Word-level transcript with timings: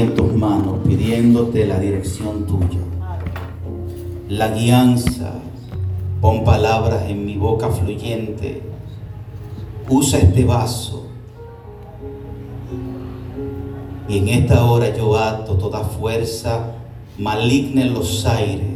en 0.00 0.14
tus 0.14 0.32
manos 0.32 0.78
pidiéndote 0.86 1.66
la 1.66 1.78
dirección 1.78 2.46
tuya, 2.46 2.80
la 4.28 4.48
guianza. 4.48 5.32
Pon 6.20 6.44
palabras 6.44 7.04
en 7.08 7.24
mi 7.24 7.36
boca 7.36 7.68
fluyente. 7.68 8.62
Usa 9.88 10.18
este 10.18 10.44
vaso. 10.44 11.06
Y 14.08 14.18
en 14.18 14.28
esta 14.28 14.64
hora 14.64 14.96
yo 14.96 15.16
ato 15.16 15.54
toda 15.54 15.80
fuerza 15.80 16.72
maligna 17.18 17.82
en 17.82 17.94
los 17.94 18.24
aires, 18.26 18.66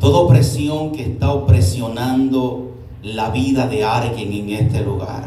toda 0.00 0.18
opresión 0.18 0.92
que 0.92 1.02
está 1.02 1.32
opresionando 1.32 2.72
la 3.02 3.30
vida 3.30 3.66
de 3.66 3.84
alguien 3.84 4.32
en 4.32 4.50
este 4.50 4.82
lugar. 4.82 5.24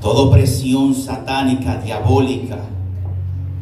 Toda 0.00 0.22
opresión 0.22 0.94
satánica, 0.94 1.80
diabólica, 1.80 2.58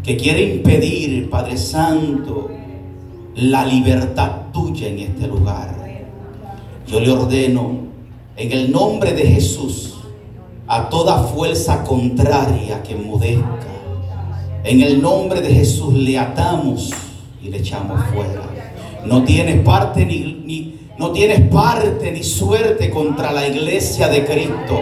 que 0.07 0.17
quiere 0.17 0.41
impedir, 0.55 1.29
Padre 1.29 1.57
Santo, 1.57 2.49
la 3.35 3.67
libertad 3.67 4.53
tuya 4.53 4.87
en 4.87 5.01
este 5.01 5.27
lugar. 5.27 5.75
Yo 6.87 7.01
le 7.01 7.11
ordeno 7.11 7.81
en 8.37 8.53
el 8.53 8.71
nombre 8.71 9.13
de 9.13 9.27
Jesús 9.27 9.95
a 10.69 10.89
toda 10.89 11.25
fuerza 11.25 11.83
contraria 11.83 12.85
que 12.85 12.95
mudezca. 12.95 13.67
En 14.63 14.81
el 14.81 15.03
nombre 15.03 15.41
de 15.41 15.53
Jesús 15.53 15.93
le 15.93 16.17
atamos 16.17 16.93
y 17.43 17.49
le 17.49 17.59
echamos 17.59 18.01
fuera. 18.15 18.43
No 19.05 19.25
tienes 19.25 19.61
parte 19.63 20.07
ni, 20.07 20.41
ni 20.45 20.79
no 20.99 21.11
tienes 21.11 21.49
parte 21.49 22.13
ni 22.13 22.23
suerte 22.23 22.91
contra 22.91 23.33
la 23.33 23.49
iglesia 23.49 24.07
de 24.07 24.25
Cristo. 24.25 24.81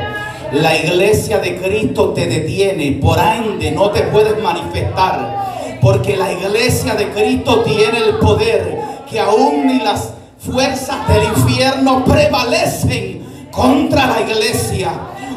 La 0.52 0.76
iglesia 0.76 1.38
de 1.38 1.56
Cristo 1.56 2.10
te 2.10 2.26
detiene, 2.26 2.98
por 3.00 3.18
ende 3.18 3.70
no 3.72 3.90
te 3.90 4.02
puedes 4.02 4.40
manifestar, 4.42 5.78
porque 5.80 6.16
la 6.16 6.32
iglesia 6.32 6.94
de 6.94 7.10
Cristo 7.10 7.62
tiene 7.62 7.98
el 7.98 8.18
poder 8.18 8.78
que 9.10 9.18
aún 9.18 9.66
ni 9.66 9.80
las 9.80 10.12
fuerzas 10.38 11.08
del 11.08 11.24
infierno 11.24 12.04
prevalecen 12.04 13.48
contra 13.50 14.06
la 14.06 14.20
iglesia. 14.20 14.92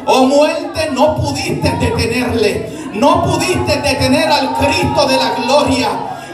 Oh 0.06 0.26
muerte, 0.26 0.90
no 0.92 1.16
pudiste 1.16 1.70
detenerle, 1.80 2.70
no 2.94 3.24
pudiste 3.24 3.80
detener 3.80 4.28
al 4.30 4.54
Cristo 4.56 5.06
de 5.06 5.16
la 5.16 5.34
gloria. 5.44 5.88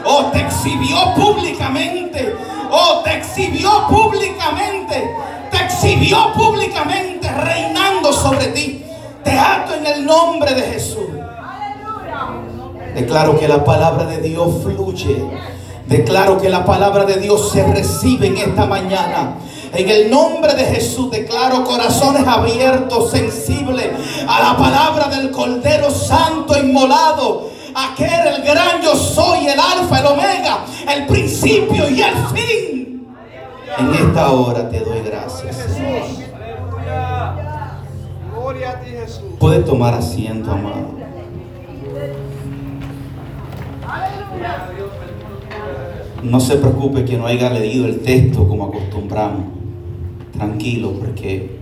Oh, 0.05 0.25
te 0.25 0.41
exhibió 0.41 1.13
públicamente, 1.15 2.35
oh, 2.69 3.01
te 3.03 3.17
exhibió 3.17 3.87
públicamente 3.87 5.15
te 5.55 5.63
exhibió 5.63 6.33
públicamente 6.33 7.31
reinando 7.31 8.11
sobre 8.11 8.47
ti. 8.47 8.83
Te 9.23 9.31
ato 9.31 9.73
en 9.73 9.85
el 9.85 10.05
nombre 10.05 10.53
de 10.53 10.61
Jesús. 10.61 11.07
Declaro 12.93 13.37
que 13.39 13.47
la 13.47 13.63
palabra 13.63 14.05
de 14.05 14.21
Dios 14.21 14.63
fluye. 14.63 15.23
Declaro 15.87 16.39
que 16.39 16.49
la 16.49 16.65
palabra 16.65 17.05
de 17.05 17.17
Dios 17.17 17.51
se 17.51 17.65
recibe 17.65 18.27
en 18.27 18.37
esta 18.37 18.65
mañana. 18.65 19.35
En 19.73 19.89
el 19.89 20.09
nombre 20.09 20.53
de 20.53 20.63
Jesús 20.63 21.11
declaro 21.11 21.63
corazones 21.65 22.25
abiertos, 22.25 23.11
sensibles 23.11 23.89
a 24.25 24.39
la 24.41 24.57
palabra 24.57 25.07
del 25.07 25.31
Cordero 25.31 25.91
Santo 25.91 26.57
inmolado. 26.57 27.49
Aquel 27.75 28.27
el 28.27 28.41
gran 28.43 28.81
yo 28.81 28.95
soy, 28.95 29.47
el 29.47 29.59
alfa, 29.59 29.99
el 29.99 30.05
omega, 30.05 30.65
el 30.89 31.05
principio 31.07 31.89
y 31.89 32.01
el 32.01 32.15
fin. 32.33 32.84
En 33.77 33.93
esta 33.93 34.31
hora 34.31 34.69
te 34.69 34.79
doy 34.79 35.01
gracias. 35.01 35.67
Gloria 38.33 38.71
a 38.71 38.79
ti, 38.79 38.91
Jesús. 38.91 39.23
Puede 39.39 39.59
tomar 39.63 39.93
asiento, 39.93 40.51
amado. 40.51 40.95
No 46.23 46.39
se 46.39 46.55
preocupe 46.57 47.05
que 47.05 47.17
no 47.17 47.27
haya 47.27 47.49
leído 47.49 47.85
el 47.85 47.99
texto 48.01 48.47
como 48.47 48.65
acostumbramos. 48.65 49.45
Tranquilo, 50.31 50.93
porque 50.99 51.59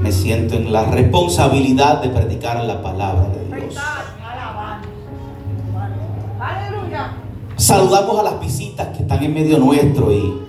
me 0.00 0.12
siento 0.12 0.54
en 0.54 0.72
la 0.72 0.84
responsabilidad 0.84 2.02
de 2.02 2.08
predicar 2.10 2.62
la 2.64 2.82
palabra 2.82 3.28
de 3.28 3.56
Dios. 3.56 3.76
Saludamos 7.56 8.18
a 8.20 8.22
las 8.22 8.40
visitas 8.40 8.88
que 8.88 9.02
están 9.02 9.24
en 9.24 9.34
medio 9.34 9.58
nuestro 9.58 10.12
y 10.12 10.45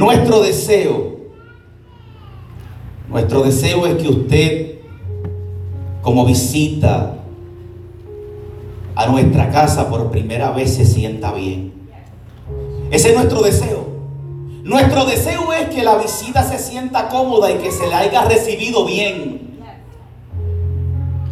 nuestro 0.00 0.40
deseo, 0.40 1.18
nuestro 3.10 3.42
deseo 3.42 3.86
es 3.86 4.02
que 4.02 4.08
usted 4.08 4.74
como 6.00 6.24
visita 6.24 7.16
a 8.94 9.06
nuestra 9.08 9.50
casa 9.50 9.90
por 9.90 10.10
primera 10.10 10.52
vez 10.52 10.74
se 10.74 10.86
sienta 10.86 11.32
bien. 11.32 11.74
Ese 12.90 13.10
es 13.10 13.14
nuestro 13.14 13.42
deseo. 13.42 13.90
Nuestro 14.62 15.04
deseo 15.04 15.52
es 15.52 15.68
que 15.68 15.82
la 15.82 15.96
visita 15.98 16.44
se 16.44 16.58
sienta 16.58 17.08
cómoda 17.08 17.50
y 17.50 17.58
que 17.58 17.70
se 17.70 17.86
la 17.86 17.98
haya 17.98 18.24
recibido 18.24 18.86
bien. 18.86 19.58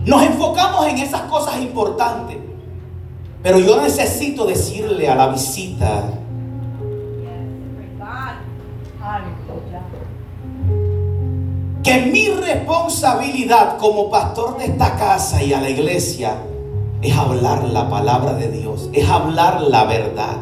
Nos 0.05 0.23
enfocamos 0.25 0.87
en 0.89 0.99
esas 0.99 1.23
cosas 1.23 1.59
importantes. 1.63 2.37
Pero 3.43 3.61
yo 3.61 3.81
necesito 3.81 4.45
decirle 4.45 5.09
a 5.09 5.15
la 5.15 5.29
visita 5.29 6.19
que 11.89 12.03
mi 12.03 12.29
responsabilidad 12.29 13.79
como 13.79 14.11
pastor 14.11 14.59
de 14.59 14.67
esta 14.67 14.95
casa 14.97 15.43
y 15.43 15.55
a 15.55 15.61
la 15.61 15.71
iglesia 15.71 16.37
es 17.01 17.17
hablar 17.17 17.65
la 17.65 17.89
palabra 17.89 18.35
de 18.35 18.49
Dios, 18.49 18.91
es 18.93 19.09
hablar 19.09 19.63
la 19.63 19.85
verdad. 19.85 20.37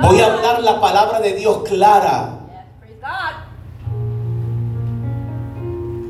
Voy 0.00 0.20
a 0.20 0.26
hablar 0.26 0.62
la 0.62 0.80
palabra 0.80 1.18
de 1.20 1.34
Dios 1.34 1.64
clara. 1.68 2.38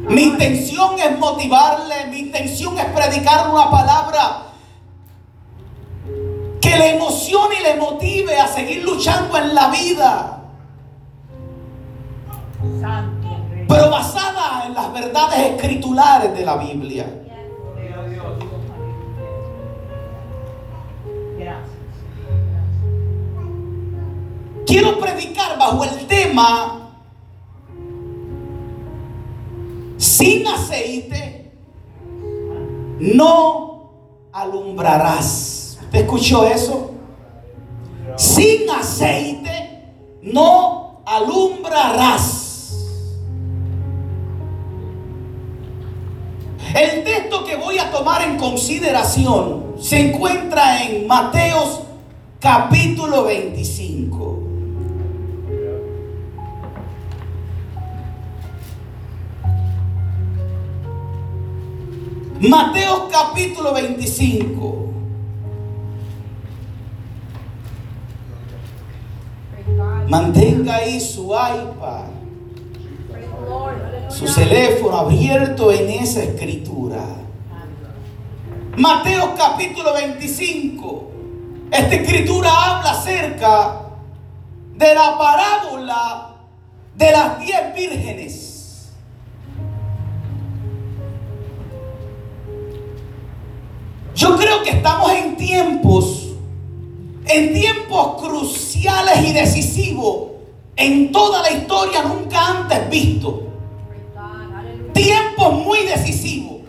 Mi 0.07 0.25
intención 0.25 0.99
es 0.99 1.19
motivarle, 1.19 2.09
mi 2.11 2.19
intención 2.19 2.79
es 2.79 2.85
predicar 2.85 3.49
una 3.49 3.71
palabra 3.71 4.43
que 6.61 6.77
le 6.77 6.97
emocione 6.97 7.61
y 7.61 7.63
le 7.63 7.77
motive 7.77 8.39
a 8.39 8.47
seguir 8.47 8.85
luchando 8.85 9.39
en 9.39 9.55
la 9.55 9.69
vida. 9.69 10.44
Pero 13.69 13.91
basada 13.91 14.67
en 14.67 14.75
las 14.75 14.93
verdades 14.93 15.39
escritulares 15.39 16.35
de 16.35 16.45
la 16.45 16.57
Biblia. 16.57 17.07
Quiero 24.67 24.99
predicar 24.99 25.59
bajo 25.59 25.85
el 25.85 26.07
tema 26.07 26.85
sin 29.97 30.47
aceite 30.47 31.53
no 32.99 33.91
alumbrarás. 34.33 35.79
¿Usted 35.83 36.01
escuchó 36.01 36.47
eso? 36.47 36.91
Sin 38.17 38.69
aceite 38.71 39.93
no 40.23 41.03
alumbrarás. 41.05 42.44
El 46.75 47.05
texto 47.05 47.45
que 47.45 47.55
voy 47.55 47.79
a 47.79 47.93
tomar 47.93 48.23
en 48.23 48.37
consideración 48.37 49.77
se 49.81 50.09
encuentra 50.09 50.83
en 50.83 51.07
Mateos 51.07 51.83
capítulo 52.41 53.23
25. 53.23 54.41
Mateo 62.41 63.09
capítulo 63.09 63.73
25. 63.73 64.89
Mantenga 70.09 70.75
ahí 70.77 71.01
su 71.01 71.27
iPad, 71.27 72.09
su 74.15 74.33
teléfono 74.33 74.97
abierto 74.97 75.73
en 75.73 75.91
esa 75.91 76.23
escritura. 76.23 77.05
Mateo 78.77 79.35
capítulo 79.37 79.93
25. 79.93 81.11
Esta 81.73 81.95
escritura 81.97 82.49
habla 82.49 82.93
acerca 82.93 83.81
de 84.77 84.95
la 84.95 85.19
parábola 85.19 86.37
de 86.95 87.11
las 87.11 87.41
diez 87.41 87.75
vírgenes. 87.75 88.93
Yo 94.15 94.37
creo 94.37 94.63
que 94.63 94.71
estamos 94.71 95.11
en 95.11 95.37
tiempos, 95.37 96.29
en 97.27 97.53
tiempos 97.53 98.23
cruciales 98.23 99.29
y 99.29 99.33
decisivos 99.33 100.29
en 100.77 101.11
toda 101.11 101.43
la 101.43 101.51
historia 101.51 102.03
nunca 102.03 102.47
antes 102.47 102.89
visto 102.89 103.44
tiempo 104.95 105.51
muy 105.51 105.81
decisivo. 105.81 106.63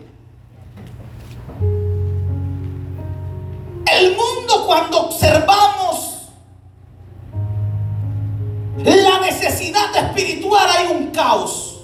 El 3.90 4.16
mundo 4.18 4.66
cuando 4.66 5.06
observamos 5.06 6.30
la 8.78 9.20
necesidad 9.20 9.96
espiritual 9.96 10.70
hay 10.70 10.88
un 10.88 11.12
caos. 11.12 11.80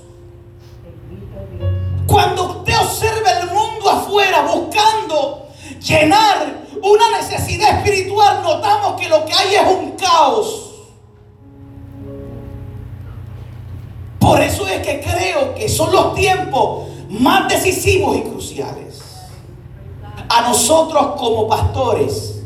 Cuando 2.06 2.58
usted 2.58 2.78
observa 2.78 3.32
el 3.40 3.48
mundo 3.48 3.90
afuera 3.90 4.42
buscando 4.42 5.48
llenar 5.80 6.66
una 6.84 7.18
necesidad 7.18 7.78
espiritual, 7.78 8.42
notamos 8.44 9.00
que 9.00 9.08
lo 9.08 9.24
que 9.26 9.34
hay 9.34 9.56
es 9.56 9.68
un 9.68 9.92
caos. 9.92 10.70
Por 14.21 14.39
eso 14.39 14.68
es 14.68 14.85
que 14.85 15.01
creo 15.01 15.56
que 15.56 15.68
son 15.68 15.91
los 15.91 16.13
tiempos 16.13 16.88
más 17.09 17.50
decisivos 17.50 18.15
y 18.18 18.21
cruciales. 18.21 19.01
A 20.29 20.41
nosotros 20.41 21.15
como 21.18 21.47
pastores, 21.47 22.44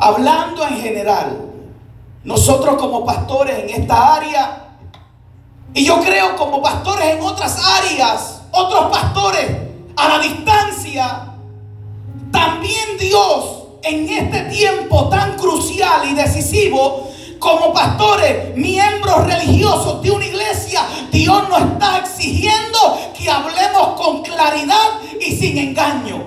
hablando 0.00 0.66
en 0.66 0.80
general, 0.80 1.38
nosotros 2.24 2.74
como 2.74 3.04
pastores 3.06 3.60
en 3.60 3.82
esta 3.82 4.16
área, 4.16 4.64
y 5.72 5.84
yo 5.84 6.00
creo 6.00 6.34
como 6.36 6.60
pastores 6.60 7.14
en 7.14 7.22
otras 7.22 7.56
áreas, 7.64 8.42
otros 8.50 8.90
pastores 8.90 9.58
a 9.96 10.08
la 10.08 10.18
distancia, 10.18 11.34
también 12.32 12.98
Dios 12.98 13.62
en 13.84 14.08
este 14.08 14.40
tiempo 14.50 15.08
tan 15.08 15.36
crucial 15.36 16.08
y 16.10 16.14
decisivo 16.14 17.07
como 17.38 17.72
pastores, 17.72 18.56
miembros 18.56 19.26
religiosos 19.26 20.02
de 20.02 20.10
una 20.10 20.26
iglesia, 20.26 20.82
Dios 21.10 21.48
nos 21.48 21.60
está 21.60 21.98
exigiendo 21.98 22.98
que 23.16 23.30
hablemos 23.30 24.00
con 24.00 24.22
claridad 24.22 25.00
y 25.20 25.36
sin 25.36 25.58
engaño. 25.58 26.24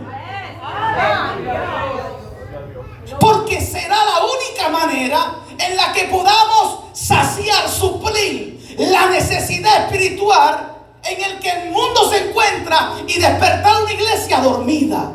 Porque 3.19 3.61
será 3.61 3.97
la 3.97 4.19
única 4.25 4.69
manera 4.69 5.35
en 5.57 5.75
la 5.75 5.91
que 5.93 6.05
podamos 6.05 6.79
saciar, 6.93 7.69
suplir 7.69 8.75
la 8.77 9.07
necesidad 9.09 9.85
espiritual 9.85 10.71
en 11.03 11.23
el 11.23 11.39
que 11.39 11.49
el 11.49 11.71
mundo 11.71 12.09
se 12.09 12.29
encuentra 12.29 12.93
y 13.07 13.19
despertar 13.19 13.83
una 13.83 13.91
iglesia 13.91 14.39
dormida. 14.39 15.11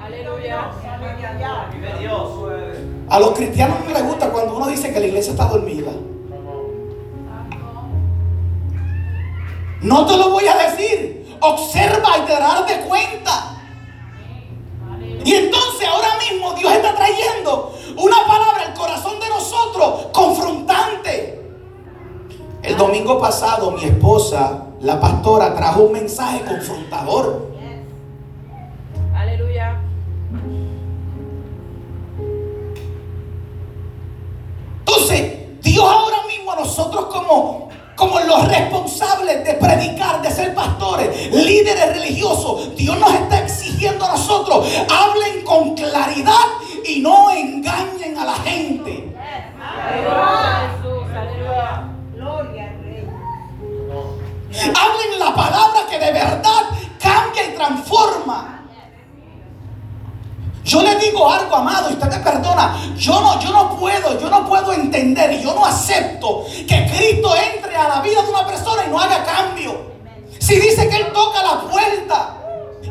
Aleluya. 0.00 0.70
A 3.08 3.18
los 3.18 3.30
cristianos 3.32 3.78
no 3.86 3.92
les 3.92 4.04
gusta 4.04 4.30
cuando 4.30 4.56
uno 4.56 4.66
dice 4.66 4.92
que 4.92 5.00
la 5.00 5.06
iglesia 5.06 5.32
está 5.32 5.46
dormida. 5.46 5.92
No 9.82 10.06
te 10.06 10.16
lo 10.16 10.30
voy 10.30 10.46
a 10.46 10.70
decir. 10.70 11.36
Observa 11.40 12.18
y 12.18 12.26
te 12.26 12.32
darás 12.32 12.66
de 12.66 12.80
cuenta. 12.80 13.56
Y 15.24 15.34
entonces 15.34 15.88
ahora 15.88 16.08
mismo 16.18 16.52
Dios 16.54 16.72
está 16.72 16.94
trayendo 16.94 17.74
una 17.96 18.16
palabra 18.26 18.64
al 18.66 18.74
corazón 18.74 19.20
de 19.20 19.28
nosotros 19.28 20.06
confrontante. 20.12 21.42
El 22.62 22.76
domingo 22.78 23.20
pasado 23.20 23.72
mi 23.72 23.84
esposa, 23.84 24.64
la 24.80 24.98
pastora, 24.98 25.54
trajo 25.54 25.82
un 25.82 25.92
mensaje 25.92 26.42
confrontador. 26.44 27.52
Como, 37.96 38.20
los 38.20 38.48
responsables 38.48 39.44
de 39.44 39.54
predicar, 39.54 40.20
de 40.20 40.30
ser 40.30 40.54
pastores, 40.54 41.32
líderes 41.32 41.96
religiosos, 41.96 42.74
Dios 42.74 42.98
nos 42.98 43.14
está 43.14 43.38
exigiendo 43.40 44.04
a 44.04 44.08
nosotros, 44.08 44.66
hablen 44.90 45.44
con 45.44 45.74
claridad 45.74 46.46
y 46.84 47.00
no 47.00 47.30
engañen 47.30 48.18
a 48.18 48.24
la 48.24 48.34
gente. 48.34 49.14
Hablen 54.56 55.18
la 55.18 55.34
palabra 55.34 55.80
que 55.90 55.98
de 55.98 56.12
verdad 56.12 56.62
cambia 57.00 57.44
y 57.44 57.54
transforma. 57.54 58.53
Yo 60.64 60.82
le 60.82 60.96
digo 60.96 61.30
algo, 61.30 61.56
amado, 61.56 61.90
y 61.90 61.92
usted 61.92 62.08
me 62.08 62.18
perdona. 62.20 62.74
Yo 62.96 63.20
no, 63.20 63.38
yo 63.38 63.50
no 63.50 63.76
puedo, 63.76 64.18
yo 64.18 64.30
no 64.30 64.48
puedo 64.48 64.72
entender 64.72 65.30
y 65.32 65.42
yo 65.42 65.54
no 65.54 65.64
acepto 65.64 66.46
que 66.66 66.86
Cristo 66.86 67.34
entre 67.36 67.76
a 67.76 67.88
la 67.88 68.00
vida 68.00 68.22
de 68.22 68.30
una 68.30 68.46
persona 68.46 68.84
y 68.86 68.90
no 68.90 68.98
haga 68.98 69.22
cambio. 69.24 69.92
Si 70.38 70.56
dice 70.56 70.88
que 70.88 70.96
Él 70.96 71.12
toca 71.12 71.42
la 71.42 71.60
puerta, 71.60 72.36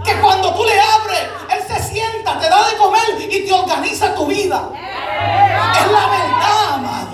que 0.05 0.13
cuando 0.21 0.53
tú 0.53 0.63
le 0.65 0.79
abres, 0.79 1.27
Él 1.49 1.63
se 1.67 1.83
sienta, 1.93 2.39
te 2.39 2.47
da 2.47 2.69
de 2.69 2.77
comer 2.77 3.01
y 3.19 3.47
te 3.47 3.51
organiza 3.51 4.13
tu 4.13 4.27
vida. 4.27 4.69
Es 4.75 5.91
la 5.91 6.07
verdad, 6.07 6.73
amado. 6.75 7.13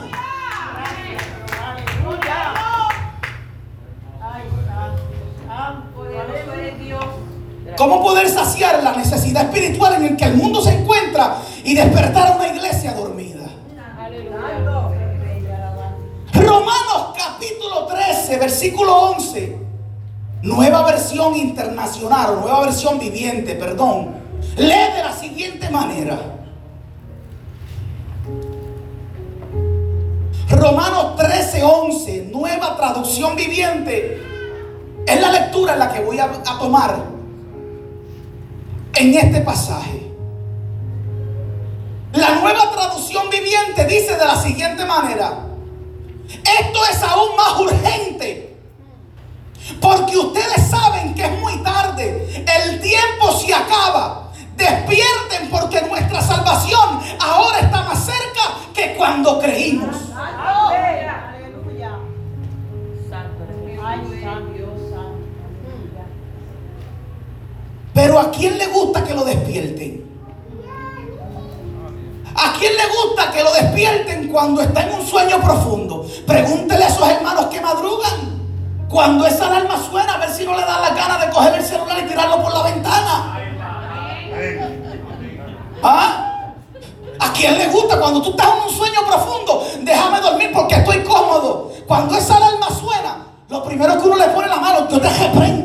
¿Cómo 7.80 8.04
poder 8.04 8.28
saciar 8.28 8.84
la 8.84 8.92
necesidad 8.92 9.44
espiritual 9.44 9.94
en 9.94 10.04
el 10.04 10.18
que 10.18 10.26
el 10.26 10.36
mundo 10.36 10.62
se 10.62 10.74
encuentra 10.74 11.38
y 11.64 11.74
despertar 11.74 12.34
a 12.34 12.36
una 12.36 12.50
iglesia 12.50 12.92
dormida? 12.92 13.48
Romanos 16.34 17.16
capítulo 17.18 17.86
13, 17.86 18.38
versículo 18.38 18.94
11. 19.12 19.58
Nueva 20.42 20.84
versión 20.84 21.38
internacional, 21.38 22.42
nueva 22.42 22.66
versión 22.66 23.00
viviente, 23.00 23.56
perdón. 23.56 24.14
Lee 24.58 24.92
de 24.98 25.02
la 25.02 25.14
siguiente 25.14 25.70
manera. 25.70 26.20
Romanos 30.50 31.16
13, 31.16 31.64
11, 31.64 32.30
nueva 32.30 32.76
traducción 32.76 33.38
viviente. 33.38 34.22
Es 35.08 35.22
la 35.22 35.32
lectura 35.32 35.74
en 35.74 35.80
la 35.80 35.94
que 35.94 36.02
voy 36.02 36.20
a, 36.20 36.26
a 36.26 36.60
tomar 36.60 37.19
en 38.96 39.14
este 39.14 39.42
pasaje. 39.42 40.12
La 42.14 42.36
nueva 42.42 42.72
traducción 42.72 43.30
viviente 43.30 43.86
dice 43.86 44.16
de 44.16 44.26
la 44.26 44.36
siguiente 44.36 44.86
manera, 44.86 45.46
esto 46.28 46.80
es 46.92 47.04
aún 47.04 47.36
más 47.36 47.60
urgente, 47.60 48.58
porque 49.80 50.18
ustedes 50.18 50.68
saben 50.70 51.14
que 51.14 51.24
es 51.24 51.40
muy 51.40 51.58
tarde, 51.64 52.46
el 52.64 52.80
tiempo 52.82 53.32
se 53.32 53.54
acaba. 53.54 54.32
Despierten 54.56 55.50
porque 55.50 55.82
nuestra 55.84 56.22
salvación 56.22 57.00
ahora 57.20 57.60
está 57.60 57.84
más 57.84 58.06
cerca 58.06 58.58
que 58.74 58.96
cuando 58.96 59.40
creímos. 59.40 59.96
Pero 67.94 68.20
¿a 68.20 68.32
quién 68.32 68.58
le 68.58 68.68
gusta 68.68 69.04
que 69.04 69.14
lo 69.14 69.24
despierten? 69.24 70.10
¿A 72.36 72.54
quién 72.58 72.74
le 72.78 72.84
gusta 72.88 73.32
que 73.32 73.44
lo 73.44 73.52
despierten 73.52 74.30
cuando 74.30 74.62
está 74.62 74.84
en 74.84 74.94
un 74.94 75.06
sueño 75.06 75.42
profundo? 75.42 76.06
Pregúntele 76.26 76.86
a 76.86 76.88
esos 76.88 77.08
hermanos 77.08 77.48
que 77.48 77.60
madrugan. 77.60 78.40
Cuando 78.88 79.28
esa 79.28 79.48
alarma 79.48 79.78
suena, 79.90 80.16
a 80.16 80.18
ver 80.18 80.30
si 80.30 80.46
no 80.46 80.56
le 80.56 80.62
da 80.62 80.80
la 80.80 80.90
gana 80.92 81.18
de 81.18 81.32
coger 81.32 81.56
el 81.56 81.64
celular 81.64 82.00
y 82.04 82.08
tirarlo 82.08 82.42
por 82.42 82.54
la 82.54 82.64
ventana. 82.64 83.40
¿Ah? 85.84 86.54
¿A 87.20 87.34
quién 87.34 87.58
le 87.58 87.68
gusta 87.68 88.00
cuando 88.00 88.22
tú 88.22 88.32
estás 88.32 88.48
en 88.56 88.64
un 88.64 88.70
sueño 88.70 89.00
profundo? 89.06 89.68
Déjame 89.82 90.22
dormir 90.22 90.52
porque 90.54 90.76
estoy 90.76 91.04
cómodo. 91.04 91.72
Cuando 91.88 92.16
esa 92.16 92.38
alarma 92.38 92.70
suena, 92.70 93.26
lo 93.50 93.64
primero 93.64 94.02
que 94.02 94.08
uno 94.08 94.16
le 94.16 94.28
pone 94.30 94.48
la 94.48 94.58
mano, 94.58 94.88
yo 94.90 95.02
te 95.02 95.10
reprendo. 95.10 95.59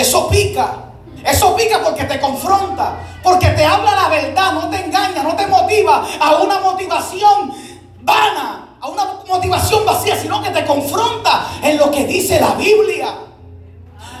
Eso 0.00 0.28
pica. 0.28 0.86
Eso 1.24 1.54
pica 1.54 1.80
porque 1.84 2.04
te 2.04 2.18
confronta, 2.18 2.98
porque 3.22 3.48
te 3.48 3.64
habla 3.64 3.94
la 3.94 4.08
verdad, 4.08 4.52
no 4.52 4.70
te 4.70 4.84
engaña, 4.84 5.22
no 5.22 5.36
te 5.36 5.46
motiva 5.46 6.02
a 6.18 6.36
una 6.36 6.60
motivación 6.60 7.52
vana 8.00 8.70
a 8.80 8.88
una 8.88 9.04
motivación 9.28 9.84
vacía, 9.84 10.16
sino 10.16 10.42
que 10.42 10.50
te 10.50 10.64
confronta 10.64 11.46
en 11.62 11.76
lo 11.76 11.90
que 11.90 12.06
dice 12.06 12.40
la 12.40 12.54
Biblia. 12.54 13.14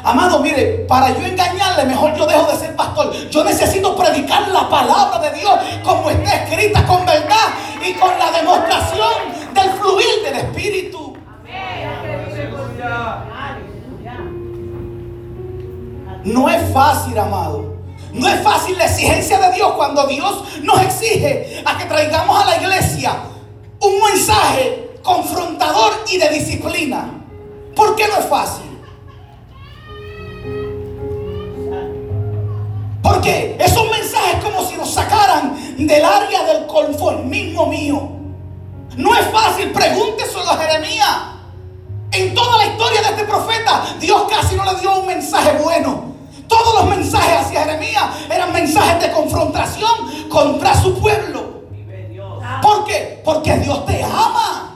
Amado, 0.02 0.38
mire, 0.40 0.84
para 0.88 1.10
yo 1.10 1.24
engañarle, 1.24 1.84
mejor 1.84 2.14
yo 2.14 2.26
dejo 2.26 2.50
de 2.50 2.58
ser 2.58 2.76
pastor. 2.76 3.12
Yo 3.30 3.44
necesito 3.44 3.96
predicar 3.96 4.48
la 4.48 4.68
palabra 4.68 5.18
de 5.18 5.38
Dios 5.38 5.52
como 5.82 6.10
está 6.10 6.44
escrita 6.44 6.86
con 6.86 7.04
verdad 7.04 7.48
y 7.86 7.92
con 7.94 8.18
la 8.18 8.30
demostración 8.32 9.12
del 9.54 9.70
fluir 9.70 10.22
del 10.24 10.36
Espíritu. 10.36 11.09
No 16.24 16.48
es 16.48 16.72
fácil, 16.72 17.18
amado. 17.18 17.76
No 18.12 18.28
es 18.28 18.42
fácil 18.42 18.76
la 18.76 18.86
exigencia 18.86 19.38
de 19.38 19.52
Dios 19.54 19.72
cuando 19.72 20.06
Dios 20.06 20.44
nos 20.62 20.80
exige 20.82 21.62
a 21.64 21.78
que 21.78 21.84
traigamos 21.84 22.42
a 22.42 22.46
la 22.46 22.56
iglesia 22.56 23.14
un 23.80 24.02
mensaje 24.02 24.90
confrontador 25.02 25.92
y 26.10 26.18
de 26.18 26.28
disciplina. 26.30 27.08
¿Por 27.74 27.94
qué 27.94 28.08
no 28.08 28.16
es 28.18 28.26
fácil? 28.26 28.70
Porque 33.02 33.56
esos 33.58 33.90
mensajes 33.90 34.42
como 34.42 34.68
si 34.68 34.76
nos 34.76 34.92
sacaran 34.92 35.56
del 35.86 36.04
área 36.04 36.44
del 36.44 36.66
conformismo 36.66 37.66
mío. 37.66 38.10
No 38.96 39.14
es 39.14 39.26
fácil, 39.30 39.70
pregúnteselo 39.70 40.50
a 40.50 40.58
Jeremías. 40.58 41.18
En 42.12 42.34
toda 42.34 42.58
la 42.58 42.66
historia 42.66 43.02
de 43.02 43.08
este 43.08 43.24
profeta, 43.24 43.84
Dios 44.00 44.22
casi 44.28 44.56
no 44.56 44.64
le 44.64 44.80
dio 44.80 44.98
un 44.98 45.06
mensaje 45.06 45.56
bueno. 45.62 46.09
Todos 46.50 46.74
los 46.74 46.84
mensajes 46.86 47.46
hacia 47.46 47.62
Jeremías 47.64 48.04
eran 48.28 48.52
mensajes 48.52 49.00
de 49.00 49.12
confrontación 49.12 50.28
contra 50.28 50.74
su 50.74 50.98
pueblo. 50.98 51.62
¿Por 52.60 52.84
qué? 52.84 53.22
Porque 53.24 53.56
Dios 53.58 53.86
te 53.86 54.02
ama. 54.02 54.74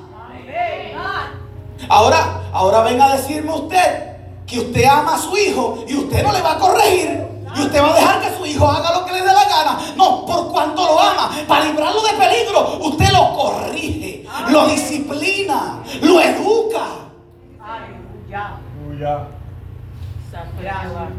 Ahora, 1.88 2.42
ahora 2.52 2.82
venga 2.82 3.06
a 3.06 3.16
decirme 3.16 3.52
usted 3.52 4.14
que 4.46 4.60
usted 4.60 4.84
ama 4.84 5.16
a 5.16 5.18
su 5.18 5.36
hijo 5.36 5.84
y 5.88 5.96
usted 5.96 6.22
no 6.22 6.32
le 6.32 6.40
va 6.40 6.52
a 6.52 6.58
corregir. 6.58 7.24
Y 7.56 7.60
usted 7.60 7.82
va 7.82 7.90
a 7.90 7.94
dejar 7.94 8.20
que 8.20 8.36
su 8.36 8.46
hijo 8.46 8.66
haga 8.66 8.98
lo 8.98 9.04
que 9.04 9.12
le 9.12 9.20
dé 9.20 9.26
la 9.26 9.44
gana. 9.44 9.78
No, 9.96 10.24
por 10.24 10.50
cuanto 10.52 10.84
lo 10.84 11.00
ama, 11.00 11.30
para 11.46 11.64
librarlo 11.64 12.02
de 12.02 12.12
peligro, 12.12 12.78
usted 12.82 13.10
lo 13.12 13.36
corrige, 13.36 14.26
lo 14.48 14.66
disciplina, 14.66 15.82
lo 16.02 16.20
educa. 16.20 16.84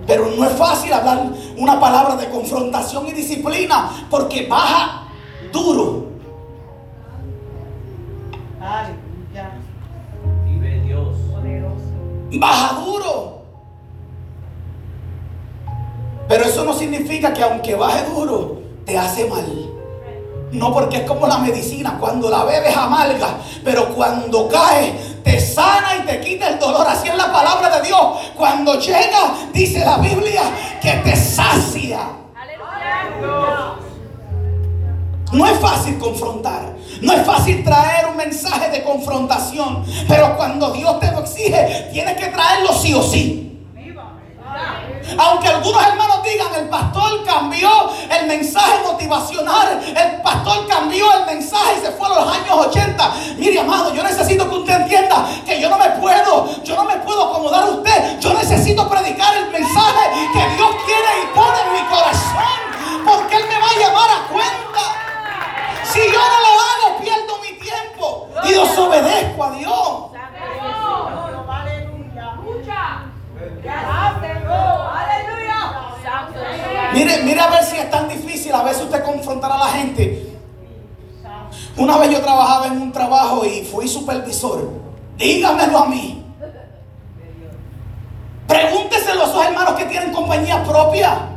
Pero 0.08 0.28
no 0.38 0.46
es 0.46 0.52
fácil 0.54 0.92
hablar 0.94 1.30
una 1.58 1.80
palabra 1.80 2.16
de 2.16 2.30
confrontación 2.30 3.08
y 3.08 3.14
disciplina 3.14 3.90
porque 4.10 4.48
baja 4.48 5.08
duro. 5.52 6.08
Vive 10.46 10.82
Dios. 10.82 11.16
Baja 12.34 12.80
duro. 12.82 13.42
Pero 16.28 16.44
eso 16.44 16.66
no 16.66 16.74
significa 16.74 17.34
que 17.34 17.44
aunque 17.44 17.76
baje 17.76 18.10
duro, 18.10 18.60
te 18.86 18.98
hace 18.98 19.30
mal. 19.30 19.72
No 20.52 20.74
porque 20.74 20.98
es 20.98 21.04
como 21.04 21.28
la 21.28 21.38
medicina, 21.40 21.98
cuando 22.00 22.30
la 22.30 22.44
bebes 22.46 22.76
amarga, 22.76 23.38
pero 23.64 23.94
cuando 23.94 24.48
cae 24.48 24.98
te 25.26 25.40
sana 25.40 25.98
y 25.98 26.06
te 26.06 26.22
quita 26.22 26.48
el 26.48 26.60
dolor. 26.60 26.88
Así 26.88 27.10
es 27.10 27.16
la 27.16 27.34
palabra 27.34 27.78
de 27.78 27.88
Dios. 27.88 28.00
Cuando 28.38 28.80
llega, 28.80 29.36
dice 29.52 29.80
la 29.80 29.98
Biblia, 29.98 30.44
que 30.82 30.92
te 30.92 31.16
sacia. 31.16 32.00
No 35.32 35.48
es 35.48 35.60
fácil 35.60 35.98
confrontar. 35.98 36.76
No 37.02 37.12
es 37.12 37.26
fácil 37.26 37.64
traer 37.64 38.06
un 38.06 38.16
mensaje 38.16 38.70
de 38.70 38.84
confrontación. 38.84 39.84
Pero 40.08 40.38
cuando 40.38 40.72
Dios 40.72 41.00
te 41.00 41.12
lo 41.12 41.20
exige, 41.22 41.90
tienes 41.92 42.16
que 42.16 42.28
traerlo 42.28 42.72
sí 42.72 42.94
o 42.94 43.02
sí. 43.02 43.45
Aunque 45.18 45.48
algunos 45.48 45.86
hermanos 45.86 46.24
digan, 46.24 46.54
el 46.56 46.70
pastor 46.70 47.24
cambió 47.24 47.70
el 48.10 48.28
mensaje 48.28 48.80
motivacional, 48.84 49.82
el 49.84 50.22
pastor 50.22 50.68
cambió 50.68 51.06
el 51.20 51.26
mensaje 51.26 51.76
y 51.78 51.86
se 51.86 51.92
fue 51.92 52.08
a 52.08 52.22
los 52.22 52.36
años 52.36 52.68
80. 52.68 53.14
Mire, 53.38 53.60
amado, 53.60 53.94
yo 53.94 54.04
necesito 54.04 54.50
que 54.50 54.56
usted 54.56 54.82
entienda 54.82 55.26
que 55.46 55.62
yo 55.62 55.70
no 55.70 55.78
me 55.78 55.90
puedo, 55.92 56.64
yo 56.64 56.76
no 56.76 56.84
me 56.86 56.96
puedo 56.98 57.30
acomodar 57.30 57.64
a 57.64 57.72
usted. 57.72 58.20
Yo 58.20 58.34
necesito 58.34 58.88
predicar 58.90 59.36
el 59.38 59.52
mensaje 59.52 60.30
que 60.34 60.56
Dios 60.56 60.70
quiere 60.86 61.24
y 61.24 61.36
pone 61.36 61.62
en 61.62 61.74
mi 61.74 61.90
corazón, 61.90 63.06
porque 63.06 63.36
Él 63.36 63.44
me 63.48 63.60
va 63.60 63.68
a 63.68 63.80
llamar 63.80 64.10
a 64.10 64.28
cuenta. 64.28 64.82
Si 65.84 66.00
yo 66.00 66.20
no 66.20 66.40
lo 66.42 66.90
hago, 66.90 67.02
pierdo 67.02 67.38
mi 67.42 67.60
tiempo 67.60 68.30
y 68.44 68.52
desobedezco 68.52 69.44
a 69.44 69.52
Dios. 69.52 70.16
Mire, 76.96 77.24
mire 77.24 77.42
a 77.42 77.50
ver 77.50 77.62
si 77.66 77.76
es 77.76 77.92
tan 77.92 78.08
difícil 78.08 78.54
a 78.54 78.64
veces 78.64 78.84
usted 78.84 79.04
confrontar 79.04 79.52
a 79.52 79.58
la 79.58 79.68
gente. 79.68 80.34
Una 81.76 81.98
vez 81.98 82.10
yo 82.10 82.22
trabajaba 82.22 82.68
en 82.68 82.82
un 82.82 82.94
trabajo 82.94 83.44
y 83.46 83.66
fui 83.66 83.86
supervisor. 83.86 84.70
Dígamelo 85.18 85.78
a 85.78 85.86
mí. 85.88 86.26
Pregúnteselo 88.48 89.24
a 89.24 89.26
esos 89.26 89.46
hermanos 89.46 89.74
que 89.74 89.86
tienen 89.86 90.14
compañía 90.14 90.64
propia. 90.64 91.32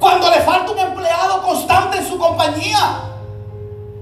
Cuando 0.00 0.28
le 0.28 0.40
falta 0.40 0.72
un 0.72 0.78
empleado 0.80 1.42
constante 1.42 1.98
en 1.98 2.08
su 2.08 2.18
compañía, 2.18 3.02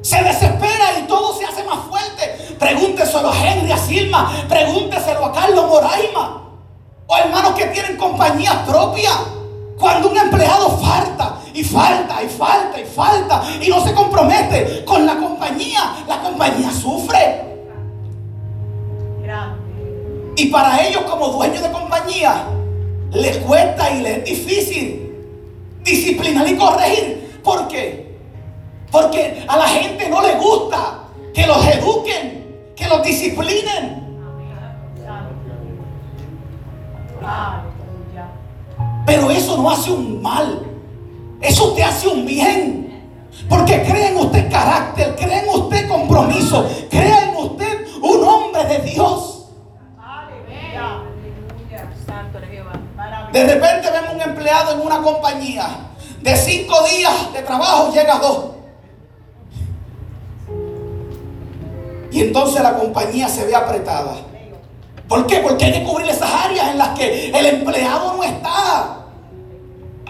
se 0.00 0.22
desespera 0.22 0.98
y 1.00 1.06
todo 1.06 1.34
se 1.34 1.44
hace 1.44 1.64
más 1.64 1.80
fuerte. 1.80 2.56
Pregúnteselo 2.58 3.28
a 3.28 3.36
Henry, 3.36 3.72
a 3.72 3.76
Silma, 3.76 4.32
pregúnteselo 4.48 5.26
a 5.26 5.32
Carlos 5.32 5.68
Moraima. 5.68 6.44
O 7.06 7.16
hermanos 7.18 7.52
que 7.52 7.66
tienen 7.66 7.98
compañía 7.98 8.64
propia. 8.64 9.10
Cuando 9.78 10.10
un 10.10 10.16
empleado 10.16 10.70
falta 10.78 11.40
y 11.54 11.62
falta 11.62 12.22
y 12.22 12.28
falta 12.28 12.80
y 12.80 12.84
falta 12.84 13.42
y 13.60 13.68
no 13.68 13.80
se 13.80 13.94
compromete 13.94 14.84
con 14.84 15.06
la 15.06 15.16
compañía, 15.16 16.04
la 16.06 16.20
compañía 16.20 16.70
sufre. 16.72 17.46
Y 20.36 20.46
para 20.46 20.86
ellos 20.86 21.02
como 21.02 21.28
dueños 21.28 21.62
de 21.62 21.72
compañía, 21.72 22.44
les 23.12 23.38
cuesta 23.38 23.90
y 23.90 24.02
les 24.02 24.18
es 24.18 24.24
difícil 24.24 25.08
disciplinar 25.82 26.46
y 26.48 26.56
corregir. 26.56 27.40
¿Por 27.42 27.68
qué? 27.68 28.18
Porque 28.90 29.44
a 29.48 29.56
la 29.56 29.68
gente 29.68 30.08
no 30.08 30.22
le 30.22 30.34
gusta 30.36 31.04
que 31.34 31.46
los 31.46 31.66
eduquen, 31.66 32.72
que 32.76 32.86
los 32.88 33.02
disciplinen. 33.02 34.06
Pero 39.08 39.30
eso 39.30 39.56
no 39.56 39.70
hace 39.70 39.90
un 39.90 40.20
mal. 40.20 40.66
Eso 41.40 41.72
te 41.72 41.82
hace 41.82 42.06
un 42.06 42.26
bien. 42.26 43.24
Porque 43.48 43.82
cree 43.82 44.08
en 44.08 44.18
usted 44.18 44.50
carácter, 44.50 45.16
cree 45.16 45.44
en 45.44 45.48
usted 45.48 45.88
compromiso, 45.88 46.68
cree 46.90 47.30
en 47.30 47.36
usted 47.36 47.86
un 48.02 48.28
hombre 48.28 48.64
de 48.66 48.78
Dios. 48.80 49.46
De 53.32 53.46
repente 53.46 53.90
vemos 53.90 54.14
un 54.14 54.20
empleado 54.20 54.72
en 54.72 54.80
una 54.80 55.00
compañía. 55.00 55.68
De 56.20 56.36
cinco 56.36 56.76
días 56.82 57.32
de 57.32 57.40
trabajo 57.40 57.90
llega 57.90 58.16
a 58.16 58.18
dos. 58.18 58.44
Y 62.10 62.20
entonces 62.24 62.62
la 62.62 62.74
compañía 62.74 63.26
se 63.28 63.46
ve 63.46 63.56
apretada. 63.56 64.16
¿Por 65.08 65.26
qué? 65.26 65.38
Porque 65.38 65.64
hay 65.64 65.72
que 65.72 65.84
cubrir 65.84 66.10
esas 66.10 66.30
áreas 66.30 66.72
en 66.72 66.76
las 66.76 66.90
que 66.90 67.30
el 67.30 67.46
empleado 67.46 68.14
no 68.14 68.22
está. 68.22 68.97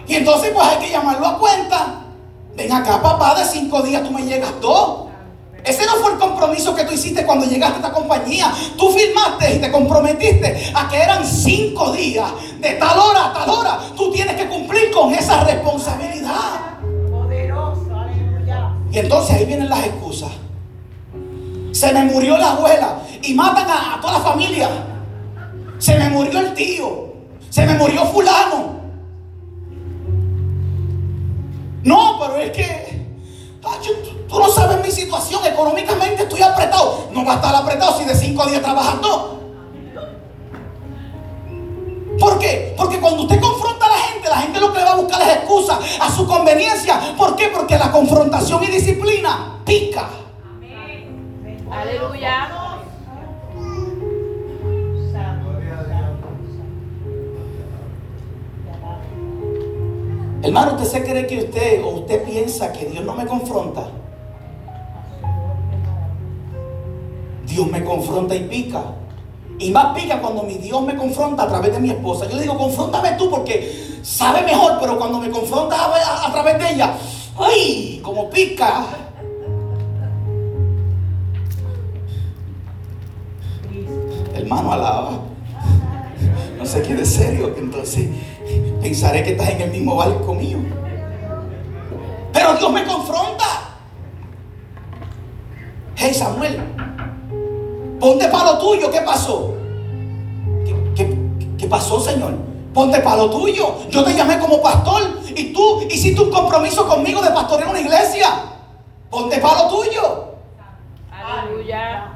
Y 0.09 0.15
entonces 0.15 0.49
pues 0.51 0.67
hay 0.67 0.77
que 0.77 0.89
llamarlo 0.89 1.27
a 1.27 1.37
cuenta. 1.37 2.01
Ven 2.55 2.73
acá, 2.73 2.99
papá, 2.99 3.35
de 3.35 3.45
cinco 3.45 3.83
días 3.83 4.03
tú 4.03 4.09
me 4.09 4.23
llegas 4.23 4.51
dos. 4.59 5.07
Ese 5.63 5.85
no 5.85 5.97
fue 5.97 6.13
el 6.13 6.17
compromiso 6.17 6.73
que 6.75 6.83
tú 6.83 6.93
hiciste 6.93 7.23
cuando 7.27 7.45
llegaste 7.45 7.75
a 7.75 7.77
esta 7.77 7.93
compañía. 7.93 8.51
Tú 8.75 8.89
firmaste 8.89 9.55
y 9.55 9.59
te 9.59 9.71
comprometiste 9.71 10.71
a 10.73 10.89
que 10.89 10.97
eran 10.97 11.23
cinco 11.23 11.91
días, 11.91 12.25
de 12.59 12.71
tal 12.71 12.97
hora 12.97 13.27
a 13.27 13.33
tal 13.33 13.49
hora. 13.49 13.79
Tú 13.95 14.11
tienes 14.11 14.35
que 14.35 14.49
cumplir 14.49 14.89
con 14.89 15.13
esa 15.13 15.43
responsabilidad. 15.43 16.79
Y 18.91 18.97
entonces 18.97 19.35
ahí 19.35 19.45
vienen 19.45 19.69
las 19.69 19.85
excusas. 19.85 20.31
Se 21.71 21.93
me 21.93 22.05
murió 22.05 22.35
la 22.35 22.53
abuela 22.53 22.99
y 23.21 23.35
matan 23.35 23.69
a, 23.69 23.95
a 23.95 24.01
toda 24.01 24.13
la 24.13 24.19
familia. 24.21 24.69
Se 25.77 25.95
me 25.99 26.09
murió 26.09 26.39
el 26.39 26.55
tío. 26.55 27.13
Se 27.51 27.63
me 27.67 27.75
murió 27.75 28.05
fulano. 28.07 28.78
No, 31.83 32.19
pero 32.19 32.37
es 32.37 32.51
que 32.51 33.07
tú, 34.27 34.39
no 34.39 34.49
sabes 34.49 34.85
mi 34.85 34.91
situación. 34.91 35.45
Económicamente 35.45 36.23
estoy 36.23 36.41
apretado. 36.41 37.09
No 37.11 37.25
va 37.25 37.33
a 37.33 37.35
estar 37.35 37.55
apretado 37.55 37.97
si 37.97 38.05
de 38.05 38.15
cinco 38.15 38.45
días 38.45 38.61
trabajando. 38.61 39.39
¿Por 42.19 42.37
qué? 42.37 42.73
Porque 42.77 42.99
cuando 42.99 43.23
usted 43.23 43.39
confronta 43.39 43.85
a 43.85 43.89
la 43.89 43.97
gente, 43.97 44.29
la 44.29 44.37
gente 44.37 44.59
lo 44.59 44.73
que 44.73 44.79
le 44.79 44.85
va 44.85 44.91
a 44.91 44.95
buscar 44.95 45.21
es 45.21 45.37
excusas 45.37 45.79
a 46.01 46.11
su 46.11 46.27
conveniencia. 46.27 47.15
¿Por 47.17 47.35
qué? 47.35 47.47
Porque 47.47 47.77
la 47.77 47.91
confrontación 47.91 48.61
y 48.63 48.67
disciplina 48.67 49.61
pica. 49.65 50.09
Aleluya. 51.71 52.68
Hermano, 60.41 60.73
¿usted 60.73 60.85
se 60.85 61.03
cree 61.03 61.27
que 61.27 61.39
usted 61.39 61.83
o 61.83 61.89
usted 61.89 62.23
piensa 62.23 62.71
que 62.71 62.85
Dios 62.85 63.03
no 63.03 63.13
me 63.13 63.25
confronta? 63.25 63.89
Dios 67.45 67.67
me 67.67 67.83
confronta 67.83 68.35
y 68.35 68.43
pica. 68.45 68.83
Y 69.59 69.71
más 69.71 69.93
pica 69.93 70.21
cuando 70.21 70.43
mi 70.43 70.55
Dios 70.55 70.81
me 70.81 70.95
confronta 70.95 71.43
a 71.43 71.47
través 71.47 71.73
de 71.73 71.79
mi 71.81 71.89
esposa. 71.89 72.25
Yo 72.29 72.37
le 72.37 72.43
digo, 72.43 72.57
confróntame 72.57 73.11
tú 73.17 73.29
porque 73.29 73.99
sabe 74.01 74.41
mejor, 74.43 74.77
pero 74.79 74.97
cuando 74.97 75.19
me 75.19 75.29
confrontas 75.29 75.77
a, 75.77 76.31
través 76.31 76.57
de 76.57 76.73
ella, 76.73 76.93
¡ay! 77.37 77.99
Como 78.01 78.29
pica. 78.29 78.85
Hermano, 84.33 84.71
alaba. 84.71 85.19
No 86.57 86.65
se 86.65 86.81
quede 86.81 87.05
serio, 87.05 87.53
entonces 87.57 88.09
pensaré 88.81 89.23
que 89.23 89.31
estás 89.31 89.49
en 89.49 89.61
el 89.61 89.71
mismo 89.71 89.95
barco 89.95 90.33
mío. 90.33 90.57
Pero 92.33 92.53
Dios 92.55 92.71
me 92.71 92.85
confronta. 92.85 93.45
Hey 95.95 96.13
Samuel, 96.13 96.59
ponte 97.99 98.27
para 98.29 98.53
lo 98.53 98.57
tuyo. 98.59 98.89
¿Qué 98.89 99.01
pasó? 99.01 99.53
¿Qué, 100.95 101.67
pasó, 101.67 101.99
Señor? 101.99 102.33
Ponte 102.73 102.99
para 102.99 103.17
lo 103.17 103.29
tuyo. 103.29 103.75
Yo 103.89 104.03
te 104.03 104.13
llamé 104.13 104.39
como 104.39 104.61
pastor 104.61 105.19
y 105.35 105.53
tú 105.53 105.81
hiciste 105.89 106.21
un 106.21 106.31
compromiso 106.31 106.87
conmigo 106.87 107.21
de 107.21 107.29
pastorear 107.31 107.69
una 107.69 107.79
iglesia. 107.79 108.27
Ponte 109.09 109.37
para 109.39 109.63
lo 109.63 109.69
tuyo. 109.69 110.25
Aleluya. 111.11 112.13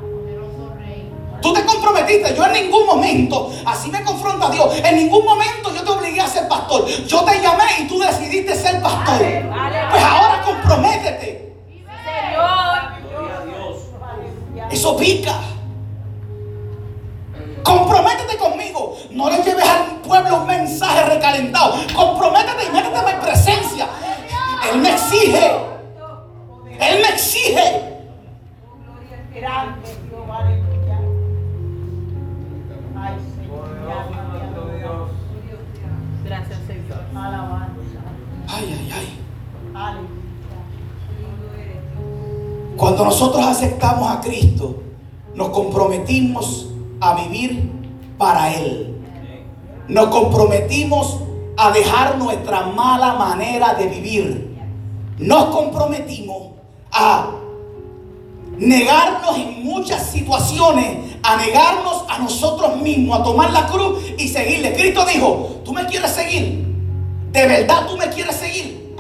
Tú 1.83 1.89
te 1.89 1.95
comprometiste. 1.95 2.35
Yo 2.35 2.45
en 2.45 2.53
ningún 2.53 2.85
momento, 2.85 3.51
así 3.65 3.91
me 3.91 4.03
confronta 4.03 4.49
Dios, 4.49 4.73
en 4.83 4.95
ningún 4.95 5.25
momento 5.25 5.73
yo 5.73 5.83
te 5.83 5.89
obligué 5.89 6.21
a 6.21 6.27
ser 6.27 6.47
pastor. 6.47 6.85
Yo 6.85 7.23
te 7.23 7.41
llamé 7.41 7.63
y 7.79 7.87
tú 7.87 7.99
decidiste 7.99 8.55
ser 8.55 8.81
pastor. 8.81 9.19
Pues 9.19 10.03
ahora 10.03 10.41
comprométete. 10.45 11.55
Eso 14.71 14.97
pica. 14.97 15.33
Comprométete 17.63 18.37
conmigo. 18.37 18.97
No 19.11 19.29
le 19.29 19.43
lleves 19.43 19.67
al 19.67 20.01
pueblo 20.01 20.37
un 20.37 20.47
mensaje 20.47 21.03
recalentado. 21.03 21.75
Comprométete 21.93 22.65
y 22.65 22.71
métete 22.71 22.97
en 22.97 23.05
mi 23.05 23.23
presencia. 23.23 23.87
Él 24.71 24.79
me 24.79 24.89
exige. 24.91 25.51
Él 26.79 27.01
me 27.01 27.09
exige. 27.09 27.93
Ay, 38.53 38.77
ay, 38.77 38.91
ay. 38.93 39.07
Cuando 42.77 43.05
nosotros 43.05 43.43
aceptamos 43.45 44.11
a 44.11 44.21
Cristo, 44.21 44.83
nos 45.33 45.49
comprometimos 45.49 46.67
a 46.99 47.15
vivir 47.15 47.71
para 48.17 48.53
Él. 48.53 49.01
Nos 49.87 50.07
comprometimos 50.07 51.19
a 51.57 51.71
dejar 51.71 52.17
nuestra 52.17 52.67
mala 52.67 53.13
manera 53.13 53.73
de 53.73 53.87
vivir. 53.87 54.57
Nos 55.17 55.45
comprometimos 55.45 56.53
a 56.91 57.31
negarnos 58.57 59.35
en 59.37 59.63
muchas 59.63 60.05
situaciones, 60.05 61.15
a 61.23 61.37
negarnos 61.37 62.03
a 62.07 62.19
nosotros 62.19 62.77
mismos, 62.77 63.19
a 63.19 63.23
tomar 63.23 63.51
la 63.51 63.65
cruz 63.65 63.99
y 64.17 64.27
seguirle. 64.27 64.73
Cristo 64.73 65.05
dijo, 65.05 65.61
tú 65.65 65.73
me 65.73 65.85
quieres 65.87 66.11
seguir. 66.11 66.72
De 67.33 67.47
verdad 67.47 67.87
tú 67.87 67.97
me 67.97 68.07
quieres 68.09 68.35
seguir. 68.35 68.95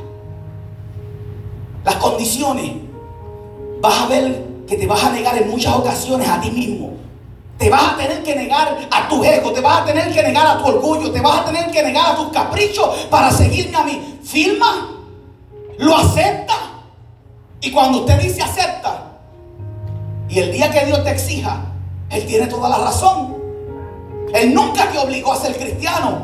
Las 1.85 1.95
condiciones. 1.95 2.71
Vas 3.79 4.01
a 4.01 4.07
ver 4.07 4.43
que 4.67 4.75
te 4.75 4.87
vas 4.87 5.03
a 5.03 5.11
negar 5.11 5.37
en 5.37 5.51
muchas 5.51 5.75
ocasiones 5.75 6.27
a 6.27 6.41
ti 6.41 6.49
mismo. 6.49 6.93
Te 7.59 7.69
vas 7.69 7.93
a 7.93 7.97
tener 7.97 8.23
que 8.23 8.35
negar 8.35 8.75
a 8.89 9.07
tu 9.07 9.23
ego, 9.23 9.51
te 9.53 9.61
vas 9.61 9.81
a 9.81 9.85
tener 9.85 10.11
que 10.11 10.23
negar 10.23 10.47
a 10.47 10.57
tu 10.57 10.65
orgullo, 10.65 11.11
te 11.11 11.21
vas 11.21 11.39
a 11.41 11.45
tener 11.45 11.69
que 11.69 11.83
negar 11.83 12.13
a 12.13 12.15
tus 12.15 12.29
caprichos 12.29 12.89
para 13.11 13.29
seguirme 13.29 13.77
a 13.77 13.83
mí. 13.83 14.19
Firma, 14.23 14.97
lo 15.77 15.95
acepta. 15.95 16.55
Y 17.61 17.71
cuando 17.71 17.99
usted 17.99 18.19
dice 18.19 18.41
acepta, 18.41 19.11
y 20.27 20.39
el 20.39 20.51
día 20.51 20.71
que 20.71 20.87
Dios 20.87 21.03
te 21.03 21.11
exija, 21.11 21.65
Él 22.09 22.25
tiene 22.25 22.47
toda 22.47 22.67
la 22.67 22.79
razón. 22.79 23.35
Él 24.33 24.55
nunca 24.55 24.89
te 24.89 24.97
obligó 24.97 25.33
a 25.33 25.37
ser 25.37 25.55
cristiano. 25.55 26.23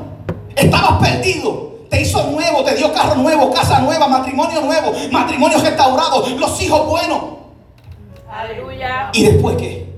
Estabas 0.55 0.99
perdido. 0.99 1.68
Te 1.89 2.01
hizo 2.01 2.23
nuevo, 2.31 2.63
te 2.63 2.75
dio 2.75 2.93
carro 2.93 3.15
nuevo, 3.15 3.51
casa 3.51 3.79
nueva, 3.79 4.07
matrimonio 4.07 4.61
nuevo, 4.61 4.93
matrimonio 5.11 5.59
restaurado, 5.59 6.23
los 6.37 6.61
hijos 6.61 6.87
buenos. 6.87 7.19
Aleluya. 8.31 9.09
¿Y 9.13 9.23
después 9.23 9.57
qué? 9.57 9.89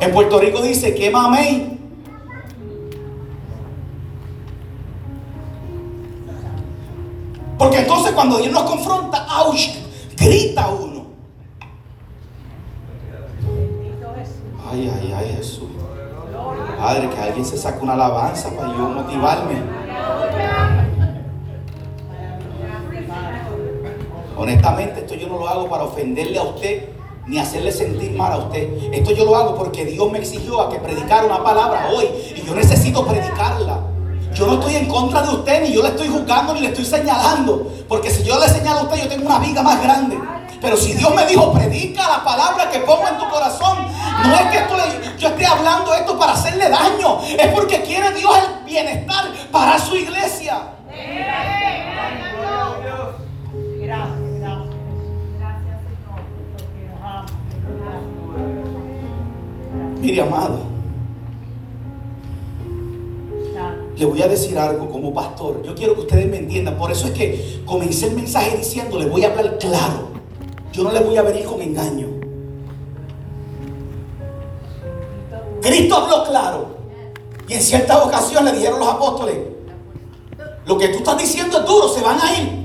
En 0.00 0.12
Puerto 0.12 0.38
Rico 0.38 0.62
dice, 0.62 0.94
que 0.94 1.10
mamey. 1.10 1.78
Porque 7.58 7.78
entonces 7.78 8.12
cuando 8.12 8.38
Dios 8.38 8.52
nos 8.52 8.64
confronta, 8.64 9.26
¡auch! 9.28 9.56
grita 10.16 10.68
uno. 10.68 11.06
Ay, 14.70 14.92
ay, 14.94 15.14
ay, 15.16 15.34
Jesús. 15.36 15.73
Padre, 16.78 17.08
que 17.08 17.20
alguien 17.20 17.44
se 17.44 17.56
saque 17.56 17.82
una 17.82 17.94
alabanza 17.94 18.50
para 18.50 18.68
yo 18.68 18.88
motivarme. 18.88 19.62
Honestamente, 24.36 25.00
esto 25.00 25.14
yo 25.14 25.28
no 25.28 25.38
lo 25.38 25.48
hago 25.48 25.68
para 25.68 25.84
ofenderle 25.84 26.38
a 26.38 26.42
usted 26.42 26.88
ni 27.26 27.38
hacerle 27.38 27.72
sentir 27.72 28.12
mal 28.12 28.32
a 28.32 28.36
usted. 28.38 28.92
Esto 28.92 29.12
yo 29.12 29.24
lo 29.24 29.36
hago 29.36 29.54
porque 29.56 29.84
Dios 29.84 30.10
me 30.10 30.18
exigió 30.18 30.60
a 30.60 30.70
que 30.70 30.78
predicara 30.78 31.24
una 31.24 31.42
palabra 31.42 31.88
hoy 31.94 32.08
y 32.36 32.42
yo 32.46 32.54
necesito 32.54 33.06
predicarla. 33.06 33.80
Yo 34.34 34.46
no 34.46 34.54
estoy 34.54 34.74
en 34.76 34.86
contra 34.86 35.22
de 35.22 35.28
usted, 35.28 35.62
ni 35.62 35.72
yo 35.72 35.80
le 35.80 35.90
estoy 35.90 36.08
juzgando, 36.08 36.54
ni 36.54 36.60
le 36.60 36.68
estoy 36.68 36.84
señalando. 36.84 37.70
Porque 37.88 38.10
si 38.10 38.24
yo 38.24 38.38
le 38.38 38.48
señalo 38.48 38.80
a 38.80 38.82
usted, 38.82 39.04
yo 39.04 39.08
tengo 39.08 39.26
una 39.26 39.38
viga 39.38 39.62
más 39.62 39.80
grande. 39.80 40.18
Pero 40.60 40.76
si 40.76 40.92
Dios 40.94 41.14
me 41.14 41.24
dijo, 41.26 41.52
predica 41.52 42.08
la 42.08 42.24
palabra 42.24 42.68
que 42.70 42.80
pongo 42.80 43.06
en 43.06 43.16
tu 43.16 43.28
corazón, 43.28 43.78
no 44.22 44.34
es 44.34 44.42
que 44.50 44.64
yo 45.18 45.28
esté 45.28 45.46
hablando 45.46 45.94
esto 45.94 46.18
para 46.18 46.32
hacerle 46.32 46.68
daño, 46.68 47.20
es 47.22 47.46
porque 47.48 47.82
quiere 47.82 48.12
Dios 48.12 48.32
el 48.36 48.64
bienestar 48.64 49.24
para 49.50 49.78
su 49.78 49.96
iglesia. 49.96 50.70
Mire, 60.00 60.20
amado, 60.20 60.58
le 63.96 64.04
voy 64.04 64.20
a 64.20 64.28
decir 64.28 64.58
algo 64.58 64.90
como 64.90 65.14
pastor. 65.14 65.62
Yo 65.62 65.74
quiero 65.74 65.94
que 65.94 66.02
ustedes 66.02 66.26
me 66.26 66.38
entiendan. 66.38 66.76
Por 66.76 66.90
eso 66.90 67.06
es 67.06 67.12
que 67.12 67.62
comencé 67.64 68.08
el 68.08 68.16
mensaje 68.16 68.56
diciendo, 68.58 68.98
le 68.98 69.06
voy 69.06 69.24
a 69.24 69.28
hablar 69.28 69.56
claro. 69.58 70.08
Yo 70.72 70.82
no 70.82 70.92
le 70.92 71.00
voy 71.00 71.16
a 71.16 71.22
venir 71.22 71.44
con 71.44 71.62
engaño. 71.62 72.13
Cristo 75.64 75.96
habló 75.96 76.24
claro. 76.24 76.76
Y 77.48 77.54
en 77.54 77.62
ciertas 77.62 77.96
ocasiones 77.96 78.52
le 78.52 78.58
dijeron 78.58 78.80
los 78.80 78.88
apóstoles, 78.88 79.36
lo 80.66 80.76
que 80.76 80.88
tú 80.88 80.98
estás 80.98 81.16
diciendo 81.16 81.58
es 81.58 81.64
duro, 81.64 81.88
se 81.88 82.02
van 82.02 82.20
a 82.20 82.38
ir. 82.38 82.64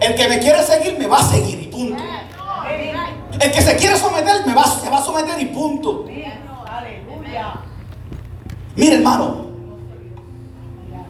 El 0.00 0.14
que 0.14 0.28
me 0.28 0.38
quiere 0.38 0.62
seguir 0.62 0.98
me 0.98 1.06
va 1.06 1.18
a 1.18 1.22
seguir 1.22 1.62
y 1.62 1.66
punto. 1.68 2.02
El 3.40 3.52
que 3.52 3.62
se 3.62 3.76
quiere 3.76 3.96
someter 3.96 4.46
me 4.46 4.54
va, 4.54 4.64
se 4.64 4.90
va 4.90 4.98
a 4.98 5.02
someter 5.02 5.40
y 5.40 5.46
punto. 5.46 6.04
Mire 8.76 8.94
hermano, 8.94 9.46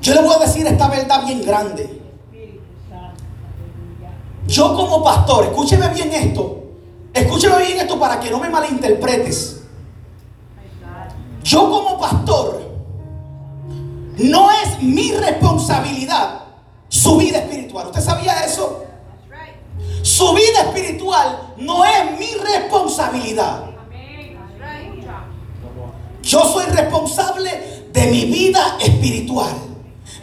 yo 0.00 0.14
le 0.14 0.22
voy 0.22 0.34
a 0.36 0.38
decir 0.38 0.66
esta 0.66 0.88
verdad 0.88 1.24
bien 1.24 1.44
grande. 1.44 2.00
Yo 4.46 4.74
como 4.74 5.02
pastor, 5.02 5.46
escúcheme 5.46 5.88
bien 5.88 6.10
esto, 6.12 6.62
escúcheme 7.12 7.58
bien 7.58 7.80
esto 7.80 7.98
para 7.98 8.20
que 8.20 8.30
no 8.30 8.38
me 8.38 8.48
malinterpretes. 8.48 9.57
Yo 11.48 11.60
como 11.70 11.98
pastor, 11.98 12.60
no 14.18 14.50
es 14.50 14.82
mi 14.82 15.12
responsabilidad 15.12 16.40
su 16.90 17.16
vida 17.16 17.38
espiritual. 17.38 17.86
¿Usted 17.86 18.02
sabía 18.02 18.44
eso? 18.44 18.84
Su 20.02 20.34
vida 20.34 20.60
espiritual 20.60 21.54
no 21.56 21.86
es 21.86 22.18
mi 22.18 22.34
responsabilidad. 22.34 23.62
Yo 26.20 26.40
soy 26.40 26.66
responsable 26.66 27.86
de 27.94 28.06
mi 28.08 28.26
vida 28.26 28.76
espiritual. 28.78 29.54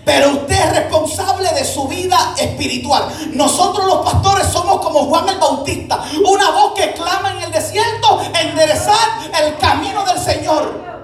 Pero 0.05 0.29
usted 0.29 0.55
es 0.55 0.75
responsable 0.75 1.49
de 1.53 1.65
su 1.65 1.87
vida 1.87 2.35
espiritual. 2.37 3.09
Nosotros 3.33 3.87
los 3.87 4.05
pastores 4.05 4.45
somos 4.45 4.79
como 4.79 5.05
Juan 5.05 5.27
el 5.29 5.39
Bautista. 5.39 6.05
Una 6.23 6.51
voz 6.51 6.73
que 6.75 6.93
clama 6.93 7.31
en 7.31 7.41
el 7.45 7.51
desierto, 7.51 8.21
enderezar 8.39 9.33
el 9.41 9.57
camino 9.57 10.05
del 10.05 10.19
Señor. 10.19 10.94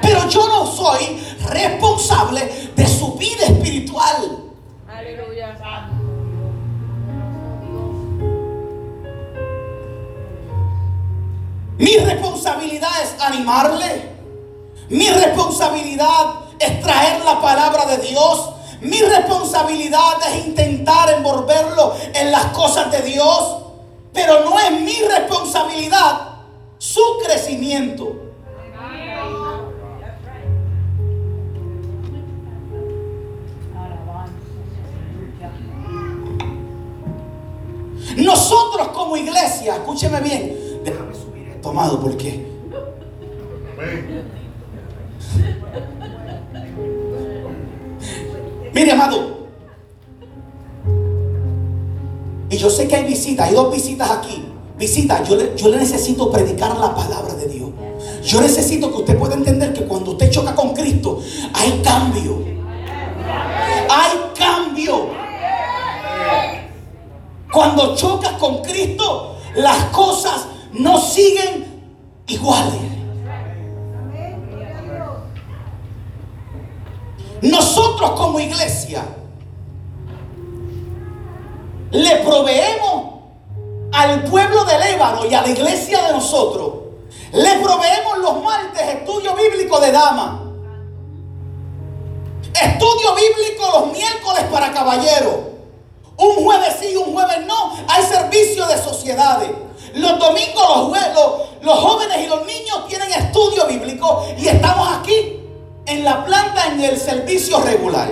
Pero 0.00 0.28
yo 0.28 0.48
no 0.48 0.66
soy 0.66 1.20
responsable 1.48 2.70
de 2.74 2.86
su 2.86 3.14
vida 3.14 3.46
espiritual. 3.46 4.50
Aleluya. 4.88 5.56
Mi 11.78 11.96
responsabilidad 11.96 12.90
es 13.02 13.22
animarle. 13.22 14.08
Mi 14.88 15.08
responsabilidad 15.08 16.34
es 16.58 16.80
traer 16.82 17.24
la 17.24 17.40
palabra 17.40 17.86
de 17.86 17.98
Dios. 17.98 18.50
Mi 18.80 19.00
responsabilidad 19.00 20.14
es 20.28 20.46
intentar 20.46 21.10
envolverlo 21.10 21.94
en 22.14 22.32
las 22.32 22.46
cosas 22.46 22.90
de 22.90 23.02
Dios. 23.02 23.58
Pero 24.12 24.44
no 24.44 24.58
es 24.58 24.72
mi 24.80 24.96
responsabilidad 25.02 26.38
su 26.78 27.00
crecimiento. 27.24 28.27
Como 38.86 39.16
iglesia, 39.16 39.76
escúcheme 39.76 40.20
bien, 40.20 40.80
déjame 40.84 41.14
subir 41.14 41.48
esto, 41.48 41.70
amado, 41.70 42.00
porque 42.00 42.46
Mire, 48.74 48.92
amado. 48.92 49.38
Y 52.50 52.56
yo 52.56 52.70
sé 52.70 52.86
que 52.86 52.96
hay 52.96 53.04
visitas, 53.04 53.48
hay 53.48 53.54
dos 53.54 53.72
visitas 53.72 54.10
aquí. 54.10 54.44
Visitas, 54.78 55.28
yo 55.28 55.34
le, 55.34 55.56
yo 55.56 55.68
le 55.68 55.78
necesito 55.78 56.30
predicar 56.30 56.76
la 56.78 56.94
palabra 56.94 57.34
de 57.34 57.48
Dios. 57.48 57.70
Yo 58.24 58.40
necesito 58.40 58.90
que 58.90 58.98
usted 58.98 59.18
pueda 59.18 59.34
entender 59.34 59.72
que 59.72 59.84
cuando 59.84 60.12
usted 60.12 60.30
choca 60.30 60.54
con 60.54 60.74
Cristo, 60.74 61.20
hay 61.52 61.80
cambio. 61.82 62.38
Hay 63.90 64.18
cambio. 64.38 65.17
Cuando 67.52 67.96
chocas 67.96 68.32
con 68.32 68.62
Cristo, 68.62 69.36
las 69.54 69.84
cosas 69.86 70.46
no 70.72 71.00
siguen 71.00 71.82
iguales. 72.26 72.80
Nosotros 77.42 78.10
como 78.12 78.40
iglesia 78.40 79.04
le 81.90 82.16
proveemos 82.16 83.18
al 83.92 84.24
pueblo 84.24 84.64
de 84.64 84.78
Lébano 84.78 85.24
y 85.24 85.34
a 85.34 85.42
la 85.42 85.48
iglesia 85.48 86.02
de 86.06 86.12
nosotros, 86.12 86.72
le 87.32 87.58
proveemos 87.60 88.18
los 88.18 88.42
martes 88.42 88.82
estudio 88.82 89.34
bíblico 89.34 89.80
de 89.80 89.92
dama, 89.92 90.42
estudio 92.52 93.14
bíblico 93.14 93.70
los 93.72 93.92
miércoles 93.92 94.44
para 94.50 94.72
caballeros, 94.72 95.36
un 96.18 96.44
jueves 96.44 96.76
sí, 96.80 96.96
un 96.96 97.12
jueves 97.12 97.46
no, 97.46 97.76
hay 97.88 98.04
servicio 98.04 98.66
de 98.66 98.76
sociedades. 98.76 99.50
Los 99.94 100.18
domingos 100.18 100.92
los, 101.14 101.62
los 101.62 101.78
jóvenes 101.78 102.18
y 102.18 102.26
los 102.26 102.44
niños 102.44 102.86
tienen 102.88 103.10
estudio 103.12 103.66
bíblico 103.66 104.26
y 104.36 104.48
estamos 104.48 104.88
aquí 104.98 105.40
en 105.86 106.04
la 106.04 106.24
planta 106.24 106.66
en 106.66 106.84
el 106.84 106.98
servicio 106.98 107.60
regular. 107.60 108.08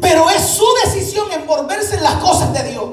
Pero 0.00 0.30
es 0.30 0.42
su 0.42 0.66
decisión 0.84 1.32
envolverse 1.32 1.96
en 1.96 2.02
las 2.02 2.14
cosas 2.16 2.52
de 2.52 2.70
Dios. 2.70 2.84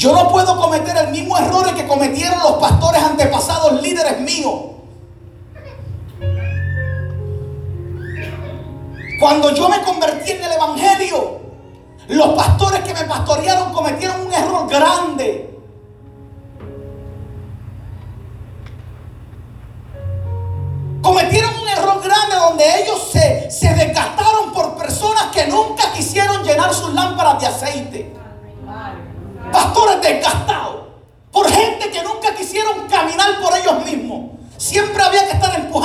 Yo 0.00 0.14
no 0.14 0.30
puedo 0.30 0.56
cometer 0.56 0.96
el 0.96 1.08
mismo 1.08 1.36
error 1.36 1.74
que 1.74 1.86
cometieron 1.86 2.38
los 2.38 2.52
pastores 2.52 3.02
antepasados, 3.02 3.82
líderes 3.82 4.18
míos. 4.22 4.54
Cuando 9.20 9.54
yo 9.54 9.68
me 9.68 9.82
convertí 9.82 10.30
en 10.30 10.42
el 10.42 10.52
Evangelio, 10.52 11.40
los 12.08 12.28
pastores 12.30 12.80
que 12.80 12.94
me 12.94 13.04
pastorearon 13.04 13.74
cometieron 13.74 14.22
un 14.22 14.32
error 14.32 14.70
grande. 14.70 15.60
Cometieron 21.02 21.50
un 21.60 21.68
error 21.68 22.02
grande 22.02 22.36
donde 22.36 22.64
ellos 22.82 23.10
se, 23.12 23.50
se 23.50 23.74
desgastaron 23.74 24.50
por 24.54 24.78
personas 24.78 25.24
que 25.24 25.46
nunca 25.48 25.92
quisieron 25.92 26.42
llenar 26.42 26.72
sus 26.72 26.94
lámparas 26.94 27.38
de 27.38 27.46
aceite. 27.48 28.20
Pastores 29.52 30.00
desgastados. 30.00 30.82
Por 31.32 31.48
gente 31.50 31.90
que 31.90 32.02
nunca 32.02 32.34
quisieron 32.34 32.88
caminar 32.88 33.40
por 33.40 33.56
ellos 33.56 33.84
mismos. 33.84 34.30
Siempre 34.56 35.02
había 35.02 35.26
que 35.26 35.32
estar 35.32 35.58
empujándolo, 35.58 35.79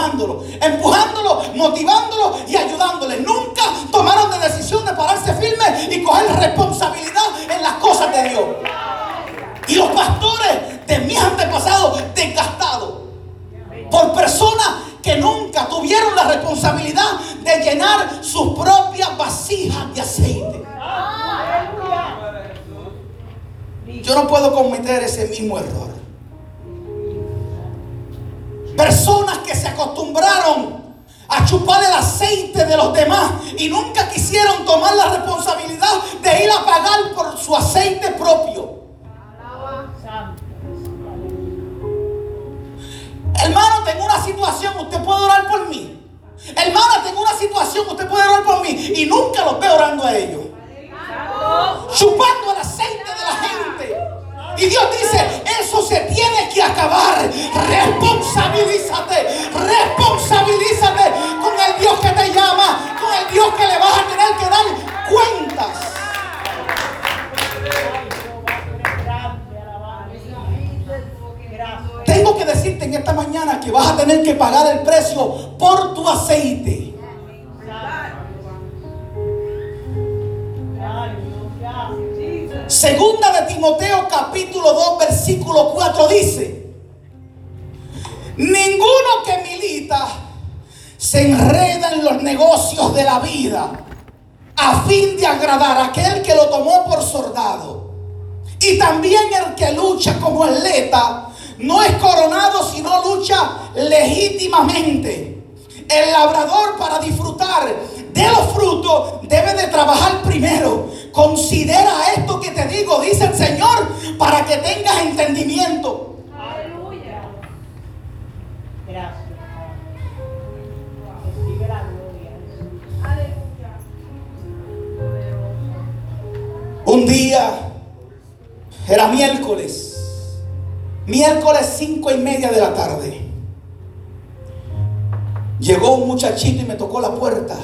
Llegó 135.59 135.95
un 135.95 136.07
muchachito 136.07 136.63
y 136.63 136.65
me 136.65 136.75
tocó 136.75 136.99
la 136.99 137.13
puerta. 137.13 137.57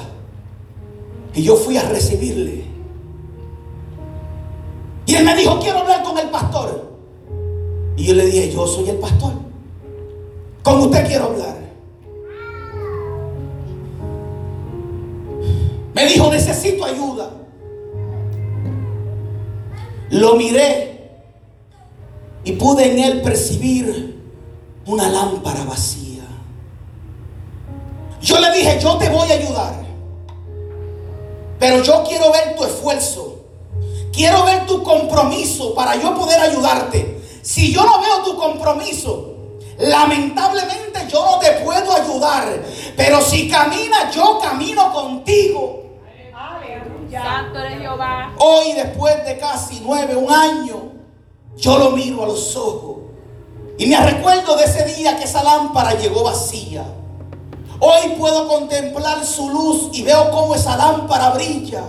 Y 1.34 1.42
yo 1.42 1.56
fui 1.56 1.76
a 1.76 1.82
recibirle. 1.82 2.64
Y 5.06 5.14
él 5.14 5.24
me 5.24 5.36
dijo, 5.36 5.58
quiero 5.60 5.80
hablar 5.80 6.02
con 6.02 6.18
el 6.18 6.30
pastor. 6.30 6.90
Y 7.96 8.04
yo 8.04 8.14
le 8.14 8.26
dije, 8.26 8.50
yo 8.52 8.66
soy 8.66 8.88
el 8.88 8.96
pastor. 8.96 9.32
Con 10.62 10.80
usted 10.80 11.06
quiero 11.06 11.24
hablar. 11.26 11.56
Me 15.94 16.06
dijo, 16.06 16.30
necesito 16.30 16.84
ayuda. 16.84 17.30
Lo 20.10 20.36
miré 20.36 21.10
y 22.44 22.52
pude 22.52 22.92
en 22.92 22.98
él 22.98 23.22
percibir 23.22 24.20
una 24.86 25.08
lámpara 25.08 25.64
vacía. 25.64 26.01
Yo 28.32 28.40
le 28.40 28.50
dije, 28.50 28.78
yo 28.80 28.96
te 28.96 29.10
voy 29.10 29.30
a 29.30 29.34
ayudar. 29.34 29.74
Pero 31.58 31.82
yo 31.82 32.02
quiero 32.08 32.32
ver 32.32 32.56
tu 32.56 32.64
esfuerzo. 32.64 33.40
Quiero 34.10 34.44
ver 34.46 34.64
tu 34.64 34.82
compromiso 34.82 35.74
para 35.74 35.96
yo 35.96 36.14
poder 36.14 36.40
ayudarte. 36.40 37.20
Si 37.42 37.74
yo 37.74 37.84
no 37.84 38.00
veo 38.00 38.22
tu 38.24 38.38
compromiso, 38.38 39.34
lamentablemente 39.78 41.06
yo 41.10 41.22
no 41.26 41.38
te 41.40 41.52
puedo 41.62 41.94
ayudar. 41.94 42.58
Pero 42.96 43.20
si 43.20 43.50
caminas, 43.50 44.14
yo 44.14 44.38
camino 44.38 44.90
contigo. 44.94 45.82
Santo 47.10 47.58
eres 47.58 47.80
Jehová. 47.80 48.32
Hoy, 48.38 48.72
después 48.72 49.26
de 49.26 49.36
casi 49.36 49.82
nueve, 49.84 50.16
un 50.16 50.32
año, 50.32 50.92
yo 51.56 51.76
lo 51.76 51.90
miro 51.90 52.22
a 52.22 52.28
los 52.28 52.56
ojos. 52.56 52.96
Y 53.76 53.84
me 53.84 54.00
recuerdo 54.02 54.56
de 54.56 54.64
ese 54.64 54.86
día 54.86 55.18
que 55.18 55.24
esa 55.24 55.42
lámpara 55.42 55.92
llegó 55.92 56.24
vacía. 56.24 56.82
Hoy 57.84 58.10
puedo 58.16 58.46
contemplar 58.46 59.24
su 59.24 59.50
luz 59.50 59.88
y 59.92 60.04
veo 60.04 60.30
cómo 60.30 60.54
esa 60.54 60.76
lámpara 60.76 61.30
brilla. 61.30 61.82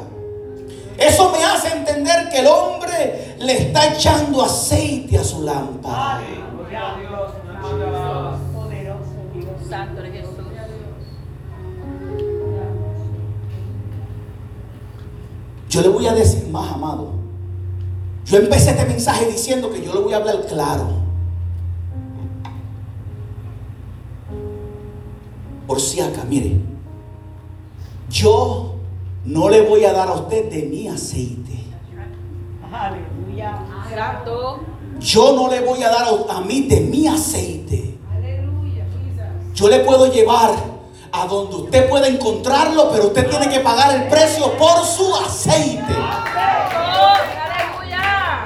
Eso 0.97 1.29
me 1.29 1.43
hace 1.43 1.67
entender 1.67 2.29
que 2.29 2.39
el 2.39 2.47
hombre 2.47 3.35
le 3.37 3.67
está 3.67 3.93
echando 3.93 4.41
aceite 4.41 5.19
a 5.19 5.23
su 5.23 5.43
lámpara. 5.43 6.19
Yo 15.69 15.81
le 15.81 15.89
voy 15.89 16.07
a 16.07 16.13
decir 16.13 16.47
más, 16.47 16.73
amado. 16.73 17.11
Yo 18.25 18.39
empecé 18.39 18.71
este 18.71 18.85
mensaje 18.85 19.27
diciendo 19.27 19.69
que 19.69 19.85
yo 19.85 19.93
le 19.93 19.99
voy 19.99 20.13
a 20.13 20.17
hablar 20.17 20.43
claro. 20.47 21.02
Por 25.73 25.81
si 25.81 25.99
acá, 25.99 26.23
mire. 26.29 26.55
Yo 28.07 28.75
no 29.25 29.49
le 29.49 29.61
voy 29.61 29.83
a 29.85 29.91
dar 29.91 30.07
a 30.07 30.13
usted 30.13 30.47
de 30.51 30.61
mi 30.67 30.87
aceite. 30.87 31.63
Santo. 33.95 34.59
Yo 34.99 35.33
no 35.35 35.47
le 35.49 35.61
voy 35.61 35.81
a 35.81 35.89
dar 35.89 36.05
a, 36.05 36.37
a 36.37 36.41
mí 36.41 36.67
de 36.67 36.79
mi 36.81 37.07
aceite. 37.07 37.97
Yo 39.55 39.67
le 39.67 39.79
puedo 39.79 40.11
llevar 40.13 40.51
a 41.11 41.25
donde 41.25 41.55
usted 41.55 41.89
pueda 41.89 42.07
encontrarlo, 42.07 42.91
pero 42.91 43.07
usted 43.07 43.27
tiene 43.27 43.49
que 43.49 43.59
pagar 43.61 43.95
el 43.95 44.07
precio 44.09 44.55
por 44.55 44.85
su 44.85 45.11
aceite. 45.15 45.81
Aleluya. 47.41 48.45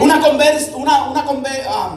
Una 0.00 0.20
conversa, 0.22 0.74
una, 0.74 1.10
una, 1.10 1.26
conver- 1.26 1.66
ah, 1.68 1.96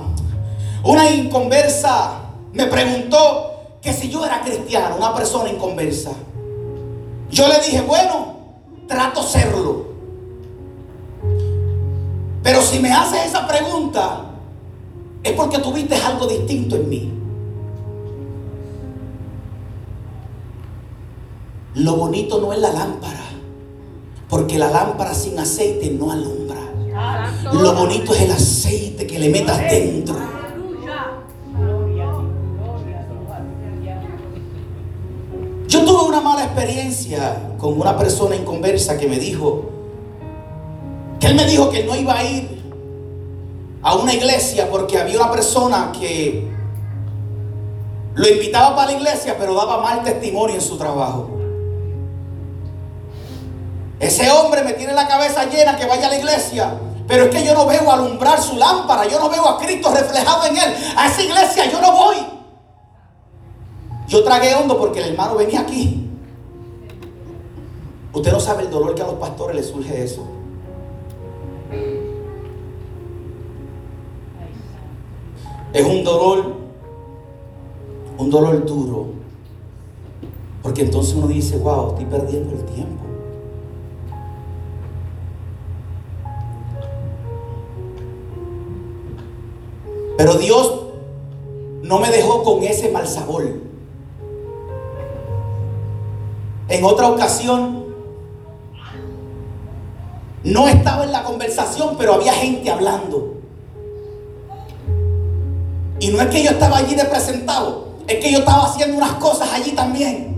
una 0.84 1.10
inconversa 1.10 2.22
me 2.54 2.65
preguntó 2.67 3.52
que 3.82 3.94
si 3.94 4.10
yo 4.10 4.26
era 4.26 4.41
cristiano, 4.41 4.96
una 4.98 5.13
persona 5.13 5.50
inconversa. 5.50 6.12
Yo 7.30 7.48
le 7.48 7.60
dije, 7.60 7.82
bueno, 7.82 8.36
trato 8.88 9.24
serlo. 9.24 9.86
Pero 12.44 12.62
si 12.62 12.80
me 12.80 12.91
haces 12.91 13.28
esa 13.28 13.48
pregunta, 13.48 14.26
es 15.24 15.32
porque 15.34 15.60
tuviste 15.60 15.96
algo 15.96 16.28
distinto 16.28 16.76
en 16.76 16.89
mí. 16.89 17.13
Lo 21.76 21.96
bonito 21.96 22.41
no 22.41 22.52
es 22.52 22.60
la 22.60 22.74
lámpara, 22.74 23.24
porque 24.30 24.58
la 24.58 24.70
lámpara 24.70 25.13
sin 25.13 25.39
aceite 25.39 25.89
no 25.91 26.12
alumbra. 26.12 26.60
Lo 27.54 27.74
bonito 27.74 28.13
es 28.13 28.22
el 28.22 28.32
aceite 28.32 29.08
que 29.08 29.20
le 29.20 29.30
metas 29.30 29.60
dentro. 29.70 30.40
Una 36.12 36.19
mala 36.19 36.43
experiencia 36.43 37.38
con 37.58 37.80
una 37.80 37.97
persona 37.97 38.36
inconversa 38.36 38.97
que 38.97 39.08
me 39.08 39.17
dijo, 39.17 39.69
que 41.21 41.28
él 41.28 41.36
me 41.36 41.45
dijo 41.45 41.69
que 41.69 41.86
no 41.86 41.95
iba 41.95 42.17
a 42.17 42.24
ir 42.24 42.62
a 43.82 43.95
una 43.95 44.13
iglesia 44.13 44.69
porque 44.69 44.97
había 44.97 45.15
una 45.15 45.32
persona 45.32 45.93
que 45.97 46.52
lo 48.13 48.28
invitaba 48.28 48.76
para 48.76 48.91
la 48.91 48.97
iglesia 48.97 49.38
pero 49.39 49.56
daba 49.56 49.82
mal 49.82 50.04
testimonio 50.04 50.56
en 50.56 50.62
su 50.62 50.78
trabajo. 50.78 51.30
Ese 53.97 54.30
hombre 54.32 54.63
me 54.63 54.74
tiene 54.74 54.93
la 54.93 55.08
cabeza 55.08 55.45
llena 55.45 55.78
que 55.78 55.86
vaya 55.86 56.08
a 56.08 56.10
la 56.10 56.17
iglesia. 56.17 56.74
Pero 57.08 57.26
es 57.26 57.30
que 57.30 57.45
yo 57.45 57.54
no 57.54 57.67
veo 57.67 57.89
alumbrar 57.89 58.41
su 58.41 58.58
lámpara. 58.58 59.08
Yo 59.08 59.19
no 59.19 59.30
veo 59.30 59.47
a 59.47 59.60
Cristo 59.60 59.93
reflejado 59.93 60.45
en 60.45 60.58
él. 60.58 60.76
A 60.97 61.08
esa 61.08 61.21
iglesia 61.21 61.71
yo 61.71 61.80
no 61.80 61.91
voy. 61.91 62.40
Yo 64.12 64.26
tragué 64.26 64.54
hondo 64.54 64.78
porque 64.78 65.00
el 65.00 65.12
hermano 65.12 65.38
venía 65.38 65.62
aquí. 65.62 66.06
Usted 68.12 68.30
no 68.30 68.41
sabe 68.41 68.63
el 68.63 68.69
dolor 68.69 68.93
que 68.93 69.02
a 69.02 69.08
los 69.08 69.15
pastores 69.15 69.56
les 69.56 69.67
surge 69.67 69.89
de 69.89 70.04
eso. 70.04 70.28
Es 75.71 75.86
un 75.86 76.04
dolor, 76.04 76.56
un 78.17 78.30
dolor 78.30 78.65
duro. 78.65 79.06
Porque 80.62 80.82
entonces 80.82 81.15
uno 81.15 81.28
dice, 81.28 81.58
wow, 81.60 81.91
estoy 81.91 82.04
perdiendo 82.04 82.52
el 82.52 82.65
tiempo. 82.65 83.06
Pero 90.17 90.34
Dios 90.34 90.82
no 91.82 92.00
me 92.00 92.12
dejó 92.12 92.43
con 92.43 92.62
ese 92.62 92.91
mal 92.91 93.08
sabor. 93.08 93.70
En 96.71 96.86
otra 96.86 97.10
ocasión, 97.10 97.84
no 100.45 100.67
estaba 100.69 101.03
en 101.03 101.12
la 101.12 101.21
conversación, 101.23 101.95
pero 101.97 102.13
había 102.13 102.31
gente 102.31 102.71
hablando. 102.71 103.36
Y 105.99 106.07
no 106.07 106.21
es 106.21 106.27
que 106.29 106.41
yo 106.41 106.51
estaba 106.51 106.77
allí 106.77 106.95
de 106.95 107.03
presentado, 107.03 107.89
es 108.07 108.23
que 108.23 108.31
yo 108.31 108.39
estaba 108.39 108.63
haciendo 108.63 108.95
unas 108.95 109.15
cosas 109.15 109.51
allí 109.51 109.71
también. 109.71 110.31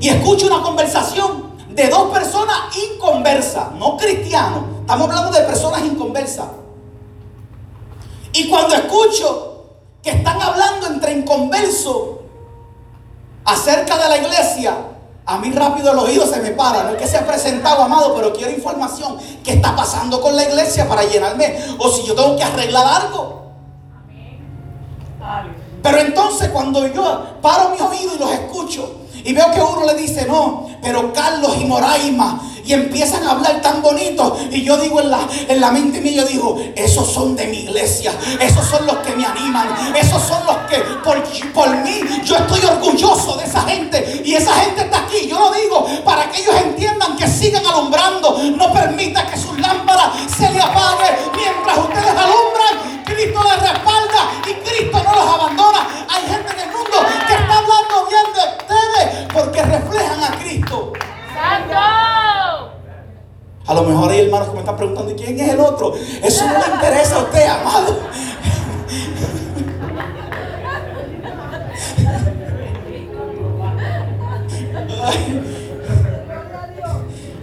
Y 0.00 0.08
escucho 0.08 0.48
una 0.48 0.60
conversación 0.60 1.50
de 1.72 1.88
dos 1.88 2.10
personas 2.10 2.76
inconversas, 2.76 3.72
no 3.76 3.96
cristianos. 3.96 4.64
Estamos 4.80 5.08
hablando 5.08 5.38
de 5.38 5.44
personas 5.44 5.84
inconversas. 5.84 6.48
Y 8.32 8.48
cuando 8.48 8.74
escucho 8.74 9.66
que 10.02 10.10
están 10.10 10.42
hablando 10.42 10.88
entre 10.88 11.12
inconversos 11.12 12.19
acerca 13.52 13.96
de 13.96 14.08
la 14.08 14.16
iglesia, 14.16 14.74
a 15.26 15.38
mí 15.38 15.50
rápido 15.52 15.92
el 15.92 15.98
oído 15.98 16.26
se 16.26 16.40
me 16.40 16.50
para. 16.50 16.84
No 16.84 16.90
es 16.90 16.96
que 16.96 17.06
se 17.06 17.16
ha 17.16 17.26
presentado, 17.26 17.82
amado, 17.82 18.14
pero 18.14 18.32
quiero 18.32 18.50
información. 18.50 19.18
¿Qué 19.44 19.52
está 19.52 19.76
pasando 19.76 20.20
con 20.20 20.34
la 20.34 20.44
iglesia 20.44 20.88
para 20.88 21.04
llenarme? 21.04 21.56
O 21.78 21.90
si 21.90 22.02
yo 22.04 22.14
tengo 22.14 22.36
que 22.36 22.42
arreglar 22.42 22.86
algo. 23.02 23.40
Pero 25.82 25.98
entonces 25.98 26.48
cuando 26.50 26.86
yo 26.88 27.24
paro 27.40 27.70
mis 27.70 27.80
oídos 27.80 28.14
y 28.16 28.18
los 28.18 28.32
escucho 28.32 28.96
y 29.24 29.32
veo 29.32 29.50
que 29.52 29.60
uno 29.60 29.86
le 29.86 29.94
dice, 29.94 30.26
no, 30.26 30.66
pero 30.82 31.12
Carlos 31.12 31.56
y 31.58 31.64
Moraima, 31.64 32.40
y 32.70 32.72
empiezan 32.72 33.26
a 33.26 33.32
hablar 33.32 33.60
tan 33.60 33.82
bonito, 33.82 34.38
y 34.48 34.62
yo 34.62 34.76
digo 34.76 35.00
en 35.00 35.10
la, 35.10 35.26
en 35.48 35.60
la 35.60 35.72
mente 35.72 36.00
mía, 36.00 36.22
yo 36.22 36.24
digo, 36.24 36.62
esos 36.76 37.12
son 37.12 37.34
de 37.34 37.48
mi 37.48 37.64
iglesia, 37.64 38.12
esos 38.38 38.64
son 38.64 38.86
los 38.86 38.98
que 38.98 39.10
me 39.16 39.26
animan, 39.26 39.96
esos 39.96 40.22
son 40.22 40.46
los 40.46 40.56
que 40.68 40.76
por, 41.02 41.20
por 41.52 41.76
mí, 41.78 42.00
yo 42.24 42.36
estoy 42.36 42.64
orgulloso 42.64 43.36
de 43.38 43.44
esa 43.44 43.62
gente, 43.62 44.22
y 44.24 44.34
esa 44.34 44.54
gente 44.54 44.82
está 44.82 44.98
aquí, 44.98 45.26
yo 45.26 45.40
lo 45.40 45.50
digo 45.50 45.84
para 46.04 46.30
que 46.30 46.42
ellos 46.42 46.54
entiendan 46.64 47.16
que 47.16 47.26
sigan 47.26 47.66
alumbrando, 47.66 48.38
no 48.56 48.72
permita 48.72 49.26
que 49.26 49.36
sus 49.36 49.58
lámparas 49.58 50.10
se 50.38 50.48
le 50.48 50.60
apague 50.60 51.10
mientras 51.34 51.76
ustedes 51.76 52.06
alumbran, 52.06 53.02
Cristo 53.04 53.40
les 53.42 53.68
respalda 53.68 54.30
y 54.46 54.52
Cristo 54.62 55.02
no 55.04 55.12
los 55.12 55.34
abandona. 55.34 55.88
Hay 56.08 56.22
gente 56.22 56.52
en 56.52 56.60
el 56.60 56.66
mundo 56.66 56.98
que 57.26 57.34
está 57.34 57.58
hablando 57.58 58.06
bien 58.08 58.26
de 58.32 58.40
ustedes 58.62 59.26
porque 59.32 59.62
reflejan 59.62 60.09
A 63.70 63.74
lo 63.74 63.84
mejor 63.84 64.10
hay 64.10 64.22
hermanos 64.22 64.48
que 64.48 64.54
me 64.54 64.60
están 64.60 64.76
preguntando, 64.76 65.12
¿y 65.12 65.14
quién 65.14 65.38
es 65.38 65.50
el 65.50 65.60
otro? 65.60 65.94
Eso 65.94 66.44
no 66.44 66.54
le 66.58 66.74
interesa 66.74 67.14
a 67.14 67.18
usted, 67.20 67.46
amado. 67.46 68.00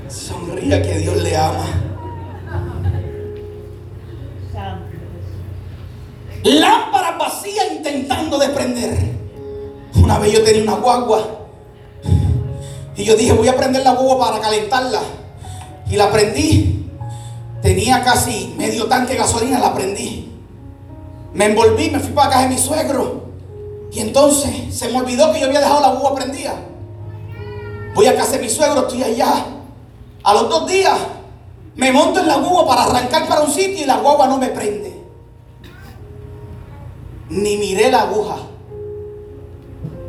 Sonría 0.09 0.81
que 0.81 0.97
Dios 0.97 1.15
le 1.15 1.37
ama. 1.37 1.65
Lámpara 6.43 7.17
vacía 7.17 7.73
intentando 7.73 8.37
desprender. 8.37 8.97
Una 9.95 10.19
vez 10.19 10.33
yo 10.33 10.43
tenía 10.43 10.63
una 10.63 10.75
guagua 10.75 11.25
y 12.97 13.05
yo 13.05 13.15
dije, 13.15 13.31
voy 13.31 13.47
a 13.47 13.55
prender 13.55 13.81
la 13.83 13.93
guagua 13.93 14.27
para 14.27 14.41
calentarla. 14.41 14.99
Y 15.89 15.95
la 15.95 16.12
prendí. 16.12 16.89
Tenía 17.62 18.04
casi 18.04 18.54
medio 18.58 18.86
tanque 18.86 19.13
de 19.13 19.19
gasolina, 19.19 19.60
la 19.60 19.73
prendí. 19.73 20.32
Me 21.34 21.45
envolví, 21.45 21.89
me 21.89 22.00
fui 22.00 22.13
para 22.13 22.30
casa 22.30 22.43
de 22.43 22.50
mi 22.50 22.58
suegro. 22.58 23.23
Y 23.91 24.00
entonces 24.00 24.76
se 24.76 24.89
me 24.89 25.00
olvidó 25.00 25.32
que 25.32 25.39
yo 25.39 25.47
había 25.47 25.60
dejado 25.60 25.82
la 25.82 25.89
guagua 25.89 26.15
prendida. 26.15 26.56
Voy 27.95 28.06
a 28.06 28.15
casa 28.15 28.34
de 28.34 28.39
mi 28.39 28.50
suegro, 28.50 28.82
estoy 28.82 29.04
allá. 29.04 29.45
A 30.23 30.34
los 30.34 30.50
dos 30.50 30.67
días 30.67 30.97
me 31.76 31.91
monto 31.91 32.19
en 32.19 32.28
la 32.28 32.38
guagua 32.38 32.67
para 32.67 32.84
arrancar 32.84 33.28
para 33.28 33.41
un 33.41 33.52
sitio 33.52 33.84
y 33.84 33.86
la 33.86 33.97
guagua 33.97 34.28
no 34.28 34.38
me 34.38 34.50
prende. 34.50 35.02
Ni 37.30 37.58
miré 37.58 37.91
la 37.91 38.02
aguja. 38.02 38.38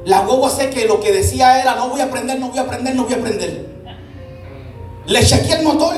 La 0.05 0.21
guagua 0.21 0.51
sé 0.51 0.71
que 0.71 0.87
lo 0.87 1.01
que 1.01 1.13
decía 1.13 1.61
era, 1.61 1.75
no 1.75 1.89
voy 1.89 2.01
a 2.01 2.11
prender, 2.11 2.39
no 2.41 2.49
voy 2.49 2.59
a 2.59 2.67
prender, 2.67 2.95
no 2.95 3.05
voy 3.05 3.15
a 3.15 3.21
prender. 3.21 3.78
Le 5.09 5.25
chequeé 5.25 5.59
el 5.59 5.65
motor. 5.65 5.95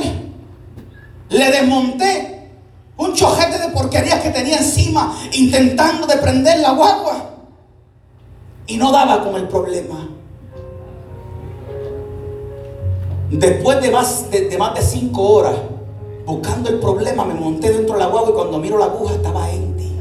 Le 1.31 1.51
desmonté 1.51 2.49
un 2.97 3.13
chojete 3.13 3.59
de 3.59 3.69
porquerías 3.69 4.21
que 4.21 4.31
tenía 4.31 4.59
encima 4.59 5.15
intentando 5.33 6.07
de 6.07 6.17
prender 6.17 6.61
la 6.61 6.73
guagua. 6.73 7.35
Y 8.67 8.77
no 8.77 8.93
daba 8.93 9.25
con 9.25 9.35
el 9.35 9.49
problema. 9.49 10.09
Después 13.31 13.81
de 13.81 13.91
más 13.91 14.31
de, 14.31 14.57
más 14.59 14.75
de 14.75 14.83
cinco 14.83 15.23
horas 15.23 15.55
buscando 16.27 16.69
el 16.69 16.79
problema, 16.79 17.25
me 17.25 17.35
monté 17.35 17.73
dentro 17.73 17.95
de 17.95 18.01
la 18.01 18.07
guagua 18.07 18.31
y 18.31 18.35
cuando 18.35 18.59
miro 18.59 18.79
la 18.79 18.85
aguja 18.87 19.15
estaba 19.15 19.51
empty. 19.51 19.93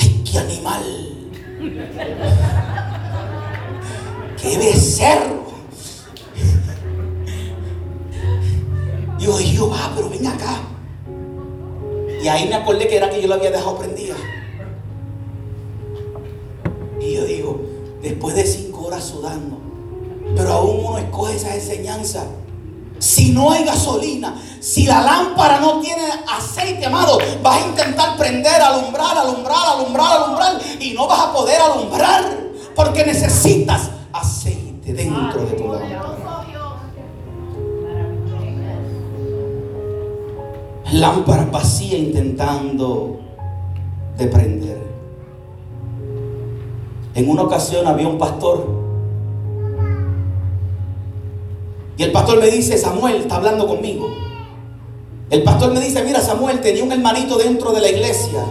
¡Ay, 0.00 0.24
qué 0.24 0.38
animal! 0.38 0.82
¡Qué 4.42 4.58
becerro! 4.58 5.42
Yo 9.20 9.38
dije, 9.38 9.58
ah, 9.72 9.92
pero 9.94 10.10
ven 10.10 10.26
acá. 10.26 10.60
Y 12.20 12.26
ahí 12.26 12.48
me 12.48 12.56
acordé 12.56 12.88
que 12.88 12.96
era 12.96 13.08
que 13.08 13.22
yo 13.22 13.28
la 13.28 13.36
había 13.36 13.52
dejado 13.52 13.78
prendida. 13.78 14.16
Y 17.00 17.14
yo 17.14 17.24
digo, 17.24 17.60
después 18.02 18.34
de 18.34 18.44
cinco 18.44 18.86
horas 18.86 19.04
sudando, 19.04 19.58
pero 20.36 20.52
aún 20.52 20.86
uno 20.86 20.98
escoge 20.98 21.36
esa 21.36 21.54
enseñanza. 21.54 22.24
Si 22.98 23.30
no 23.30 23.52
hay 23.52 23.64
gasolina, 23.64 24.40
si 24.60 24.86
la 24.86 25.02
lámpara 25.02 25.60
no 25.60 25.80
tiene 25.80 26.02
aceite, 26.32 26.86
amado, 26.86 27.18
vas 27.42 27.62
a 27.62 27.66
intentar 27.68 28.16
prender, 28.16 28.60
alumbrar, 28.60 29.18
alumbrar, 29.18 29.78
alumbrar, 29.78 30.22
alumbrar 30.22 30.60
y 30.80 30.94
no 30.94 31.06
vas 31.06 31.20
a 31.20 31.32
poder 31.32 31.60
alumbrar 31.60 32.24
porque 32.74 33.04
necesitas 33.04 33.90
aceite 34.12 34.92
dentro 34.92 35.44
de 35.44 35.52
tu 35.52 35.68
lámpara. 35.68 36.44
Lámpara 40.92 41.44
vacía 41.46 41.98
intentando 41.98 43.18
de 44.18 44.26
prender. 44.26 44.82
En 47.14 47.28
una 47.28 47.42
ocasión 47.42 47.86
había 47.86 48.08
un 48.08 48.18
pastor 48.18 48.82
y 51.96 52.02
el 52.02 52.12
pastor 52.12 52.40
me 52.40 52.50
dice, 52.50 52.78
Samuel 52.78 53.16
está 53.16 53.36
hablando 53.36 53.66
conmigo. 53.66 54.08
El 55.30 55.42
pastor 55.42 55.72
me 55.72 55.80
dice, 55.80 56.02
mira 56.04 56.20
Samuel, 56.20 56.60
tenía 56.60 56.84
un 56.84 56.92
hermanito 56.92 57.38
dentro 57.38 57.72
de 57.72 57.80
la 57.80 57.88
iglesia. 57.88 58.44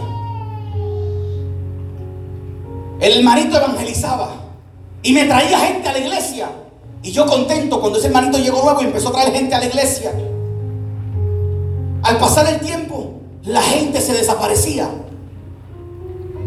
El 3.00 3.18
hermanito 3.18 3.56
evangelizaba 3.56 4.41
y 5.02 5.12
me 5.12 5.24
traía 5.24 5.58
gente 5.58 5.88
a 5.88 5.92
la 5.92 5.98
iglesia. 5.98 6.50
Y 7.02 7.10
yo 7.10 7.26
contento 7.26 7.80
cuando 7.80 7.98
ese 7.98 8.06
hermanito 8.08 8.38
llegó 8.38 8.62
luego 8.62 8.82
y 8.82 8.84
empezó 8.84 9.08
a 9.08 9.12
traer 9.12 9.32
gente 9.32 9.54
a 9.54 9.58
la 9.58 9.66
iglesia. 9.66 10.12
Al 12.02 12.18
pasar 12.18 12.48
el 12.48 12.60
tiempo, 12.60 13.14
la 13.44 13.62
gente 13.62 14.00
se 14.00 14.12
desaparecía. 14.12 14.88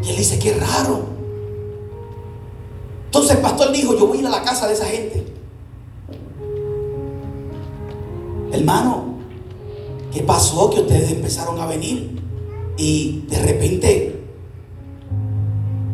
Y 0.01 0.09
él 0.09 0.15
dice, 0.15 0.39
qué 0.39 0.53
raro. 0.53 1.05
Entonces 3.05 3.31
el 3.31 3.41
pastor 3.41 3.71
dijo, 3.71 3.97
yo 3.97 4.07
voy 4.07 4.17
a 4.17 4.21
ir 4.21 4.27
a 4.27 4.29
la 4.29 4.43
casa 4.43 4.67
de 4.67 4.73
esa 4.73 4.85
gente. 4.85 5.25
Hermano, 8.53 9.15
¿qué 10.13 10.21
pasó 10.23 10.69
que 10.69 10.81
ustedes 10.81 11.11
empezaron 11.11 11.59
a 11.59 11.65
venir? 11.65 12.21
Y 12.77 13.25
de 13.29 13.39
repente, 13.39 14.23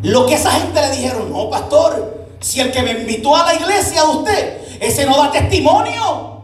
lo 0.03 0.25
que 0.27 0.35
esa 0.35 0.51
gente 0.51 0.79
le 0.79 0.91
dijeron, 0.91 1.31
no, 1.31 1.49
pastor, 1.49 2.20
si 2.41 2.59
el 2.59 2.71
que 2.71 2.81
me 2.81 2.91
invitó 2.91 3.35
a 3.35 3.45
la 3.45 3.53
iglesia 3.53 4.03
de 4.03 4.09
usted, 4.09 4.57
ese 4.81 5.05
no 5.05 5.15
da 5.15 5.31
testimonio. 5.31 6.41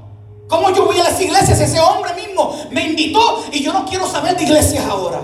¿Cómo 0.48 0.72
yo 0.74 0.86
voy 0.86 0.98
a 1.00 1.04
las 1.04 1.20
iglesias? 1.20 1.60
Ese 1.60 1.80
hombre 1.80 2.14
mismo 2.14 2.56
me 2.72 2.86
invitó 2.86 3.44
y 3.52 3.62
yo 3.62 3.74
no 3.74 3.84
quiero 3.86 4.08
saber 4.08 4.38
de 4.38 4.44
iglesias 4.44 4.86
ahora. 4.86 5.22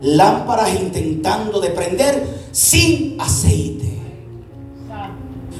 Lámparas 0.00 0.74
intentando 0.74 1.60
de 1.60 1.68
prender 1.70 2.48
sin 2.50 3.20
aceite. 3.20 3.98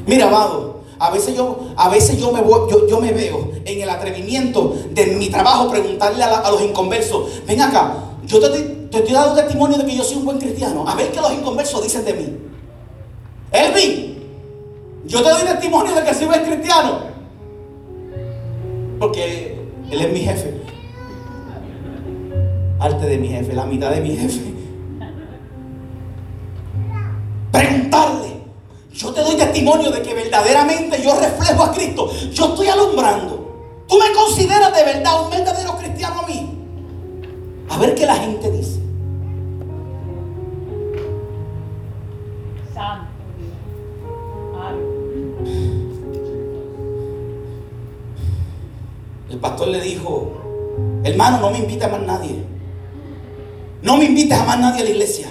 Mira, 0.06 0.26
amado, 0.26 0.80
a 0.98 1.10
veces 1.10 1.36
yo, 1.36 1.68
a 1.76 1.90
veces 1.90 2.18
yo 2.18 2.32
me, 2.32 2.40
voy, 2.40 2.70
yo, 2.88 3.00
me 3.00 3.12
veo 3.12 3.50
en 3.64 3.82
el 3.82 3.90
atrevimiento 3.90 4.74
de 4.90 5.06
mi 5.06 5.28
trabajo 5.28 5.70
preguntarle 5.70 6.24
a, 6.24 6.50
los 6.50 6.62
inconversos, 6.62 7.46
ven 7.46 7.60
acá, 7.60 7.94
yo 8.26 8.40
te, 8.40 8.48
te 8.58 8.98
estoy 8.98 9.12
dando 9.12 9.34
testimonio 9.34 9.76
de 9.76 9.84
que 9.84 9.94
yo 9.94 10.02
soy 10.02 10.16
un 10.16 10.24
buen 10.24 10.38
cristiano. 10.38 10.88
A 10.88 10.94
ver 10.94 11.12
qué 11.12 11.20
los 11.20 11.32
inconversos 11.32 11.82
dicen 11.82 12.06
de 12.06 12.14
mí. 12.14 12.47
Elvin, 13.52 14.18
yo 15.06 15.22
te 15.22 15.30
doy 15.30 15.42
testimonio 15.42 15.94
de 15.94 16.02
que 16.04 16.24
un 16.24 16.28
buen 16.28 16.44
cristiano. 16.44 17.00
Porque 18.98 19.58
él 19.90 20.00
es 20.00 20.12
mi 20.12 20.20
jefe. 20.20 20.60
Arte 22.80 23.06
de 23.06 23.18
mi 23.18 23.28
jefe, 23.28 23.52
la 23.54 23.64
mitad 23.64 23.90
de 23.90 24.00
mi 24.00 24.16
jefe. 24.16 24.54
Preguntarle. 27.50 28.38
Yo 28.92 29.12
te 29.12 29.20
doy 29.22 29.36
testimonio 29.36 29.90
de 29.90 30.02
que 30.02 30.14
verdaderamente 30.14 31.00
yo 31.02 31.18
reflejo 31.18 31.62
a 31.62 31.72
Cristo. 31.72 32.10
Yo 32.32 32.46
estoy 32.48 32.68
alumbrando. 32.68 33.84
¿Tú 33.88 33.96
me 33.98 34.12
consideras 34.12 34.74
de 34.76 34.84
verdad 34.84 35.24
un 35.24 35.30
verdadero 35.30 35.76
cristiano 35.78 36.20
a 36.20 36.26
mí? 36.26 36.58
A 37.70 37.78
ver 37.78 37.94
qué 37.94 38.04
la 38.04 38.16
gente 38.16 38.50
dice. 38.50 38.87
El 49.30 49.38
pastor 49.38 49.68
le 49.68 49.80
dijo, 49.80 50.32
hermano, 51.04 51.40
no 51.40 51.50
me 51.50 51.58
invita 51.58 51.86
a 51.86 51.90
más 51.90 52.02
nadie. 52.02 52.42
No 53.82 53.96
me 53.96 54.06
invites 54.06 54.38
a 54.38 54.44
más 54.44 54.58
nadie 54.58 54.80
a 54.80 54.84
la 54.84 54.90
iglesia. 54.90 55.28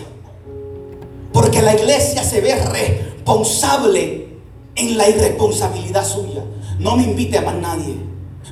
Porque 1.34 1.62
la 1.62 1.76
iglesia 1.76 2.24
se 2.24 2.42
ve 2.42 2.56
responsable 2.56 4.28
en 4.76 4.98
la 4.98 5.10
irresponsabilidad 5.10 6.06
suya. 6.06 6.44
No 6.80 6.96
me 6.96 7.04
invite 7.04 7.40
a 7.40 7.42
más 7.42 7.56
nadie. 7.56 7.96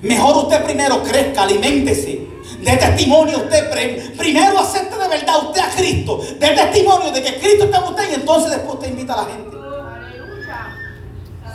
Mejor 0.01 0.45
usted 0.45 0.63
primero 0.65 1.01
crezca, 1.03 1.43
aliméntese. 1.43 2.27
De 2.61 2.77
testimonio 2.77 3.37
usted 3.37 3.69
primero 4.17 4.59
acepte 4.59 4.97
de 4.97 5.07
verdad 5.07 5.45
usted 5.45 5.61
a 5.61 5.69
Cristo. 5.69 6.19
De 6.39 6.47
testimonio 6.49 7.11
de 7.11 7.21
que 7.21 7.39
Cristo 7.39 7.65
está 7.65 7.77
en 7.77 7.83
usted 7.83 8.11
y 8.11 8.13
entonces 8.15 8.51
después 8.51 8.73
usted 8.75 8.89
invita 8.89 9.13
a 9.13 9.17
la 9.17 9.25
gente. 9.25 9.57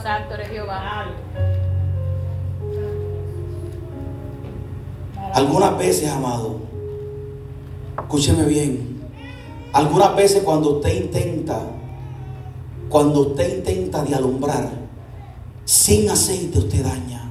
Santo 0.02 0.34
eres 0.34 0.48
Jehová. 0.48 1.06
Algunas 5.34 5.78
veces, 5.78 6.10
amado, 6.10 6.56
escúcheme 7.98 8.44
bien, 8.44 9.00
algunas 9.72 10.16
veces 10.16 10.42
cuando 10.42 10.76
usted 10.76 11.04
intenta, 11.04 11.60
cuando 12.88 13.20
usted 13.20 13.58
intenta 13.58 14.02
de 14.02 14.14
alumbrar, 14.14 14.70
sin 15.64 16.10
aceite 16.10 16.58
usted 16.58 16.82
daña. 16.82 17.30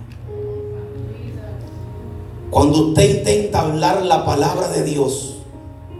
Cuando 2.49 2.87
usted 2.87 3.19
intenta 3.19 3.61
hablar 3.61 4.05
la 4.05 4.25
palabra 4.25 4.69
de 4.69 4.83
Dios 4.83 5.35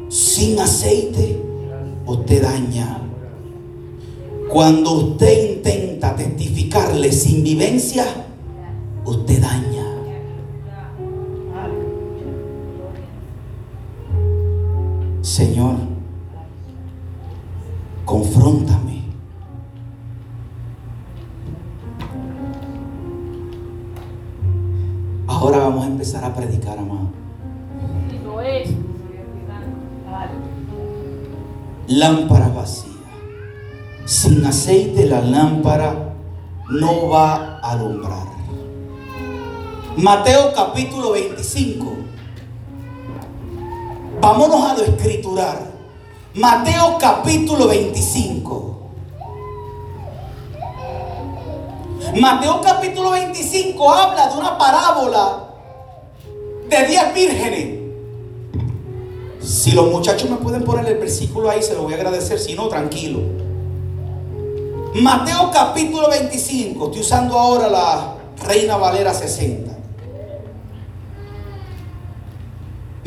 sin 0.10 0.60
aceite, 0.60 1.42
usted 2.06 2.42
daña. 2.42 3.02
Cuando 4.50 4.94
usted 4.94 5.58
intenta 5.58 6.16
testificarle 6.16 7.12
sin 7.12 7.44
vivencia, 7.44 8.06
usted 9.06 9.42
daña. 9.42 9.79
Señor, 15.22 15.76
confróntame. 18.06 19.04
Ahora 25.28 25.60
vamos 25.60 25.86
a 25.86 25.88
empezar 25.88 26.24
a 26.24 26.34
predicar, 26.34 26.78
amado. 26.78 27.20
lámparas 31.90 32.54
vacías. 32.54 32.96
Sin 34.06 34.46
aceite 34.46 35.08
la 35.08 35.22
lámpara 35.22 36.14
no 36.70 37.10
va 37.10 37.60
a 37.60 37.72
alumbrar. 37.72 38.28
Mateo 39.98 40.54
capítulo 40.56 41.12
25. 41.12 41.99
Vámonos 44.22 44.70
a 44.70 44.74
lo 44.74 44.84
escriturar. 44.84 45.60
Mateo 46.34 46.98
capítulo 47.00 47.68
25. 47.68 48.76
Mateo 52.20 52.60
capítulo 52.62 53.12
25 53.12 53.94
habla 53.94 54.28
de 54.28 54.38
una 54.38 54.58
parábola 54.58 55.50
de 56.70 56.88
10 56.88 57.14
vírgenes. 57.14 57.80
Si 59.42 59.72
los 59.72 59.90
muchachos 59.90 60.30
me 60.30 60.36
pueden 60.38 60.64
poner 60.64 60.86
el 60.88 60.98
versículo 60.98 61.50
ahí, 61.50 61.64
se 61.64 61.74
lo 61.74 61.84
voy 61.84 61.94
a 61.94 61.96
agradecer. 61.96 62.40
Si 62.40 62.56
no, 62.56 62.68
tranquilo. 62.68 63.22
Mateo 64.96 65.50
capítulo 65.52 66.10
25. 66.10 66.86
Estoy 66.86 67.02
usando 67.02 67.40
ahora 67.40 67.70
la 67.70 68.16
Reina 68.46 68.76
Valera 68.76 69.14
60. 69.14 69.79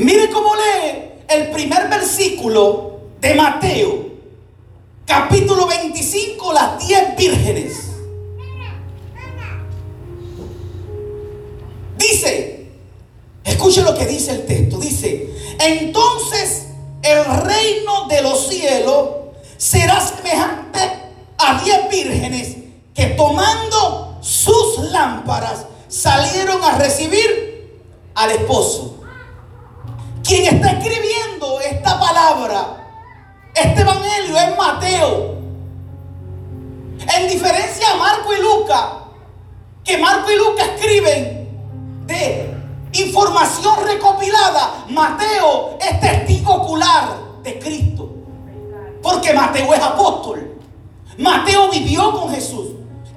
Mire 0.03 0.31
cómo 0.31 0.57
lee 0.57 1.13
el 1.29 1.51
primer 1.53 1.89
versículo 1.89 3.03
de 3.21 3.37
Mateo, 3.37 4.07
capítulo 5.07 5.65
25, 5.69 6.53
las 6.53 6.85
10 6.85 7.17
vírgenes. 7.17 7.77
Dice, 11.97 12.67
escuche 13.45 13.83
lo 13.83 13.95
que 13.95 14.07
dice 14.07 14.33
el 14.33 14.45
texto, 14.45 14.79
dice, 14.79 15.33
entonces 15.61 16.67
el 17.03 17.25
reino 17.25 18.09
de 18.09 18.23
los 18.23 18.49
cielos 18.49 19.09
será 19.57 20.01
semejante 20.01 20.81
a 21.39 21.63
10 21.63 21.91
vírgenes 21.91 22.57
que 22.93 23.07
tomando 23.17 24.19
sus 24.21 24.81
lámparas 24.91 25.67
salieron 25.87 26.61
a 26.65 26.77
recibir 26.77 27.71
al 28.17 28.33
esposo. 28.33 29.02
Quien 30.33 30.47
está 30.47 30.71
escribiendo 30.71 31.61
esta 31.61 32.01
palabra, 32.01 32.89
este 33.55 33.83
evangelio 33.83 34.39
es 34.39 34.57
Mateo. 34.57 35.37
En 37.15 37.29
diferencia 37.29 37.93
a 37.93 37.97
Marco 37.97 38.33
y 38.33 38.41
Lucas, 38.41 38.83
que 39.85 39.99
Marco 39.99 40.33
y 40.33 40.37
Lucas 40.39 40.69
escriben 40.75 42.07
de 42.07 42.51
información 42.95 43.75
recopilada, 43.85 44.87
Mateo 44.89 45.77
es 45.79 46.01
testigo 46.01 46.55
ocular 46.55 47.11
de 47.43 47.59
Cristo. 47.59 48.09
Porque 49.03 49.35
Mateo 49.35 49.75
es 49.75 49.83
apóstol. 49.83 50.59
Mateo 51.19 51.69
vivió 51.69 52.11
con 52.11 52.31
Jesús, 52.31 52.69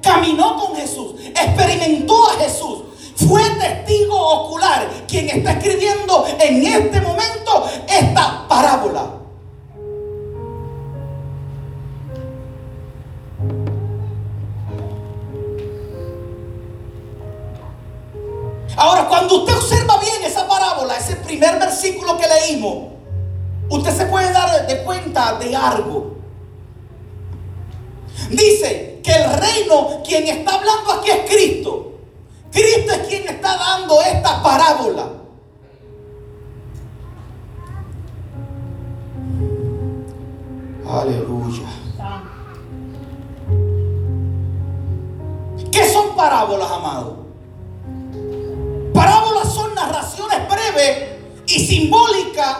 caminó 0.02 0.58
con 0.58 0.76
Jesús, 0.76 1.14
experimentó 1.34 2.30
a 2.32 2.44
Jesús. 2.44 2.85
Fue 3.28 3.42
testigo 3.60 4.16
ocular 4.16 4.88
quien 5.08 5.30
está 5.30 5.54
escribiendo 5.54 6.26
en 6.40 6.64
este 6.64 7.02
momento 7.02 7.68
esta 7.88 8.48
parábola. 8.48 9.16
Ahora, 18.78 19.08
cuando 19.08 19.38
usted 19.38 19.56
observa 19.56 19.98
bien 20.00 20.24
esa 20.24 20.48
parábola, 20.48 20.98
ese 20.98 21.16
primer 21.16 21.58
versículo 21.58 22.18
que 22.18 22.28
leímos, 22.28 22.90
usted 23.70 23.92
se 23.92 24.06
puede 24.06 24.32
dar 24.32 24.68
de 24.68 24.84
cuenta 24.84 25.34
de 25.40 25.56
algo. 25.56 26.18
Dice 28.30 29.00
que 29.02 29.12
el 29.12 29.34
reino, 29.34 30.04
quien 30.06 30.28
está 30.28 30.56
hablando 30.56 30.92
aquí 30.92 31.10
es 31.10 31.32
Cristo. 31.32 31.95
Cristo 32.56 32.94
es 32.94 33.08
quien 33.10 33.28
está 33.28 33.58
dando 33.58 34.02
esta 34.02 34.42
parábola. 34.42 35.10
Aleluya. 40.90 41.68
¿Qué 45.70 45.90
son 45.92 46.16
parábolas, 46.16 46.72
amados? 46.72 47.16
Parábolas 48.94 49.54
son 49.54 49.76
narraciones 49.76 50.40
breves 50.48 51.10
y 51.48 51.60
simbólicas 51.60 52.58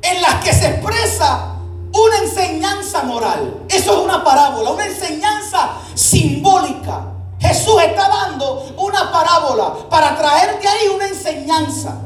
en 0.00 0.22
las 0.22 0.42
que 0.42 0.54
se 0.54 0.68
expresa 0.68 1.56
una 1.92 2.18
enseñanza 2.22 3.02
moral. 3.02 3.64
Eso 3.68 3.92
es 3.92 4.04
una 4.06 4.24
parábola, 4.24 4.70
una 4.70 4.86
enseñanza 4.86 5.72
simbólica. 5.94 7.11
Jesús 7.42 7.82
está 7.82 8.08
dando 8.08 8.72
una 8.78 9.10
parábola 9.10 9.74
para 9.90 10.16
traer 10.16 10.60
de 10.60 10.68
ahí 10.68 10.88
una 10.94 11.08
enseñanza. 11.08 11.98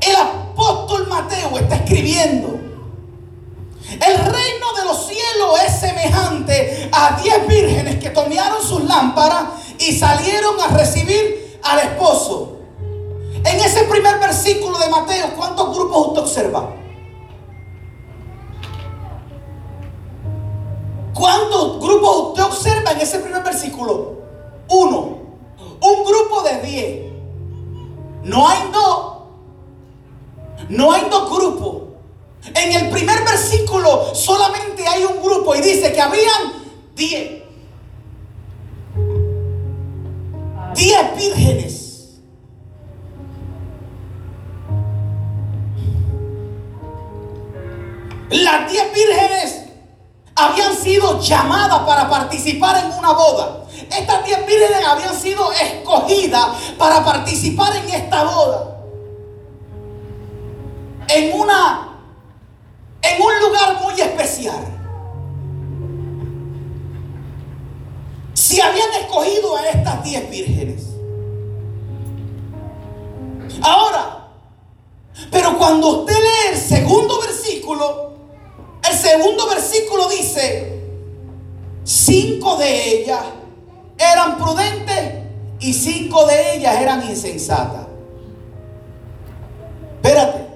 El 0.00 0.16
apóstol 0.16 1.06
Mateo 1.08 1.58
está 1.58 1.76
escribiendo. 1.76 2.48
El 2.48 4.16
reino 4.18 4.72
de 4.76 4.84
los 4.86 5.06
cielos 5.06 5.60
es 5.66 5.78
semejante 5.78 6.88
a 6.90 7.20
diez 7.22 7.46
vírgenes 7.46 7.98
que 7.98 8.10
tomaron 8.10 8.62
sus 8.66 8.82
lámparas 8.84 9.44
y 9.78 9.96
salieron 9.98 10.58
a 10.58 10.68
recibir 10.68 11.60
al 11.62 11.80
esposo. 11.80 12.56
En 13.44 13.60
ese 13.60 13.84
primer 13.84 14.18
versículo 14.18 14.78
de 14.78 14.88
Mateo, 14.88 15.34
¿cuántos 15.36 15.76
grupos 15.76 16.08
usted 16.08 16.20
observa? 16.22 16.81
¿Cuántos 21.14 21.80
grupos 21.80 22.28
usted 22.28 22.42
observa 22.44 22.92
en 22.92 23.00
ese 23.00 23.18
primer 23.18 23.42
versículo? 23.42 24.18
Uno. 24.68 25.18
Un 25.80 26.04
grupo 26.04 26.42
de 26.42 26.60
diez. 26.62 27.12
No 28.24 28.48
hay 28.48 28.70
dos. 28.72 29.12
No 30.68 30.92
hay 30.92 31.08
dos 31.10 31.30
grupos. 31.30 31.82
En 32.54 32.72
el 32.72 32.90
primer 32.90 33.24
versículo 33.24 34.14
solamente 34.14 34.86
hay 34.86 35.04
un 35.04 35.22
grupo 35.22 35.54
y 35.54 35.60
dice 35.60 35.92
que 35.92 36.00
habían 36.00 36.52
diez. 36.96 37.42
Diez 40.74 41.16
vírgenes. 41.16 42.20
Las 48.30 48.70
diez 48.70 48.94
vírgenes 48.94 49.61
habían 50.42 50.74
sido 50.74 51.20
llamadas 51.20 51.80
para 51.80 52.08
participar 52.08 52.84
en 52.84 52.98
una 52.98 53.12
boda. 53.12 53.64
Estas 53.90 54.24
diez 54.24 54.44
vírgenes 54.46 54.84
habían 54.86 55.14
sido 55.14 55.52
escogidas 55.52 56.46
para 56.78 57.04
participar 57.04 57.76
en 57.76 57.88
esta 57.90 58.24
boda. 58.24 58.76
En 61.08 61.40
una 61.40 61.88
en 63.02 63.20
un 63.20 63.40
lugar 63.40 63.80
muy 63.82 64.00
especial. 64.00 64.64
Si 68.34 68.60
habían 68.60 68.92
escogido 69.00 69.56
a 69.56 69.68
estas 69.68 70.04
diez 70.04 70.30
vírgenes. 70.30 70.88
Ahora, 73.62 74.28
pero 75.30 75.56
cuando 75.58 76.00
usted 76.00 76.14
lee 76.14 76.52
el 76.52 76.58
segundo 76.58 77.20
versículo, 77.20 78.11
el 78.92 78.98
segundo 78.98 79.48
versículo 79.48 80.08
dice, 80.08 80.80
cinco 81.84 82.56
de 82.56 83.00
ellas 83.00 83.22
eran 83.98 84.36
prudentes 84.36 85.14
y 85.60 85.72
cinco 85.72 86.26
de 86.26 86.56
ellas 86.56 86.76
eran 86.80 87.08
insensatas. 87.08 87.86
Espérate. 90.02 90.46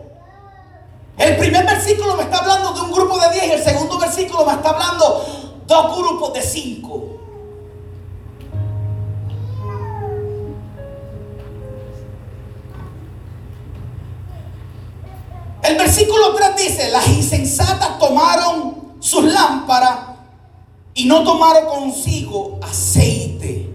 El 1.17 1.37
primer 1.39 1.65
versículo 1.65 2.17
me 2.17 2.25
está 2.25 2.39
hablando 2.39 2.73
de 2.73 2.81
un 2.83 2.93
grupo 2.93 3.19
de 3.19 3.31
10 3.31 3.47
y 3.47 3.51
el 3.53 3.65
segundo 3.65 3.99
versículo 3.99 4.45
me 4.45 4.53
está 4.53 4.71
hablando 4.71 5.25
dos 5.67 5.97
grupos 5.97 6.35
de 6.35 6.43
5. 6.43 7.16
El 15.67 15.77
versículo 15.77 16.33
3 16.35 16.57
dice, 16.57 16.91
las 16.91 17.09
insensatas 17.09 17.99
tomaron 17.99 18.95
sus 19.01 19.25
lámparas 19.25 19.99
y 20.95 21.07
no 21.07 21.25
tomaron 21.25 21.67
consigo 21.67 22.61
aceite. 22.63 23.69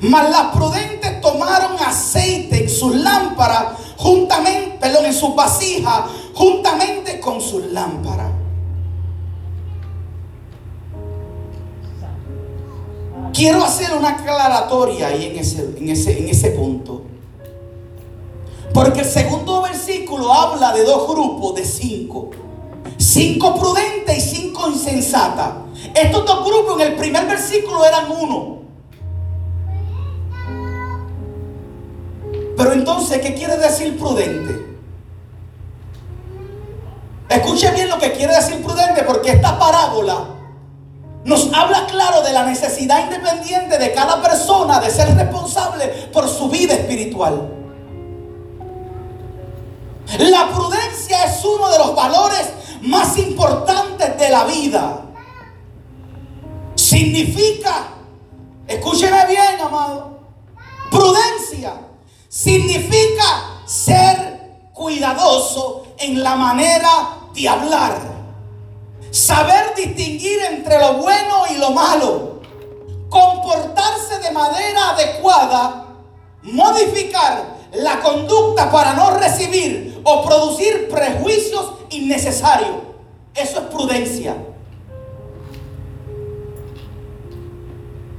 Mas 0.00 0.30
las 0.30 0.46
prudentes 0.54 1.20
tomaron 1.20 1.76
aceite 1.78 2.64
en 2.64 2.68
sus 2.68 2.96
lámparas 2.96 3.74
juntamente, 3.96 4.78
perdón, 4.80 5.04
en 5.04 5.14
sus 5.14 5.36
vasijas, 5.36 6.02
juntamente 6.34 7.20
con 7.20 7.40
sus 7.40 7.66
lámparas. 7.66 8.32
Quiero 13.32 13.62
hacer 13.62 13.96
una 13.96 14.10
aclaratoria 14.10 15.08
ahí 15.08 15.26
en 15.26 15.38
ese, 15.38 15.74
en 15.76 15.88
ese, 15.88 16.18
en 16.18 16.28
ese 16.28 16.50
punto. 16.50 17.09
Porque 18.72 19.00
el 19.00 19.06
segundo 19.06 19.62
versículo 19.62 20.32
habla 20.32 20.72
de 20.72 20.84
dos 20.84 21.08
grupos 21.08 21.54
de 21.56 21.64
cinco. 21.64 22.30
Cinco 22.96 23.54
prudentes 23.54 24.16
y 24.18 24.20
cinco 24.20 24.68
insensatas. 24.68 25.54
Estos 25.94 26.24
dos 26.24 26.44
grupos 26.44 26.80
en 26.80 26.88
el 26.88 26.96
primer 26.96 27.26
versículo 27.26 27.84
eran 27.84 28.10
uno. 28.10 28.60
Pero 32.56 32.72
entonces, 32.72 33.20
¿qué 33.22 33.34
quiere 33.34 33.56
decir 33.56 33.98
prudente? 33.98 34.70
Escuche 37.28 37.70
bien 37.72 37.88
lo 37.88 37.98
que 37.98 38.12
quiere 38.12 38.34
decir 38.34 38.62
prudente 38.62 39.02
porque 39.04 39.30
esta 39.30 39.58
parábola 39.58 40.26
nos 41.24 41.52
habla 41.52 41.86
claro 41.86 42.22
de 42.22 42.32
la 42.32 42.44
necesidad 42.44 43.04
independiente 43.04 43.78
de 43.78 43.92
cada 43.92 44.20
persona 44.20 44.80
de 44.80 44.90
ser 44.90 45.14
responsable 45.14 45.86
por 46.12 46.28
su 46.28 46.48
vida 46.48 46.74
espiritual. 46.74 47.59
La 50.18 50.48
prudencia 50.48 51.24
es 51.24 51.44
uno 51.44 51.70
de 51.70 51.78
los 51.78 51.94
valores 51.94 52.50
más 52.82 53.16
importantes 53.18 54.18
de 54.18 54.28
la 54.28 54.44
vida. 54.44 55.02
Significa, 56.74 57.88
escúcheme 58.66 59.26
bien, 59.26 59.60
amado, 59.60 60.18
prudencia 60.90 61.74
significa 62.28 63.60
ser 63.66 64.70
cuidadoso 64.72 65.86
en 65.98 66.22
la 66.22 66.36
manera 66.36 67.18
de 67.34 67.48
hablar. 67.48 67.98
Saber 69.10 69.74
distinguir 69.74 70.38
entre 70.50 70.78
lo 70.78 70.94
bueno 70.94 71.42
y 71.50 71.58
lo 71.58 71.70
malo. 71.72 72.40
Comportarse 73.08 74.20
de 74.20 74.30
manera 74.30 74.90
adecuada. 74.90 75.86
Modificar 76.42 77.58
la 77.72 78.00
conducta 78.00 78.70
para 78.70 78.94
no 78.94 79.10
recibir 79.18 79.89
o 80.04 80.24
producir 80.24 80.88
prejuicios 80.88 81.72
innecesarios. 81.90 82.76
Eso 83.34 83.60
es 83.60 83.66
prudencia. 83.66 84.36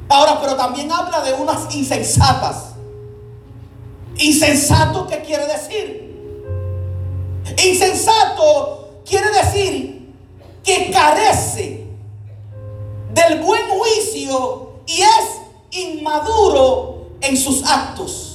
Ahora, 0.10 0.40
pero 0.42 0.56
también 0.56 0.92
habla 0.92 1.22
de 1.22 1.34
unas 1.34 1.74
insensatas. 1.74 2.74
Insensato, 4.18 5.08
¿qué 5.08 5.22
quiere 5.22 5.48
decir? 5.48 6.12
Insensato 7.66 9.02
quiere 9.06 9.30
decir 9.32 10.14
que 10.64 10.92
carece 10.92 11.88
del 13.14 13.42
buen 13.42 13.62
juicio 13.70 14.74
y 14.86 15.02
es 15.02 15.42
inmaduro 15.72 17.08
en 17.22 17.38
sus 17.38 17.64
actos. 17.64 18.31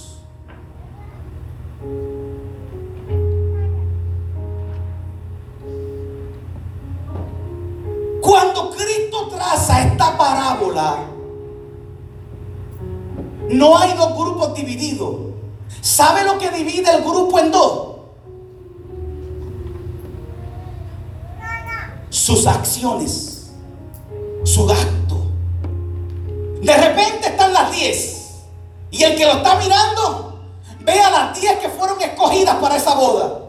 Traza 9.47 9.81
esta 9.87 10.19
parábola, 10.19 10.97
no 13.49 13.79
hay 13.79 13.93
dos 13.93 14.17
grupos 14.17 14.55
divididos. 14.55 15.15
¿Sabe 15.81 16.25
lo 16.25 16.37
que 16.37 16.51
divide 16.51 16.91
el 16.91 17.05
grupo 17.05 17.39
en 17.39 17.53
dos? 17.53 17.97
Sus 22.11 22.45
acciones, 22.49 23.53
su 24.43 24.69
acto. 24.69 25.27
De 26.61 26.77
repente 26.77 27.29
están 27.29 27.53
las 27.53 27.71
10 27.71 28.35
y 28.91 29.05
el 29.05 29.15
que 29.15 29.27
lo 29.27 29.33
está 29.35 29.55
mirando 29.61 30.41
ve 30.81 31.01
a 31.01 31.11
las 31.11 31.41
10 31.41 31.59
que 31.61 31.69
fueron 31.69 32.03
escogidas 32.03 32.57
para 32.57 32.77
esa 32.77 32.97
boda. 32.97 33.43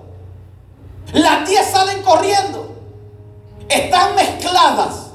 Las 1.12 1.50
10 1.50 1.72
salen 1.72 2.04
corriendo 2.04 2.68
están 3.68 4.16
mezcladas. 4.16 5.07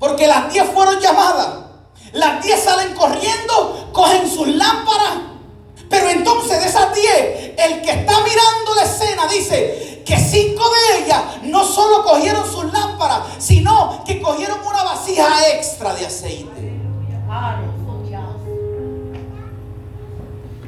Porque 0.00 0.26
las 0.26 0.52
10 0.52 0.70
fueron 0.70 0.98
llamadas. 0.98 1.48
Las 2.12 2.42
10 2.42 2.60
salen 2.60 2.94
corriendo, 2.94 3.90
cogen 3.92 4.28
sus 4.28 4.48
lámparas. 4.48 5.18
Pero 5.88 6.08
entonces 6.08 6.60
de 6.60 6.68
esas 6.68 6.94
10, 6.94 7.06
el 7.58 7.82
que 7.82 7.90
está 7.90 8.12
mirando 8.20 8.74
la 8.74 8.82
escena 8.82 9.26
dice 9.28 10.02
que 10.04 10.16
cinco 10.16 10.64
de 10.70 11.04
ellas 11.04 11.22
no 11.42 11.64
solo 11.64 12.02
cogieron 12.02 12.50
sus 12.50 12.72
lámparas, 12.72 13.20
sino 13.38 14.02
que 14.06 14.22
cogieron 14.22 14.58
una 14.66 14.82
vasija 14.82 15.48
extra 15.54 15.94
de 15.94 16.06
aceite. 16.06 16.80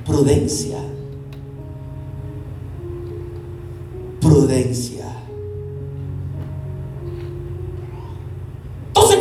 Prudencia. 0.05 0.79
Prudencia. 4.21 5.02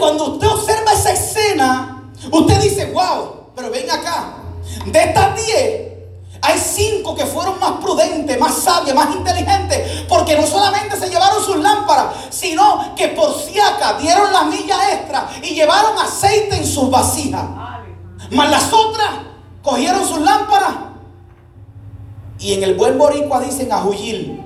Cuando 0.01 0.31
usted 0.31 0.47
observa 0.47 0.93
esa 0.93 1.11
escena, 1.11 2.11
usted 2.31 2.59
dice, 2.59 2.91
wow, 2.91 3.51
pero 3.55 3.69
ven 3.69 3.89
acá. 3.89 4.33
De 4.87 4.99
estas 4.99 5.35
10, 5.35 5.91
hay 6.41 6.57
cinco 6.57 7.13
que 7.13 7.23
fueron 7.27 7.59
más 7.59 7.73
prudentes, 7.73 8.39
más 8.39 8.55
sabias, 8.55 8.95
más 8.95 9.15
inteligentes, 9.15 10.05
porque 10.09 10.35
no 10.35 10.47
solamente 10.47 10.99
se 10.99 11.07
llevaron 11.07 11.43
sus 11.43 11.57
lámparas, 11.57 12.15
sino 12.31 12.95
que 12.95 13.09
por 13.09 13.31
siaca 13.35 13.93
dieron 13.99 14.33
la 14.33 14.45
milla 14.45 14.91
extra 14.91 15.29
y 15.43 15.53
llevaron 15.53 15.95
aceite 15.99 16.55
en 16.55 16.65
sus 16.65 16.89
vasijas. 16.89 17.45
Mas 18.31 18.49
las 18.49 18.73
otras 18.73 19.09
cogieron 19.61 20.03
sus 20.07 20.19
lámparas 20.21 20.77
y 22.39 22.53
en 22.53 22.63
el 22.63 22.73
buen 22.73 22.97
boricua 22.97 23.39
dicen 23.39 23.71
a 23.71 23.83
huyir. 23.83 24.40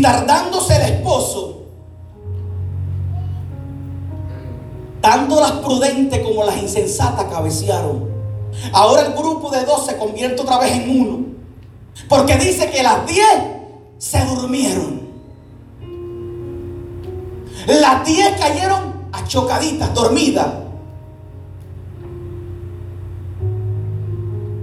Y 0.00 0.02
tardándose 0.02 0.76
el 0.76 0.94
esposo, 0.94 1.60
tanto 5.02 5.38
las 5.38 5.52
prudentes 5.52 6.20
como 6.20 6.42
las 6.42 6.56
insensatas 6.56 7.26
cabecearon. 7.26 8.08
Ahora 8.72 9.02
el 9.02 9.12
grupo 9.12 9.50
de 9.50 9.62
dos 9.66 9.84
se 9.84 9.98
convierte 9.98 10.40
otra 10.40 10.58
vez 10.58 10.72
en 10.72 11.00
uno. 11.00 11.26
Porque 12.08 12.36
dice 12.36 12.70
que 12.70 12.82
las 12.82 13.06
diez 13.06 13.42
se 13.98 14.24
durmieron. 14.24 15.02
Las 17.66 18.06
diez 18.06 18.40
cayeron 18.40 19.06
achocaditas, 19.12 19.92
dormidas. 19.92 20.48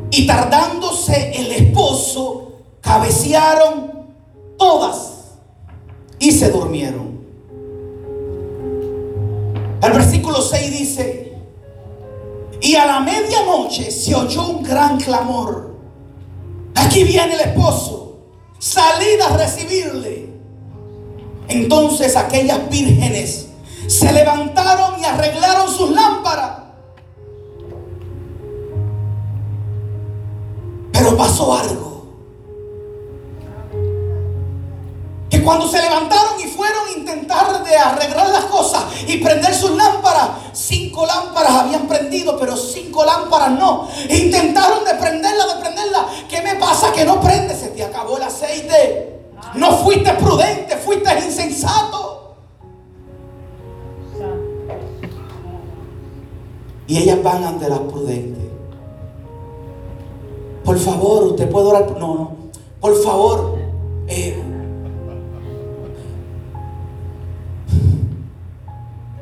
Y 0.10 0.26
tardándose 0.26 1.32
el 1.36 1.52
esposo, 1.52 2.54
cabecearon 2.82 4.08
todas 4.58 5.17
y 6.20 6.32
se 6.32 6.50
durmieron. 6.50 7.18
El 9.82 9.92
versículo 9.94 10.42
6 10.42 10.72
dice, 10.72 11.38
y 12.62 12.76
a 12.76 12.86
la 12.86 13.00
medianoche 13.00 13.92
se 13.92 14.16
oyó 14.16 14.48
un 14.48 14.64
gran 14.64 14.98
clamor. 15.00 15.76
Aquí 16.76 17.04
viene 17.04 17.36
el 17.36 17.42
esposo, 17.42 18.18
salid 18.58 19.22
a 19.22 19.38
recibirle. 19.38 20.30
Entonces 21.48 22.16
aquellas 22.16 22.70
vírgenes 22.70 23.48
se 23.88 24.12
levantaron 24.12 25.00
y 25.00 25.06
arreglaron 25.06 25.70
sus 25.70 25.92
lámparas. 25.92 26.60
Pero 30.92 31.16
pasó 31.16 31.54
algo. 31.54 31.87
Cuando 35.48 35.66
se 35.66 35.82
levantaron 35.82 36.38
y 36.44 36.48
fueron 36.50 36.90
a 36.90 36.92
intentar 36.92 37.64
de 37.64 37.74
arreglar 37.74 38.28
las 38.32 38.44
cosas 38.48 38.84
y 39.08 39.20
prender 39.20 39.56
sus 39.56 39.72
lámparas, 39.72 40.32
cinco 40.52 41.06
lámparas 41.06 41.52
habían 41.54 41.88
prendido, 41.88 42.38
pero 42.38 42.58
cinco 42.58 43.06
lámparas 43.06 43.52
no. 43.52 43.88
Intentaron 44.10 44.84
de 44.84 44.94
prenderla, 44.96 45.46
de 45.46 45.62
prenderla. 45.62 46.06
¿Qué 46.28 46.42
me 46.42 46.56
pasa 46.56 46.92
que 46.92 47.06
no 47.06 47.22
prende? 47.22 47.56
Se 47.56 47.70
te 47.70 47.82
acabó 47.82 48.18
el 48.18 48.24
aceite. 48.24 49.22
No 49.56 49.72
fuiste 49.78 50.12
prudente, 50.16 50.76
fuiste 50.76 51.18
insensato. 51.18 52.36
Y 56.88 56.98
ellas 56.98 57.24
van 57.24 57.46
ante 57.46 57.70
las 57.70 57.80
prudentes. 57.80 58.44
Por 60.66 60.78
favor, 60.78 61.24
usted 61.24 61.50
puede 61.50 61.68
orar. 61.68 61.90
No, 61.92 62.16
no. 62.16 62.36
Por 62.82 63.02
favor, 63.02 63.58
eh, 64.10 64.57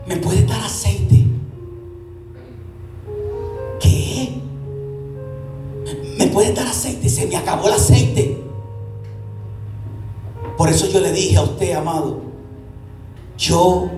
¿Me 0.06 0.18
puede 0.18 0.46
dar 0.46 0.62
aceite? 0.62 1.26
¿Qué? 3.80 4.34
¿Me 6.18 6.28
puede 6.28 6.54
dar 6.54 6.68
aceite? 6.68 7.10
Se 7.10 7.26
me 7.26 7.36
acabó 7.36 7.68
el 7.68 7.74
aceite. 7.74 8.44
Por 10.58 10.70
eso 10.70 10.88
yo 10.88 11.00
le 11.00 11.12
dije 11.12 11.38
a 11.38 11.42
usted, 11.42 11.74
amado, 11.74 12.22
yo 13.38 13.90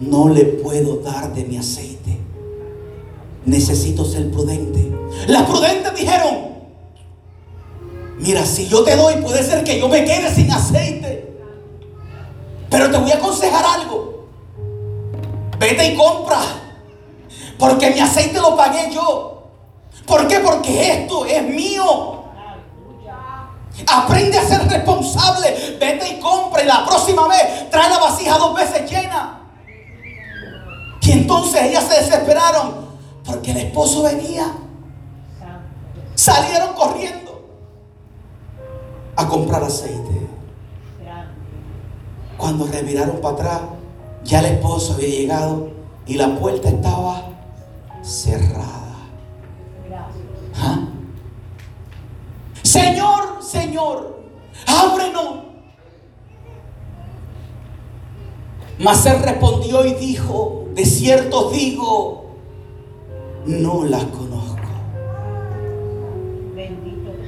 no 0.00 0.28
le 0.28 0.44
puedo 0.44 0.96
dar 0.96 1.32
de 1.34 1.44
mi 1.44 1.58
aceite. 1.58 2.18
Necesito 3.44 4.04
ser 4.04 4.30
prudente. 4.30 4.90
Las 5.28 5.42
prudentes 5.42 5.94
dijeron, 5.94 6.48
mira, 8.18 8.44
si 8.46 8.66
yo 8.66 8.82
te 8.82 8.96
doy, 8.96 9.16
puede 9.22 9.42
ser 9.42 9.62
que 9.62 9.78
yo 9.78 9.88
me 9.88 10.04
quede 10.04 10.34
sin 10.34 10.50
aceite. 10.50 11.36
Pero 12.70 12.90
te 12.90 12.98
voy 12.98 13.10
a 13.12 13.16
aconsejar 13.16 13.64
algo. 13.64 14.13
Vete 15.64 15.86
y 15.86 15.96
compra. 15.96 16.40
Porque 17.58 17.90
mi 17.90 17.98
aceite 17.98 18.38
lo 18.38 18.54
pagué 18.54 18.92
yo. 18.92 19.44
¿Por 20.06 20.28
qué? 20.28 20.40
Porque 20.40 20.92
esto 20.92 21.24
es 21.24 21.42
mío. 21.42 22.24
Aprende 23.90 24.38
a 24.38 24.46
ser 24.46 24.68
responsable. 24.68 25.78
Vete 25.80 26.06
y 26.06 26.20
compra 26.20 26.62
y 26.62 26.66
la 26.66 26.84
próxima 26.84 27.26
vez 27.28 27.70
trae 27.70 27.88
la 27.88 27.98
vasija 27.98 28.36
dos 28.36 28.54
veces 28.54 28.90
llena. 28.90 29.40
Y 31.00 31.12
entonces 31.12 31.62
ellas 31.62 31.84
se 31.84 32.02
desesperaron 32.02 32.86
porque 33.24 33.52
el 33.52 33.56
esposo 33.56 34.02
venía. 34.02 34.52
Salieron 36.14 36.74
corriendo 36.74 37.42
a 39.16 39.26
comprar 39.26 39.64
aceite. 39.64 40.28
Cuando 42.36 42.66
reviraron 42.66 43.22
para 43.22 43.34
atrás, 43.34 43.60
ya 44.24 44.40
el 44.40 44.46
esposo 44.46 44.94
había 44.94 45.08
llegado 45.08 45.68
y 46.06 46.14
la 46.14 46.38
puerta 46.38 46.68
estaba 46.68 47.28
cerrada. 48.02 48.96
¿Ah? 50.56 50.88
Señor, 52.62 53.42
Señor, 53.42 54.18
ábrenos. 54.66 55.44
Mas 58.78 59.06
él 59.06 59.22
respondió 59.22 59.84
y 59.84 59.94
dijo, 59.94 60.66
de 60.74 60.84
cierto 60.84 61.50
digo, 61.50 62.36
no 63.46 63.84
las 63.84 64.04
conozco. 64.04 64.54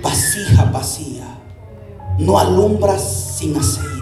Vasija 0.02 0.64
vacía, 0.70 1.38
no 2.18 2.38
alumbras 2.38 3.02
sin 3.38 3.56
aceite. 3.56 3.95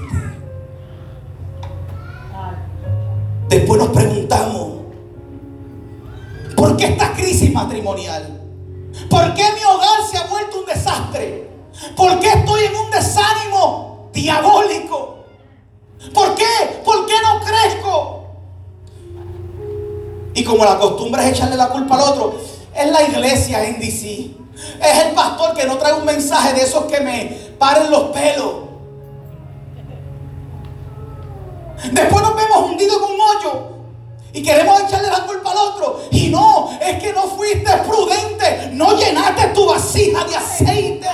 Después 3.55 3.81
nos 3.81 3.91
preguntamos, 3.91 4.69
¿por 6.57 6.77
qué 6.77 6.87
esta 6.87 7.13
crisis 7.13 7.53
matrimonial? 7.53 8.41
¿Por 9.09 9.33
qué 9.35 9.45
mi 9.45 9.65
hogar 9.65 10.01
se 10.11 10.19
ha 10.19 10.27
vuelto 10.27 10.59
un 10.59 10.67
desastre? 10.67 11.51
¿Por 11.95 12.19
qué 12.19 12.31
estoy 12.31 12.65
en 12.65 12.75
un 12.75 12.91
desánimo 12.91 14.11
diabólico? 14.13 15.19
¿Por 16.13 16.35
qué? 16.35 16.83
¿Por 16.85 17.07
qué 17.07 17.15
no 17.23 17.45
crezco? 17.45 18.25
Y 20.35 20.43
como 20.43 20.65
la 20.65 20.77
costumbre 20.77 21.23
es 21.23 21.29
echarle 21.35 21.57
la 21.57 21.69
culpa 21.69 21.95
al 21.95 22.01
otro, 22.01 22.35
es 22.75 22.91
la 22.91 23.03
iglesia 23.05 23.65
en 23.69 23.79
DC. 23.79 24.31
Es 24.83 25.05
el 25.05 25.15
pastor 25.15 25.55
que 25.55 25.65
no 25.65 25.79
trae 25.79 25.93
un 25.93 26.05
mensaje 26.05 26.55
de 26.55 26.63
esos 26.63 26.87
que 26.87 27.01
me 27.01 27.27
paren 27.57 27.89
los 27.89 28.11
pelos. 28.11 28.64
Después 31.93 32.23
nos 32.23 32.37
vemos 32.37 32.71
hundidos 32.71 32.97
en 32.97 33.15
un 33.15 33.21
hoyo 33.21 33.75
y 34.33 34.43
queremos 34.43 34.83
echarle 34.83 35.11
la 35.11 35.27
culpa 35.27 35.53
al 35.53 35.59
otro. 35.59 36.01
Y 36.11 36.29
no, 36.29 36.71
es 36.81 37.03
que 37.03 37.13
no 37.13 37.23
fuiste 37.23 37.71
prudente. 37.87 38.71
No 38.73 38.97
llenaste 38.97 39.49
tu 39.49 39.67
vasija 39.67 40.25
de 40.25 40.37
aceite. 40.37 41.09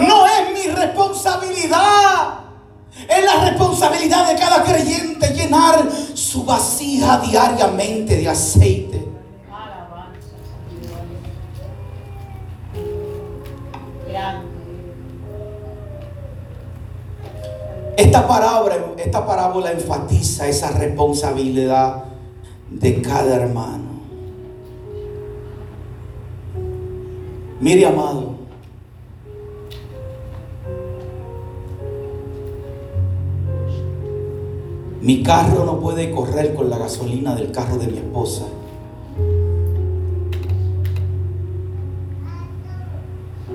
No 0.00 0.26
es 0.26 0.52
mi 0.52 0.72
responsabilidad. 0.72 2.40
Es 3.08 3.24
la 3.24 3.44
responsabilidad 3.44 4.26
de 4.26 4.36
cada 4.36 4.64
creyente 4.64 5.28
llenar 5.28 5.86
su 6.14 6.44
vasija 6.44 7.18
diariamente 7.18 8.16
de 8.16 8.28
aceite. 8.28 9.05
Esta 17.96 18.28
parábola, 18.28 18.76
esta 18.98 19.26
parábola 19.26 19.72
enfatiza 19.72 20.46
esa 20.46 20.70
responsabilidad 20.72 22.04
de 22.70 23.00
cada 23.00 23.36
hermano. 23.36 23.96
Mire, 27.58 27.86
amado, 27.86 28.34
mi 35.00 35.22
carro 35.22 35.64
no 35.64 35.80
puede 35.80 36.10
correr 36.10 36.54
con 36.54 36.68
la 36.68 36.76
gasolina 36.76 37.34
del 37.34 37.50
carro 37.50 37.78
de 37.78 37.86
mi 37.86 37.96
esposa. 37.96 38.44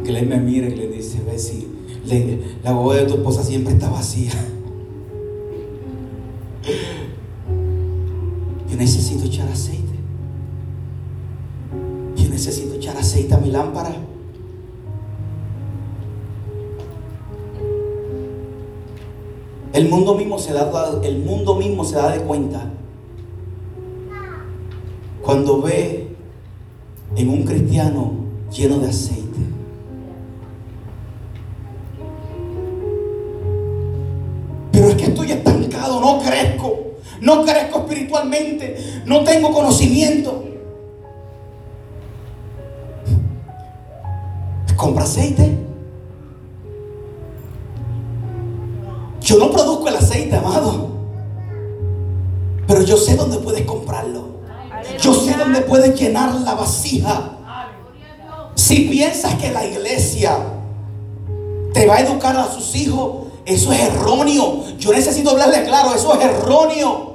Glenn 0.03 0.29
me 0.29 0.37
mira 0.37 0.67
y 0.67 0.75
le 0.75 0.87
dice, 0.87 1.21
ve 1.23 1.37
si 1.37 1.80
la 2.63 2.71
boba 2.73 2.95
de 2.95 3.05
tu 3.05 3.15
esposa 3.15 3.43
siempre 3.43 3.73
está 3.73 3.89
vacía. 3.89 4.31
Yo 8.69 8.77
necesito 8.77 9.25
echar 9.25 9.47
aceite. 9.49 9.81
Yo 12.15 12.29
necesito 12.29 12.75
echar 12.75 12.97
aceite 12.97 13.33
a 13.33 13.37
mi 13.37 13.51
lámpara. 13.51 13.95
El 19.73 19.89
mundo 19.89 20.15
mismo 20.15 20.37
se 20.37 20.53
da, 20.53 20.69
el 21.03 21.19
mundo 21.19 21.55
mismo 21.55 21.85
se 21.85 21.95
da 21.95 22.11
de 22.11 22.19
cuenta 22.21 22.71
cuando 25.21 25.61
ve 25.61 26.07
en 27.15 27.29
un 27.29 27.43
cristiano 27.43 28.11
lleno 28.51 28.79
de 28.79 28.89
aceite. 28.89 29.20
No 37.21 37.45
crezco 37.45 37.79
espiritualmente, 37.79 39.03
no 39.05 39.23
tengo 39.23 39.53
conocimiento. 39.53 40.43
Compra 44.75 45.03
aceite. 45.03 45.57
Yo 49.21 49.37
no 49.37 49.51
produzco 49.51 49.87
el 49.87 49.95
aceite, 49.95 50.35
amado. 50.35 50.89
Pero 52.67 52.81
yo 52.81 52.97
sé 52.97 53.15
dónde 53.15 53.37
puedes 53.37 53.65
comprarlo. 53.65 54.31
Yo 54.99 55.13
sé 55.13 55.35
dónde 55.35 55.61
puedes 55.61 55.99
llenar 55.99 56.33
la 56.41 56.55
vasija. 56.55 57.37
Si 58.55 58.89
piensas 58.89 59.35
que 59.35 59.51
la 59.51 59.65
iglesia 59.65 60.37
te 61.73 61.85
va 61.85 61.97
a 61.97 62.01
educar 62.01 62.35
a 62.35 62.51
sus 62.51 62.75
hijos, 62.75 63.27
eso 63.45 63.71
es 63.71 63.79
erróneo. 63.79 64.63
Yo 64.79 64.91
necesito 64.91 65.31
hablarle 65.31 65.63
claro, 65.65 65.93
eso 65.93 66.19
es 66.19 66.25
erróneo. 66.25 67.10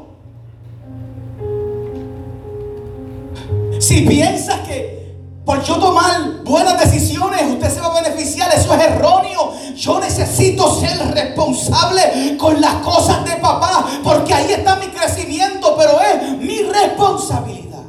Si 3.87 4.01
piensas 4.01 4.67
que 4.67 5.15
por 5.45 5.63
yo 5.63 5.77
tomar 5.77 6.43
buenas 6.43 6.77
decisiones, 6.81 7.41
usted 7.53 7.71
se 7.71 7.81
va 7.81 7.97
a 7.97 8.03
beneficiar. 8.03 8.53
Eso 8.53 8.75
es 8.75 8.83
erróneo. 8.83 9.53
Yo 9.77 10.01
necesito 10.01 10.75
ser 10.75 10.99
responsable 11.15 12.37
con 12.37 12.61
las 12.61 12.75
cosas 12.83 13.25
de 13.25 13.37
papá, 13.37 13.87
porque 14.03 14.35
ahí 14.35 14.51
está 14.55 14.75
mi 14.75 14.89
crecimiento, 14.89 15.77
pero 15.79 16.01
es 16.01 16.37
mi 16.37 16.63
responsabilidad. 16.63 17.85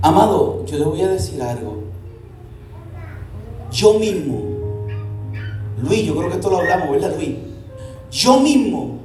Amado, 0.00 0.64
yo 0.64 0.78
le 0.78 0.84
voy 0.86 1.02
a 1.02 1.08
decir 1.08 1.42
algo. 1.42 1.84
Yo 3.70 3.98
mismo, 3.98 4.59
Luis, 5.82 6.04
yo 6.04 6.16
creo 6.16 6.28
que 6.28 6.36
esto 6.36 6.50
lo 6.50 6.58
hablamos, 6.58 6.90
¿verdad, 6.90 7.14
Luis? 7.16 7.30
Yo 8.10 8.40
mismo, 8.40 8.98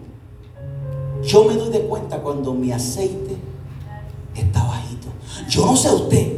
yo 1.23 1.45
me 1.45 1.55
doy 1.55 1.69
de 1.69 1.81
cuenta 1.81 2.19
cuando 2.21 2.53
mi 2.53 2.71
aceite 2.71 3.37
está 4.35 4.63
bajito. 4.63 5.07
Yo 5.49 5.65
no 5.65 5.75
sé 5.75 5.89
usted, 5.89 6.37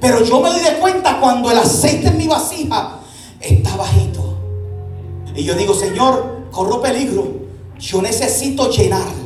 pero 0.00 0.22
yo 0.24 0.40
me 0.40 0.50
doy 0.50 0.60
de 0.60 0.78
cuenta 0.78 1.20
cuando 1.20 1.50
el 1.50 1.58
aceite 1.58 2.08
en 2.08 2.18
mi 2.18 2.26
vasija 2.26 3.00
está 3.40 3.76
bajito. 3.76 4.36
Y 5.34 5.44
yo 5.44 5.54
digo, 5.54 5.74
Señor, 5.74 6.44
corro 6.50 6.80
peligro. 6.80 7.26
Yo 7.78 8.00
necesito 8.00 8.70
llenar 8.70 9.25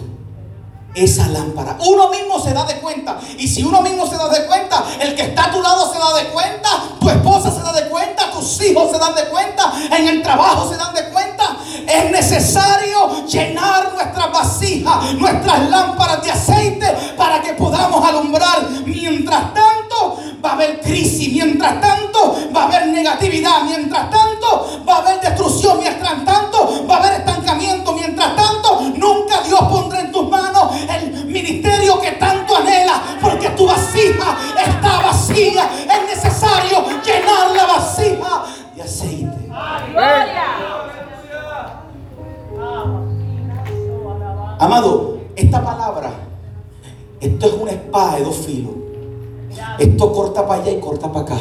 esa 0.94 1.28
lámpara. 1.28 1.76
Uno 1.86 2.08
mismo 2.10 2.40
se 2.40 2.52
da 2.52 2.64
de 2.64 2.76
cuenta. 2.76 3.18
Y 3.38 3.46
si 3.48 3.62
uno 3.62 3.80
mismo 3.80 4.06
se 4.06 4.16
da 4.16 4.28
de 4.28 4.46
cuenta, 4.46 4.84
el 5.00 5.14
que 5.14 5.22
está 5.22 5.46
a 5.46 5.52
tu 5.52 5.62
lado 5.62 5.92
se 5.92 5.98
da 5.98 6.14
de 6.14 6.28
cuenta, 6.30 6.68
tu 7.00 7.08
esposa 7.08 7.50
se 7.50 7.62
da 7.62 7.72
de 7.72 7.88
cuenta, 7.88 8.30
tus 8.30 8.60
hijos 8.62 8.90
se 8.90 8.98
dan 8.98 9.14
de 9.14 9.24
cuenta, 9.28 9.72
en 9.90 10.08
el 10.08 10.22
trabajo 10.22 10.68
se 10.68 10.76
dan 10.76 10.94
de 10.94 11.08
cuenta. 11.10 11.56
Es 11.86 12.10
necesario 12.10 13.26
llenar 13.26 13.92
nuestras 13.94 14.32
vasijas, 14.32 15.14
nuestras 15.14 15.68
lámparas 15.68 16.22
de 16.22 16.30
aceite 16.30 17.14
para 17.16 17.40
que 17.40 17.54
podamos 17.54 18.06
alumbrar. 18.06 18.68
Mientras 18.84 19.54
tanto, 19.54 20.18
va 20.44 20.50
a 20.50 20.52
haber 20.54 20.80
crisis. 20.80 21.32
Mientras 21.32 21.80
tanto, 21.80 22.36
va 22.54 22.62
a 22.62 22.66
haber 22.66 22.88
negatividad. 22.88 23.62
Mientras 23.62 24.10
tanto, 24.10 24.82
va 24.88 24.96
a 24.96 24.98
haber 24.98 25.20
destrucción. 25.20 25.78
Mientras 25.78 26.24
tanto, 26.24 26.86
va 26.88 26.96
a 26.96 26.98
haber 26.98 27.20
estancamiento. 27.20 27.92
Mientras 27.92 28.36
tanto, 28.36 28.80
nunca 28.96 29.42
Dios 29.42 29.60
pondrá 29.70 30.00
en 30.00 30.09
el 30.74 31.24
ministerio 31.26 32.00
que 32.00 32.12
tanto 32.12 32.56
anhela. 32.56 33.02
Porque 33.20 33.50
tu 33.50 33.66
vasija 33.66 34.36
está 34.56 35.00
vacía. 35.02 35.70
Es 35.82 36.16
necesario 36.16 36.84
llenar 37.04 37.50
la 37.56 37.66
vasija 37.66 38.44
de 38.74 38.82
aceite. 38.82 39.50
Amado, 44.58 45.18
esta 45.36 45.64
palabra, 45.64 46.10
esto 47.18 47.46
es 47.46 47.52
una 47.54 47.70
espada 47.70 48.16
de 48.16 48.24
dos 48.24 48.36
filos. 48.36 48.74
Esto 49.78 50.12
corta 50.12 50.46
para 50.46 50.62
allá 50.62 50.72
y 50.72 50.80
corta 50.80 51.10
para 51.10 51.24
acá. 51.24 51.38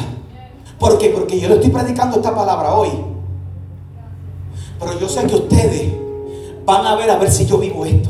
¿Por 0.78 0.96
qué? 0.96 1.10
Porque 1.10 1.38
yo 1.38 1.48
le 1.48 1.56
estoy 1.56 1.70
predicando 1.70 2.16
esta 2.16 2.34
palabra 2.34 2.74
hoy. 2.74 2.88
Pero 4.78 4.98
yo 4.98 5.08
sé 5.08 5.26
que 5.26 5.34
ustedes 5.34 5.92
van 6.64 6.86
a 6.86 6.94
ver 6.94 7.10
a 7.10 7.16
ver 7.16 7.30
si 7.30 7.44
yo 7.44 7.58
vivo 7.58 7.84
esto. 7.84 8.08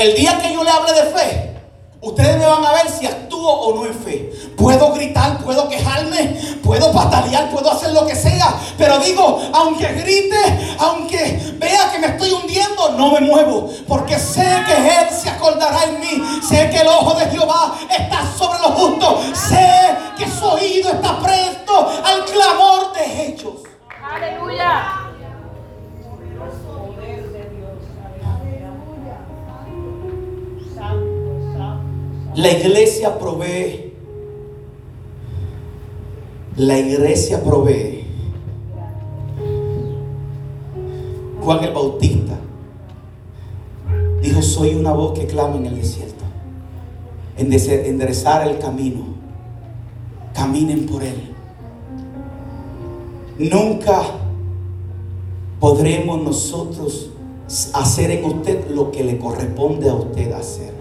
El 0.00 0.14
día 0.14 0.38
que 0.38 0.50
yo 0.54 0.64
le 0.64 0.70
hable 0.70 0.94
de 0.94 1.02
fe, 1.10 1.56
ustedes 2.00 2.38
me 2.38 2.46
van 2.46 2.64
a 2.64 2.72
ver 2.72 2.88
si 2.88 3.04
actúo 3.04 3.52
o 3.52 3.74
no 3.74 3.84
en 3.84 3.94
fe. 3.94 4.32
Puedo 4.56 4.94
gritar, 4.94 5.36
puedo 5.44 5.68
quejarme, 5.68 6.40
puedo 6.64 6.90
patalear, 6.90 7.50
puedo 7.50 7.70
hacer 7.70 7.92
lo 7.92 8.06
que 8.06 8.16
sea. 8.16 8.58
Pero 8.78 8.98
digo, 9.00 9.38
aunque 9.52 9.92
grite, 9.92 10.76
aunque 10.78 11.54
vea 11.58 11.92
que 11.92 11.98
me 11.98 12.06
estoy 12.06 12.32
hundiendo, 12.32 12.92
no 12.92 13.12
me 13.12 13.20
muevo. 13.20 13.68
Porque 13.86 14.18
sé 14.18 14.46
que 14.66 14.72
Él 14.72 15.08
se 15.10 15.28
acordará 15.28 15.84
en 15.84 16.00
mí. 16.00 16.40
Sé 16.48 16.70
que 16.70 16.78
el 16.78 16.88
ojo 16.88 17.12
de 17.18 17.26
Jehová 17.26 17.74
está 17.90 18.24
sobre 18.38 18.58
los 18.60 18.70
justos. 18.70 19.38
Sé 19.38 19.98
que 20.16 20.24
su 20.30 20.46
oído 20.46 20.92
está 20.92 21.18
presto 21.18 21.90
al 22.02 22.24
clamor 22.24 22.94
de 22.94 23.26
ellos. 23.26 23.52
Aleluya. 24.02 25.09
La 32.34 32.50
iglesia 32.52 33.18
provee. 33.18 33.92
La 36.56 36.78
iglesia 36.78 37.42
provee. 37.42 38.04
Juan 41.42 41.64
el 41.64 41.72
Bautista 41.72 42.36
dijo, 44.22 44.42
soy 44.42 44.74
una 44.74 44.92
voz 44.92 45.18
que 45.18 45.26
clama 45.26 45.56
en 45.56 45.66
el 45.66 45.76
desierto. 45.76 46.24
Endece- 47.38 47.86
Enderezar 47.86 48.46
el 48.46 48.58
camino. 48.58 49.04
Caminen 50.34 50.86
por 50.86 51.02
él. 51.02 51.34
Nunca 53.38 54.02
podremos 55.58 56.22
nosotros 56.22 57.10
hacer 57.72 58.10
en 58.10 58.24
usted 58.24 58.70
lo 58.70 58.90
que 58.92 59.02
le 59.02 59.18
corresponde 59.18 59.88
a 59.88 59.94
usted 59.94 60.30
hacer. 60.32 60.79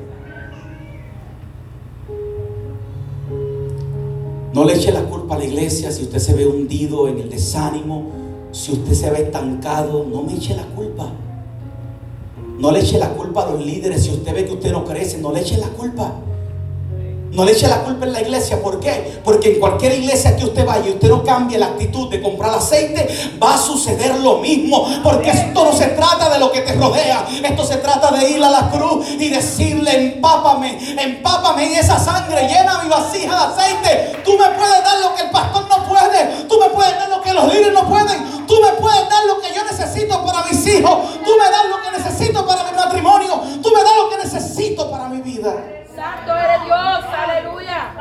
No 4.54 4.66
le 4.66 4.74
eche 4.74 4.92
la 4.92 5.04
culpa 5.04 5.36
a 5.36 5.38
la 5.38 5.46
iglesia 5.46 5.92
si 5.92 6.04
usted 6.04 6.18
se 6.18 6.34
ve 6.34 6.48
hundido 6.48 7.08
en 7.08 7.20
el 7.20 7.30
desánimo, 7.30 8.06
si 8.52 8.72
usted 8.72 8.94
se 8.94 9.10
ve 9.12 9.22
estancado, 9.24 10.06
no 10.12 10.24
me 10.24 10.34
eche 10.34 10.56
la 10.56 10.66
culpa. 10.66 11.12
No 12.58 12.72
le 12.72 12.80
eche 12.80 12.98
la 12.98 13.14
culpa 13.14 13.44
a 13.44 13.52
los 13.52 13.64
líderes 13.64 14.04
si 14.04 14.10
usted 14.10 14.34
ve 14.34 14.46
que 14.46 14.54
usted 14.54 14.72
no 14.72 14.84
crece, 14.84 15.20
no 15.20 15.32
le 15.32 15.42
eche 15.42 15.58
la 15.58 15.68
culpa. 15.68 16.16
No 17.32 17.46
le 17.46 17.52
eche 17.52 17.68
la 17.68 17.84
culpa 17.84 18.06
en 18.06 18.14
la 18.14 18.22
iglesia, 18.22 18.62
¿por 18.62 18.80
qué? 18.80 19.22
Porque 19.24 19.54
en 19.54 19.60
cualquier 19.60 19.94
iglesia 19.94 20.36
que 20.36 20.46
usted 20.46 20.66
vaya 20.66 20.88
y 20.88 20.92
usted 20.92 21.10
no 21.10 21.24
cambie 21.24 21.60
la 21.60 21.68
actitud 21.68 22.10
de 22.10 22.22
comprar 22.22 22.56
aceite, 22.56 23.08
va 23.42 23.54
a 23.54 23.58
suceder 23.58 24.18
lo 24.20 24.40
mismo. 24.40 24.88
Porque 25.04 25.30
esto 25.30 25.64
no 25.64 25.72
se 25.72 25.86
trata 25.88 26.30
de 26.30 26.40
lo 26.40 26.52
que 26.52 26.62
te 26.62 26.74
rodea, 26.74 27.28
esto 27.44 27.64
se 27.64 27.78
trata 27.78 28.12
de 28.12 28.32
ir 28.32 28.44
a 28.44 28.50
la 28.50 28.72
cruz 28.72 29.06
y 29.12 29.30
decirle, 29.30 30.14
empápame, 30.14 30.80
empápame 30.98 31.68
en 31.68 31.80
esa 31.80 32.00
sangre, 32.00 32.48
llena 32.48 32.82
mi 32.84 32.90
vasija 32.90 33.36
de 33.36 33.54
aceite. 33.54 34.22
Tú 34.26 34.32
me 34.32 34.50
puedes 34.50 34.84
dar 34.84 35.00
lo 35.00 35.14
que 35.16 35.22
el 35.22 35.30
pastor 35.30 35.68
no 35.70 35.88
puede, 35.88 36.46
tú 36.48 36.60
me 36.60 36.70
puedes 36.70 36.96
dar 36.98 37.10
lo 37.10 37.22
que 37.22 37.34
los 37.34 37.54
líderes 37.54 37.74
no 37.74 37.88
pueden, 37.88 38.48
tú 38.48 38.56
me 38.60 38.72
puedes 38.74 39.08
dar 39.08 39.26
lo 39.28 39.40
que 39.40 39.54
yo 39.54 39.64
necesito 39.64 40.26
para 40.26 40.46
mis 40.46 40.66
hijos, 40.66 40.98
tú 41.24 41.32
me 41.38 41.46
das 41.46 41.66
lo 41.70 41.82
que 41.82 41.98
necesito 41.98 42.46
para 42.46 42.64
mi 42.64 42.76
matrimonio, 42.76 43.40
tú 43.62 43.70
me 43.70 43.84
das 43.84 43.94
lo 43.98 44.10
que 44.10 44.18
necesito 44.24 44.90
para 44.90 45.08
mi 45.10 45.22
vida. 45.22 45.79
Santo 46.00 46.34
eres 46.34 46.64
Dios. 46.64 47.06
Aleluya. 47.14 47.94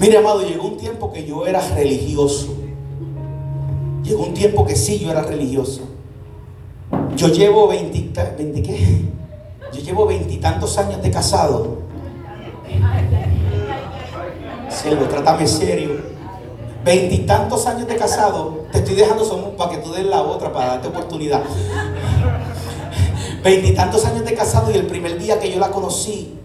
Mire, 0.00 0.18
amado, 0.18 0.42
llegó 0.42 0.66
un 0.66 0.76
tiempo 0.76 1.12
que 1.12 1.24
yo 1.24 1.46
era 1.46 1.60
religioso. 1.60 2.56
Llegó 4.02 4.24
un 4.24 4.34
tiempo 4.34 4.66
que 4.66 4.74
sí, 4.74 4.98
yo 4.98 5.12
era 5.12 5.22
religioso. 5.22 5.82
Yo 7.14 7.28
llevo 7.28 7.68
20, 7.68 8.34
20 8.36 8.62
¿qué? 8.62 9.02
Yo 9.72 9.80
llevo 9.80 10.06
veintitantos 10.06 10.76
años 10.76 11.00
de 11.00 11.10
casado. 11.12 11.78
Siervo, 14.68 15.04
trátame 15.04 15.46
serio. 15.46 16.14
Veintitantos 16.84 17.66
años 17.66 17.88
de 17.88 17.96
casado. 17.96 18.66
Te 18.70 18.78
estoy 18.78 18.94
dejando 18.94 19.24
somos 19.24 19.54
para 19.54 19.70
que 19.70 19.78
tú 19.78 19.92
des 19.92 20.04
la 20.04 20.22
otra, 20.22 20.52
para 20.52 20.66
darte 20.66 20.88
oportunidad. 20.88 21.42
Veintitantos 23.42 24.04
años 24.04 24.24
de 24.24 24.34
casado 24.34 24.70
y 24.70 24.74
el 24.74 24.86
primer 24.86 25.18
día 25.18 25.38
que 25.38 25.50
yo 25.50 25.58
la 25.58 25.70
conocí, 25.70 26.38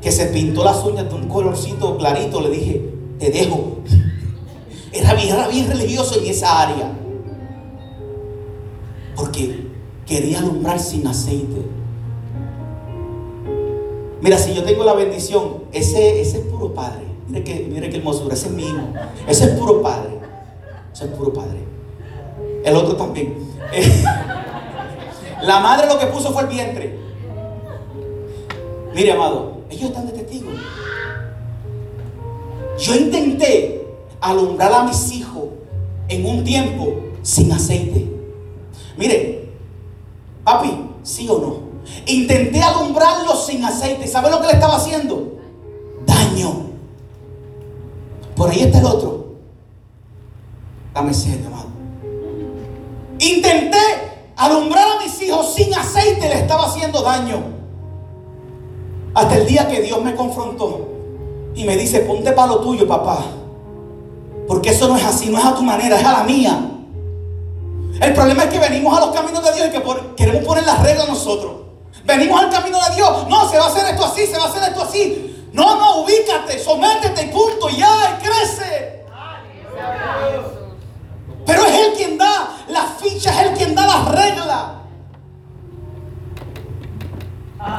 que 0.00 0.10
se 0.10 0.26
pintó 0.26 0.64
las 0.64 0.82
uñas 0.84 1.08
de 1.08 1.14
un 1.14 1.28
colorcito 1.28 1.98
clarito, 1.98 2.40
le 2.40 2.48
dije, 2.50 2.94
te 3.18 3.30
dejo. 3.30 3.76
Era 4.90 5.14
bien, 5.14 5.36
bien 5.50 5.68
religioso 5.68 6.18
en 6.18 6.26
esa 6.26 6.62
área. 6.62 6.90
Porque 9.14 9.68
quería 10.06 10.38
alumbrar 10.38 10.80
sin 10.80 11.06
aceite. 11.06 11.62
Mira, 14.22 14.38
si 14.38 14.54
yo 14.54 14.64
tengo 14.64 14.84
la 14.84 14.94
bendición, 14.94 15.64
ese, 15.72 16.20
ese 16.22 16.38
es 16.38 16.44
puro 16.44 16.72
padre. 16.72 17.11
Mire 17.32 17.44
que, 17.44 17.54
mire 17.64 17.88
qué 17.88 17.96
hermosura, 17.96 18.34
ese 18.34 18.48
es 18.48 18.52
mi 18.52 18.64
hijo. 18.64 18.82
Ese 19.26 19.44
es 19.44 19.50
puro 19.52 19.80
padre. 19.80 20.10
Ese 20.92 21.04
es 21.06 21.10
puro 21.12 21.32
padre. 21.32 21.64
El 22.62 22.76
otro 22.76 22.94
también. 22.94 23.34
La 25.40 25.60
madre 25.60 25.88
lo 25.88 25.98
que 25.98 26.06
puso 26.06 26.30
fue 26.30 26.42
el 26.42 26.48
vientre. 26.48 26.98
Mire, 28.94 29.12
amado, 29.12 29.62
ellos 29.70 29.88
están 29.88 30.06
de 30.06 30.12
testigos. 30.12 30.52
Yo 32.78 32.94
intenté 32.96 33.88
alumbrar 34.20 34.70
a 34.74 34.82
mis 34.84 35.12
hijos 35.12 35.44
en 36.08 36.26
un 36.26 36.44
tiempo 36.44 36.96
sin 37.22 37.50
aceite. 37.50 38.14
Mire, 38.98 39.48
papi, 40.44 40.90
sí 41.02 41.26
o 41.30 41.38
no. 41.38 41.56
Intenté 42.04 42.60
alumbrarlos 42.60 43.46
sin 43.46 43.64
aceite. 43.64 44.06
¿Sabe 44.06 44.30
lo 44.30 44.38
que 44.38 44.48
le 44.48 44.52
estaba 44.52 44.76
haciendo? 44.76 45.32
Daño. 46.04 46.71
Por 48.42 48.50
ahí 48.50 48.62
está 48.62 48.80
el 48.80 48.86
otro. 48.86 49.24
Dame 50.92 51.14
serio, 51.14 51.46
amado. 51.46 51.66
Intenté 53.20 53.78
alumbrar 54.36 54.96
a 54.96 55.00
mis 55.00 55.22
hijos 55.22 55.54
sin 55.54 55.72
aceite, 55.72 56.28
le 56.28 56.40
estaba 56.40 56.66
haciendo 56.66 57.02
daño. 57.02 57.36
Hasta 59.14 59.36
el 59.36 59.46
día 59.46 59.68
que 59.68 59.80
Dios 59.80 60.02
me 60.02 60.16
confrontó 60.16 60.88
y 61.54 61.62
me 61.62 61.76
dice, 61.76 62.00
ponte 62.00 62.32
para 62.32 62.48
lo 62.48 62.58
tuyo, 62.58 62.88
papá. 62.88 63.18
Porque 64.48 64.70
eso 64.70 64.88
no 64.88 64.96
es 64.96 65.04
así, 65.04 65.28
no 65.30 65.38
es 65.38 65.44
a 65.44 65.54
tu 65.54 65.62
manera, 65.62 66.00
es 66.00 66.04
a 66.04 66.10
la 66.10 66.24
mía. 66.24 66.68
El 68.00 68.12
problema 68.12 68.42
es 68.42 68.50
que 68.50 68.58
venimos 68.58 68.98
a 68.98 69.06
los 69.06 69.14
caminos 69.14 69.44
de 69.44 69.52
Dios 69.54 69.68
y 69.68 69.70
que 69.70 69.80
por- 69.82 70.16
queremos 70.16 70.42
poner 70.44 70.66
las 70.66 70.82
reglas 70.82 71.08
nosotros. 71.08 71.52
Venimos 72.04 72.40
al 72.42 72.50
camino 72.50 72.78
de 72.88 72.96
Dios. 72.96 73.28
No, 73.28 73.48
se 73.48 73.56
va 73.56 73.66
a 73.66 73.68
hacer 73.68 73.86
esto 73.94 74.04
así, 74.04 74.26
se 74.26 74.36
va 74.36 74.46
a 74.46 74.48
hacer 74.48 74.64
esto 74.64 74.82
así. 74.82 75.28
No, 75.52 75.76
no, 75.76 76.00
ubícate, 76.02 76.58
sométete 76.58 77.24
y 77.24 77.28
punto, 77.28 77.68
ya, 77.68 78.18
y 78.18 78.24
crece. 78.24 79.04
Pero 81.44 81.66
es 81.66 81.74
Él 81.74 81.92
quien 81.96 82.18
da 82.18 82.56
las 82.68 83.00
fichas, 83.00 83.36
es 83.36 83.46
Él 83.46 83.54
quien 83.54 83.74
da 83.74 83.86
las 83.86 84.08
reglas. 84.08 84.64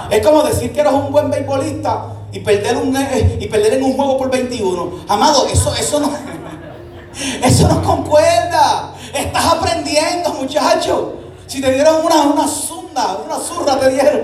Es 0.09 0.26
como 0.26 0.43
decir 0.43 0.71
que 0.71 0.82
eres 0.82 0.93
un 0.93 1.11
buen 1.11 1.30
beisbolista 1.30 2.05
y 2.32 2.39
perder, 2.39 2.78
un, 2.78 2.95
eh, 2.95 3.38
y 3.39 3.47
perder 3.47 3.74
en 3.74 3.84
un 3.84 3.93
juego 3.93 4.17
por 4.17 4.30
21. 4.30 5.05
Amado, 5.07 5.47
eso, 5.47 5.74
eso 5.76 5.99
no, 5.99 6.11
eso 7.43 7.67
no 7.67 7.84
concuerda. 7.84 8.93
Estás 9.13 9.45
aprendiendo, 9.45 10.34
muchacho. 10.34 11.15
Si 11.47 11.61
te 11.61 11.71
dieron 11.71 12.05
una, 12.05 12.21
una 12.21 12.47
zunda, 12.47 13.17
una 13.26 13.38
zurra 13.38 13.80
te 13.80 13.89
dieron. 13.89 14.21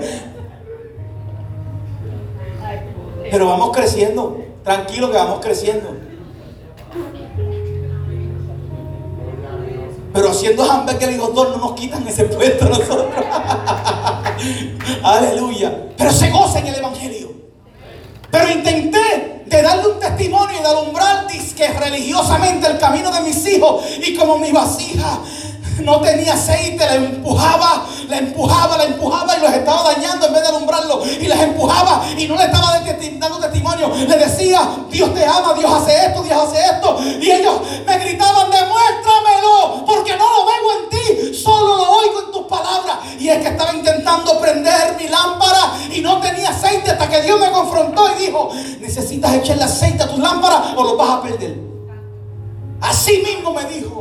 Pero 3.30 3.46
vamos 3.46 3.70
creciendo. 3.70 4.44
tranquilo 4.64 5.10
que 5.10 5.16
vamos 5.16 5.40
creciendo. 5.40 5.96
Pero 10.12 10.30
haciendo 10.30 10.70
hamburger 10.70 11.12
y 11.12 11.18
hot 11.18 11.34
dog 11.34 11.50
no 11.50 11.56
nos 11.58 11.72
quitan 11.72 12.06
ese 12.06 12.24
puesto 12.24 12.64
nosotros. 12.66 13.06
Aleluya. 15.02 15.88
Pero 15.96 16.12
se 16.12 16.30
goza 16.30 16.58
en 16.58 16.66
el 16.66 16.74
Evangelio. 16.76 17.32
Pero 18.30 18.50
intenté 18.50 19.44
de 19.46 19.62
darle 19.62 19.88
un 19.88 19.98
testimonio 19.98 20.58
y 20.58 20.62
de 20.62 20.68
alumbrar 20.68 21.26
disque 21.28 21.66
religiosamente 21.68 22.66
el 22.66 22.78
camino 22.78 23.12
de 23.12 23.20
mis 23.22 23.46
hijos. 23.46 23.84
Y 24.04 24.14
como 24.16 24.38
mi 24.38 24.50
vasija 24.50 25.20
no 25.78 26.00
tenía 26.00 26.34
aceite, 26.34 26.84
la 26.84 26.94
empujaba, 26.94 27.86
la 28.08 28.18
empujaba, 28.18 28.76
la 28.76 28.84
empujaba 28.84 29.36
y 29.36 29.40
los 29.40 29.52
estaba 29.52 29.92
dañando 29.94 30.26
en 30.26 30.32
vez 30.32 30.42
de 30.42 30.48
alumbrarlo. 30.48 31.02
Y 31.04 31.26
les 31.26 31.40
empujaba 31.40 32.02
y 32.16 32.26
no 32.26 32.36
le 32.36 32.44
estaba 32.44 32.80
dando 33.18 33.38
testimonio. 33.38 33.92
Le 33.94 34.16
decía, 34.16 34.68
Dios 34.90 35.14
te 35.14 35.24
ama, 35.24 35.54
Dios 35.54 35.72
hace 35.72 36.06
esto, 36.06 36.22
Dios 36.22 36.42
hace 36.42 36.64
esto. 36.64 36.98
Y 37.20 37.30
ellos 37.30 37.60
me 37.86 37.98
gritaban, 37.98 38.50
demuéstramelo, 38.50 39.84
porque 39.86 40.16
no 40.16 40.24
lo 40.24 40.46
veo 40.46 40.82
en 40.82 40.90
ti, 40.90 41.34
solo 41.34 41.76
lo 41.76 41.90
oigo 41.90 42.22
en 42.26 42.32
tus 42.32 42.42
palabras. 42.42 42.96
Y 43.18 43.28
es 43.28 43.38
que 43.38 43.48
estaba 43.48 43.72
intentando 43.72 44.40
prender 44.40 44.96
mi 44.98 45.08
lámpara 45.08 45.72
y 45.90 46.00
no 46.00 46.20
tenía 46.20 46.50
aceite 46.50 46.90
hasta 46.90 47.08
que 47.08 47.22
Dios 47.22 47.38
me 47.38 47.50
confrontó 47.50 48.10
y 48.16 48.26
dijo, 48.26 48.50
necesitas 48.80 49.34
echarle 49.34 49.64
aceite 49.64 50.02
a 50.02 50.08
tus 50.08 50.18
lámparas 50.18 50.74
o 50.76 50.82
los 50.82 50.96
vas 50.96 51.10
a 51.10 51.22
perder. 51.22 51.58
Así 52.80 53.22
mismo 53.24 53.52
me 53.52 53.64
dijo. 53.64 53.99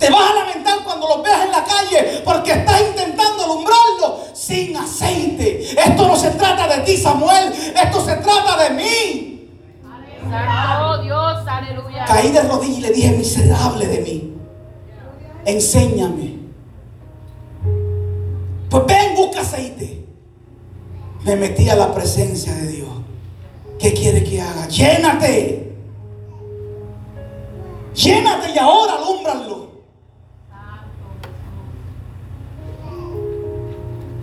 Te 0.00 0.08
vas 0.08 0.30
a 0.30 0.34
lamentar 0.34 0.82
cuando 0.82 1.06
los 1.06 1.22
veas 1.22 1.44
en 1.44 1.52
la 1.52 1.62
calle 1.62 2.22
porque 2.24 2.52
estás 2.52 2.80
intentando 2.80 3.44
alumbrarlo 3.44 4.24
sin 4.32 4.74
aceite. 4.74 5.62
Esto 5.78 6.08
no 6.08 6.16
se 6.16 6.30
trata 6.30 6.66
de 6.74 6.82
ti, 6.84 6.96
Samuel. 6.96 7.52
Esto 7.52 8.02
se 8.02 8.16
trata 8.16 8.64
de 8.64 8.70
mí. 8.70 9.50
Santo 10.30 11.02
Dios, 11.02 11.46
aleluya. 11.46 12.06
Caí 12.06 12.30
de 12.30 12.42
rodillas 12.42 12.78
y 12.78 12.80
le 12.80 12.90
dije, 12.92 13.10
miserable 13.10 13.86
de 13.86 14.00
mí. 14.00 14.34
Enséñame. 15.44 16.38
Pues 18.70 18.86
ven, 18.86 19.14
busca 19.14 19.42
aceite. 19.42 20.06
Me 21.24 21.36
metí 21.36 21.68
a 21.68 21.76
la 21.76 21.92
presencia 21.92 22.54
de 22.54 22.68
Dios. 22.68 22.88
¿Qué 23.78 23.92
quiere 23.92 24.24
que 24.24 24.40
haga? 24.40 24.66
Llénate. 24.66 25.74
Llénate 27.92 28.50
y 28.54 28.58
ahora 28.58 28.94
alúmbralo. 28.94 29.69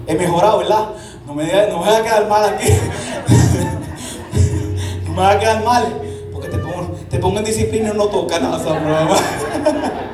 He 0.07 0.15
mejorado, 0.15 0.59
¿verdad? 0.59 0.91
No 1.25 1.33
me, 1.33 1.43
no 1.43 1.79
me 1.79 1.85
voy 1.85 1.89
a 1.89 2.01
quedar 2.01 2.29
mal 2.29 2.45
aquí. 2.45 2.69
no 5.05 5.11
me 5.11 5.17
va 5.17 5.31
a 5.31 5.39
quedar 5.39 5.65
mal. 5.65 6.01
Porque 6.31 6.47
te 6.47 6.57
pongo, 6.57 6.95
te 7.09 7.19
pongo 7.19 7.39
en 7.39 7.45
disciplina 7.45 7.91
y 7.93 7.97
no 7.97 8.07
toca 8.07 8.39
nada, 8.39 8.57
¿sabes? 8.57 8.81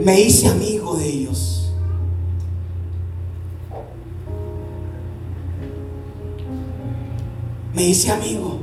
Me 0.00 0.20
hice 0.20 0.48
amigo 0.48 0.94
de 0.94 1.06
ellos. 1.06 1.72
Me 7.74 7.82
hice 7.82 8.12
amigo. 8.12 8.60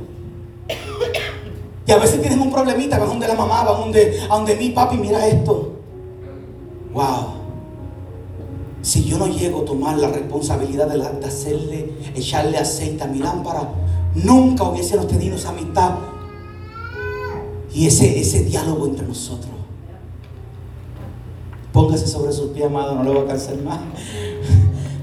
Y 1.86 1.92
a 1.92 1.98
veces 1.98 2.20
tienen 2.20 2.40
un 2.40 2.50
problemita, 2.50 2.98
van 2.98 3.08
donde 3.08 3.28
la 3.28 3.34
mamá, 3.34 3.62
van 3.62 3.80
donde, 3.80 4.20
a 4.28 4.34
donde 4.34 4.56
mi 4.56 4.70
papi, 4.70 4.96
mira 4.96 5.24
esto. 5.26 5.75
Wow. 6.96 7.26
Si 8.80 9.04
yo 9.04 9.18
no 9.18 9.26
llego 9.26 9.60
a 9.60 9.64
tomar 9.66 9.98
la 9.98 10.08
responsabilidad 10.08 10.88
de, 10.88 11.26
hacerle, 11.26 11.92
echarle 12.14 12.56
aceite 12.56 13.04
a 13.04 13.06
mi 13.06 13.18
lámpara, 13.18 13.68
nunca 14.14 14.64
hubiésemos 14.64 15.06
tenido 15.06 15.36
esa 15.36 15.50
amistad 15.50 15.90
y 17.74 17.86
ese, 17.86 18.18
ese 18.18 18.44
diálogo 18.44 18.86
entre 18.86 19.06
nosotros. 19.06 19.52
Póngase 21.70 22.06
sobre 22.06 22.32
sus 22.32 22.52
pies, 22.52 22.64
amado, 22.64 22.94
no 22.94 23.02
lo 23.02 23.12
voy 23.12 23.24
a 23.24 23.26
cansar 23.26 23.58
más. 23.58 23.80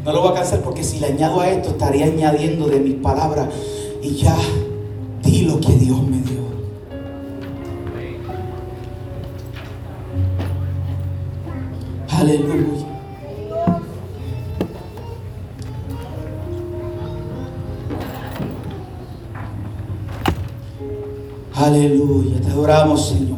No 0.03 0.11
lo 0.11 0.21
voy 0.21 0.31
a 0.31 0.33
cansar 0.33 0.61
porque 0.61 0.83
si 0.83 0.99
le 0.99 1.07
añado 1.07 1.41
a 1.41 1.49
esto, 1.49 1.69
estaría 1.69 2.05
añadiendo 2.05 2.67
de 2.67 2.79
mis 2.79 2.95
palabras 2.95 3.49
y 4.01 4.15
ya 4.15 4.35
di 5.21 5.43
lo 5.43 5.59
que 5.59 5.73
Dios 5.73 6.01
me 6.01 6.22
Aleluya. 12.23 12.85
Aleluya, 21.53 22.41
te 22.41 22.47
adoramos 22.47 23.09
Señor. 23.09 23.37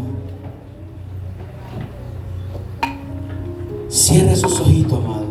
Cierre 3.90 4.36
sus 4.36 4.60
ojitos, 4.60 5.04
amado. 5.04 5.26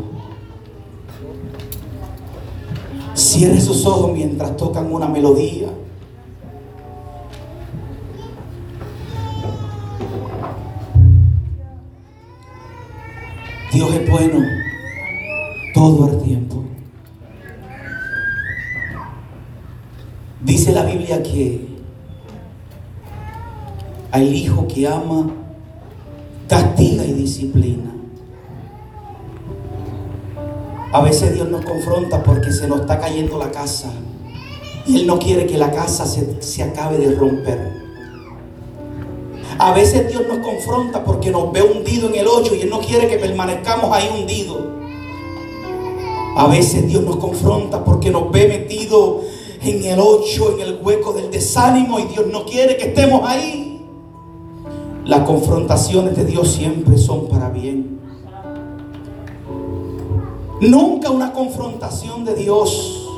Cierre 3.14 3.61
sus 3.61 3.86
ojos 3.86 4.11
mientras 4.12 4.57
tocan 4.57 4.92
una 4.92 5.07
melodía. 5.07 5.68
Dios 13.75 13.93
es 13.93 14.09
bueno 14.09 14.47
todo 15.75 16.09
el 16.09 16.22
tiempo. 16.22 16.62
Dice 20.45 20.72
la 20.72 20.85
Biblia 20.85 21.20
que 21.25 21.66
al 24.12 24.33
hijo 24.33 24.68
que 24.68 24.87
ama, 24.87 25.29
castiga 26.49 27.05
y 27.05 27.14
disciplina. 27.14 27.91
A 30.93 31.03
veces 31.03 31.35
Dios 31.35 31.51
nos 31.51 31.64
confronta 31.64 32.22
porque 32.22 32.53
se 32.53 32.68
nos 32.68 32.83
está 32.83 33.01
cayendo 33.01 33.39
la 33.39 33.51
casa 33.51 33.91
y 34.87 35.01
Él 35.01 35.07
no 35.09 35.18
quiere 35.18 35.47
que 35.47 35.59
la 35.59 35.72
casa 35.72 36.07
se, 36.07 36.41
se 36.41 36.62
acabe 36.62 36.99
de 36.99 37.12
romper. 37.16 37.74
A 39.59 39.72
veces 39.72 40.09
Dios 40.09 40.24
nos 40.26 40.38
confronta 40.38 41.05
porque 41.05 41.30
nos 41.30 41.52
ve 41.52 41.62
hundido 41.62 42.09
en 42.09 42.16
el 42.16 42.26
hoyo 42.26 42.55
y 42.55 42.62
Él 42.62 42.70
no 42.70 42.80
quiere 42.80 43.07
que 43.09 43.16
permanezcamos 43.16 43.92
ahí 43.92 44.09
hundidos. 44.18 44.59
A 46.36 46.48
veces 46.48 46.88
Dios 46.88 47.05
nos 47.05 47.16
confronta 47.16 47.84
porque 47.84 48.11
nos 48.11 48.30
ve 48.32 48.48
metido 48.48 49.20
en 49.62 49.84
el 49.84 50.00
hoyo, 50.00 50.55
en 50.55 50.61
el 50.61 50.80
hueco 50.82 51.12
del 51.12 51.30
desánimo 51.30 52.00
y 52.00 52.05
Dios 52.05 52.26
no 52.30 52.44
quiere 52.44 52.76
que 52.76 52.88
estemos 52.88 53.22
ahí. 53.24 53.86
Las 55.05 55.20
confrontaciones 55.20 56.16
de 56.16 56.24
Dios 56.24 56.50
siempre 56.50 56.98
son 56.98 57.28
para 57.28 57.50
bien. 57.50 58.00
Nunca 60.61 61.11
una 61.11 61.32
confrontación 61.32 62.24
de 62.24 62.34
Dios 62.34 63.09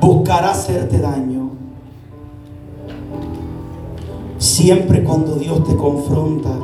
buscará 0.00 0.50
hacerte 0.50 0.98
daño. 0.98 1.59
Siempre 4.40 5.04
cuando 5.04 5.34
Dios 5.34 5.62
te 5.64 5.76
confronta 5.76 6.58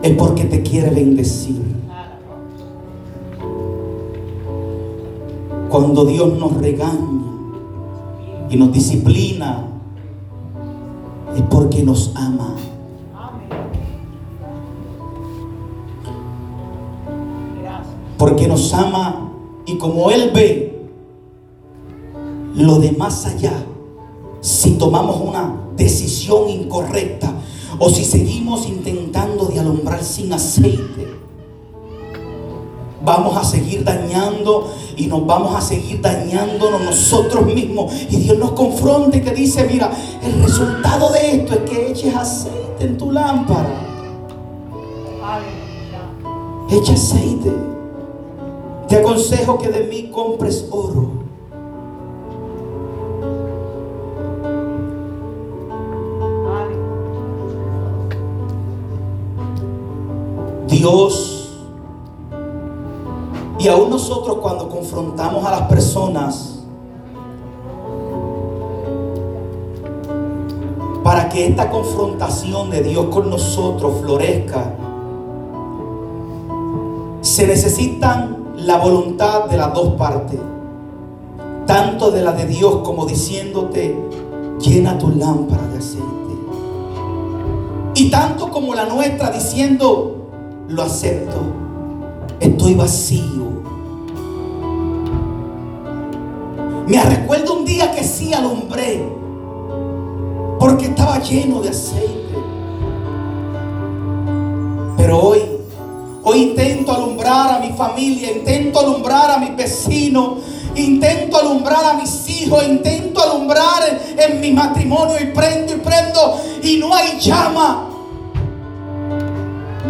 es 0.00 0.16
porque 0.16 0.46
te 0.46 0.62
quiere 0.62 0.88
bendecir. 0.88 1.62
Cuando 5.68 6.06
Dios 6.06 6.38
nos 6.38 6.56
regaña 6.56 7.20
y 8.48 8.56
nos 8.56 8.72
disciplina 8.72 9.66
es 11.36 11.42
porque 11.42 11.82
nos 11.82 12.16
ama. 12.16 12.54
Porque 18.16 18.48
nos 18.48 18.72
ama 18.72 19.30
y 19.66 19.76
como 19.76 20.10
Él 20.10 20.30
ve 20.34 20.88
lo 22.54 22.78
de 22.78 22.92
más 22.92 23.26
allá, 23.26 23.52
si 24.40 24.78
tomamos 24.78 25.20
una 25.20 25.59
decisión 25.80 26.48
incorrecta 26.50 27.32
o 27.78 27.88
si 27.88 28.04
seguimos 28.04 28.68
intentando 28.68 29.46
de 29.46 29.58
alumbrar 29.58 30.04
sin 30.04 30.32
aceite, 30.32 31.08
vamos 33.02 33.34
a 33.36 33.42
seguir 33.42 33.82
dañando 33.82 34.70
y 34.96 35.06
nos 35.06 35.24
vamos 35.26 35.54
a 35.54 35.62
seguir 35.62 36.02
dañándonos 36.02 36.82
nosotros 36.82 37.46
mismos. 37.46 37.92
Y 38.10 38.16
Dios 38.16 38.36
nos 38.38 38.52
confronta 38.52 39.16
y 39.16 39.22
te 39.22 39.32
dice, 39.32 39.64
mira, 39.64 39.90
el 40.22 40.42
resultado 40.42 41.10
de 41.10 41.36
esto 41.36 41.54
es 41.54 41.70
que 41.70 41.90
eches 41.90 42.14
aceite 42.14 42.84
en 42.84 42.98
tu 42.98 43.10
lámpara. 43.10 43.86
Echa 46.70 46.92
aceite. 46.92 47.50
Te 48.88 48.96
aconsejo 48.96 49.58
que 49.58 49.68
de 49.70 49.84
mí 49.84 50.10
compres 50.12 50.66
oro 50.70 51.19
Dios 60.80 61.36
Y 63.58 63.68
aún 63.68 63.90
nosotros 63.90 64.38
cuando 64.40 64.70
confrontamos 64.70 65.44
a 65.44 65.50
las 65.50 65.62
personas 65.68 66.60
para 71.04 71.28
que 71.28 71.48
esta 71.48 71.70
confrontación 71.70 72.70
de 72.70 72.82
Dios 72.82 73.06
con 73.10 73.28
nosotros 73.28 74.00
florezca, 74.00 74.74
se 77.20 77.46
necesitan 77.46 78.54
la 78.56 78.78
voluntad 78.78 79.44
de 79.44 79.58
las 79.58 79.74
dos 79.74 79.94
partes, 79.94 80.40
tanto 81.66 82.10
de 82.10 82.22
la 82.22 82.32
de 82.32 82.46
Dios 82.46 82.76
como 82.76 83.04
diciéndote, 83.04 84.08
llena 84.58 84.96
tu 84.96 85.08
lámpara 85.10 85.66
de 85.66 85.78
aceite. 85.78 86.06
Y 87.94 88.10
tanto 88.10 88.50
como 88.50 88.74
la 88.74 88.86
nuestra 88.86 89.30
diciendo, 89.30 90.19
lo 90.70 90.82
acepto, 90.82 91.40
estoy 92.40 92.74
vacío. 92.74 93.50
Me 96.86 97.02
recuerdo 97.04 97.58
un 97.58 97.64
día 97.64 97.92
que 97.92 98.02
sí 98.02 98.32
alumbré, 98.32 99.02
porque 100.58 100.86
estaba 100.86 101.18
lleno 101.20 101.60
de 101.60 101.68
aceite. 101.68 102.34
Pero 104.96 105.18
hoy 105.18 105.60
Hoy 106.22 106.42
intento 106.42 106.92
alumbrar 106.92 107.54
a 107.54 107.58
mi 107.60 107.72
familia, 107.72 108.30
intento 108.30 108.78
alumbrar 108.78 109.30
a 109.30 109.38
mis 109.38 109.56
vecinos, 109.56 110.38
intento 110.76 111.38
alumbrar 111.38 111.84
a 111.84 111.94
mis 111.94 112.28
hijos, 112.28 112.62
intento 112.68 113.22
alumbrar 113.22 114.00
en, 114.16 114.40
mi 114.40 114.52
matrimonio 114.52 115.16
y 115.18 115.26
prendo 115.32 115.72
y 115.72 115.76
prendo 115.76 116.40
y 116.62 116.76
no 116.76 116.94
hay 116.94 117.18
llama. 117.18 117.89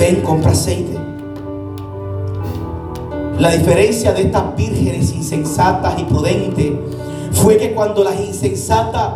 Ven, 0.01 0.23
compra 0.23 0.53
aceite. 0.53 0.99
La 3.39 3.51
diferencia 3.51 4.15
de 4.15 4.23
estas 4.23 4.57
vírgenes 4.57 5.13
insensatas 5.13 5.99
y 5.99 6.05
prudentes 6.05 6.73
fue 7.33 7.59
que 7.59 7.75
cuando 7.75 8.03
las 8.03 8.19
insensatas 8.19 9.13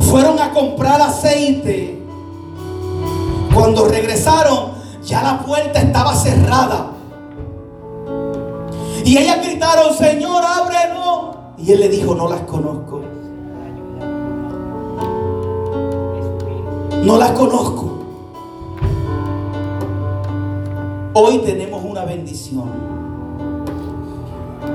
fueron 0.00 0.40
a 0.40 0.50
comprar 0.52 1.00
aceite, 1.00 2.02
cuando 3.54 3.86
regresaron, 3.86 4.72
ya 5.04 5.22
la 5.22 5.38
puerta 5.38 5.78
estaba 5.78 6.16
cerrada. 6.16 6.90
Y 9.04 9.16
ellas 9.16 9.38
gritaron, 9.40 9.94
Señor, 9.94 10.42
ábrenos. 10.44 11.36
Y 11.58 11.70
él 11.70 11.78
le 11.78 11.88
dijo, 11.90 12.16
no 12.16 12.28
las 12.28 12.40
conozco. 12.40 13.02
No 17.04 17.18
las 17.18 17.30
conozco. 17.30 17.93
Hoy 21.16 21.38
tenemos 21.38 21.84
una 21.84 22.04
bendición. 22.04 22.72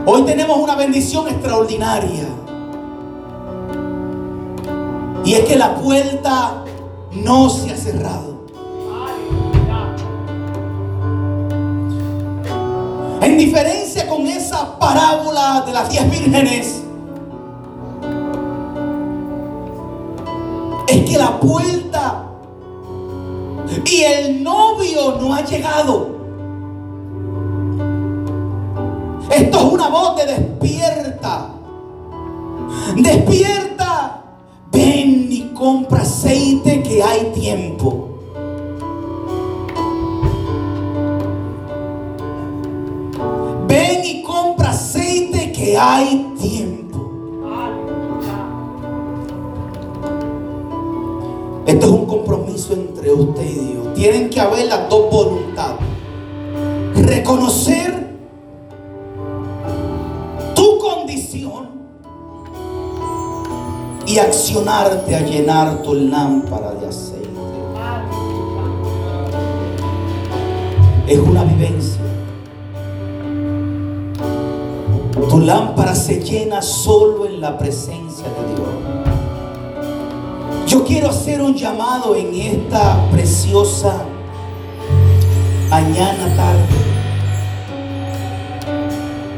Hoy 0.06 0.22
tenemos 0.22 0.58
una 0.58 0.74
bendición 0.78 1.28
extraordinaria. 1.28 2.30
Y 5.26 5.34
es 5.34 5.42
que 5.42 5.58
la 5.58 5.76
puerta 5.76 6.64
no 7.12 7.50
se 7.50 7.74
ha 7.74 7.76
cerrado. 7.76 8.40
En 13.22 13.38
diferencia 13.38 14.08
con 14.08 14.26
esa 14.26 14.80
parábola 14.80 15.66
de 15.68 15.74
las 15.74 15.90
diez 15.90 16.10
vírgenes, 16.10 16.84
es 20.88 21.04
que 21.04 21.18
la 21.18 21.38
puerta 21.38 22.30
y 23.86 24.04
el 24.04 24.42
novio 24.42 25.18
no 25.20 25.34
ha 25.34 25.44
llegado. 25.44 26.19
Esto 29.30 29.58
es 29.58 29.74
una 29.74 29.90
voz 29.90 30.18
de 30.18 30.26
despierta. 30.26 31.50
Despierta. 32.96 34.24
Ven 34.72 35.28
y 35.30 35.52
compra 35.54 36.02
aceite 36.02 36.84
que 36.84 37.04
hay 37.04 37.32
tiempo. 37.34 38.10
hay 45.78 46.34
tiempo. 46.40 47.00
Esto 51.66 51.86
es 51.86 51.92
un 51.92 52.06
compromiso 52.06 52.74
entre 52.74 53.12
usted 53.14 53.44
y 53.44 53.74
Dios. 53.74 53.94
Tienen 53.94 54.30
que 54.30 54.40
haber 54.40 54.68
las 54.68 54.90
dos 54.90 55.12
voluntades. 55.12 55.80
Reconocer 56.96 57.99
y 64.10 64.18
accionarte 64.18 65.16
a 65.16 65.20
llenar 65.20 65.84
tu 65.84 65.94
lámpara 65.94 66.74
de 66.74 66.88
aceite. 66.88 67.30
Es 71.08 71.20
una 71.20 71.44
vivencia. 71.44 72.02
Tu 75.30 75.40
lámpara 75.42 75.94
se 75.94 76.24
llena 76.24 76.60
solo 76.64 77.28
en 77.28 77.40
la 77.40 77.56
presencia 77.56 78.26
de 78.26 78.56
Dios. 78.56 78.68
Yo 80.66 80.84
quiero 80.84 81.10
hacer 81.10 81.40
un 81.44 81.54
llamado 81.54 82.16
en 82.16 82.34
esta 82.34 83.08
preciosa 83.12 83.94
mañana 85.70 86.36
tarde. 86.36 86.66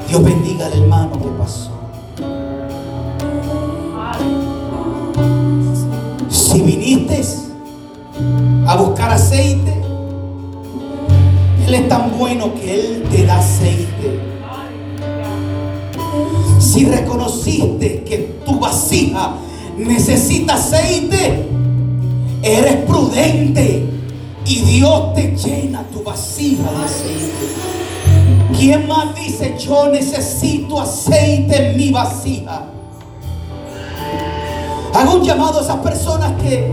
Dios 0.07 0.23
bendiga 0.23 0.67
al 0.67 0.81
hermano 0.81 1.11
que 1.21 1.27
pasó. 1.37 1.70
Si 6.51 6.59
viniste 6.59 7.21
a 8.67 8.75
buscar 8.75 9.09
aceite, 9.11 9.73
Él 11.65 11.73
es 11.73 11.87
tan 11.87 12.11
bueno 12.17 12.53
que 12.55 12.73
Él 12.73 13.03
te 13.09 13.25
da 13.25 13.39
aceite. 13.39 14.19
Si 16.59 16.83
reconociste 16.83 18.03
que 18.03 18.41
tu 18.45 18.59
vasija 18.59 19.37
necesita 19.77 20.55
aceite, 20.55 21.47
eres 22.43 22.75
prudente 22.85 23.85
y 24.45 24.55
Dios 24.59 25.13
te 25.13 25.33
llena 25.37 25.83
tu 25.83 26.03
vasija 26.03 26.69
de 26.69 26.83
aceite. 26.83 27.47
¿Quién 28.59 28.89
más 28.89 29.15
dice 29.15 29.55
yo 29.57 29.89
necesito 29.89 30.81
aceite 30.81 31.69
en 31.69 31.77
mi 31.77 31.91
vasija? 31.91 32.70
Hago 34.93 35.15
un 35.15 35.23
llamado 35.23 35.59
a 35.59 35.63
esas 35.63 35.77
personas 35.77 36.33
que, 36.41 36.71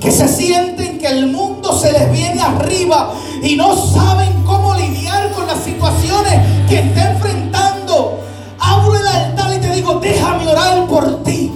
que 0.00 0.10
se 0.10 0.28
sienten 0.28 0.98
que 0.98 1.06
el 1.06 1.26
mundo 1.26 1.78
se 1.78 1.92
les 1.92 2.10
viene 2.12 2.40
arriba 2.40 3.12
y 3.42 3.56
no 3.56 3.76
saben 3.76 4.42
cómo 4.44 4.74
lidiar 4.74 5.30
con 5.32 5.46
las 5.46 5.58
situaciones 5.58 6.40
que 6.68 6.80
está 6.80 7.12
enfrentando 7.12 8.24
abro 8.58 8.96
el 8.96 9.06
altar 9.06 9.54
y 9.54 9.60
te 9.60 9.70
digo, 9.74 10.00
déjame 10.00 10.46
orar 10.46 10.86
por 10.86 11.22
ti. 11.22 11.52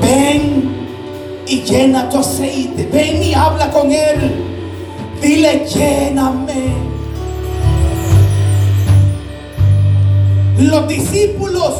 Ven 0.00 0.86
y 1.46 1.62
llena 1.62 2.08
tu 2.08 2.18
aceite. 2.18 2.88
Ven 2.92 3.22
y 3.22 3.34
habla 3.34 3.70
con 3.70 3.90
Él. 3.90 4.44
Dile, 5.22 5.66
lléname. 5.66 6.74
Los 10.58 10.88
discípulos, 10.88 11.74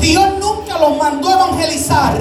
Dios 0.00 0.35
los 0.78 0.96
mandó 0.96 1.28
a 1.28 1.32
evangelizar. 1.32 2.18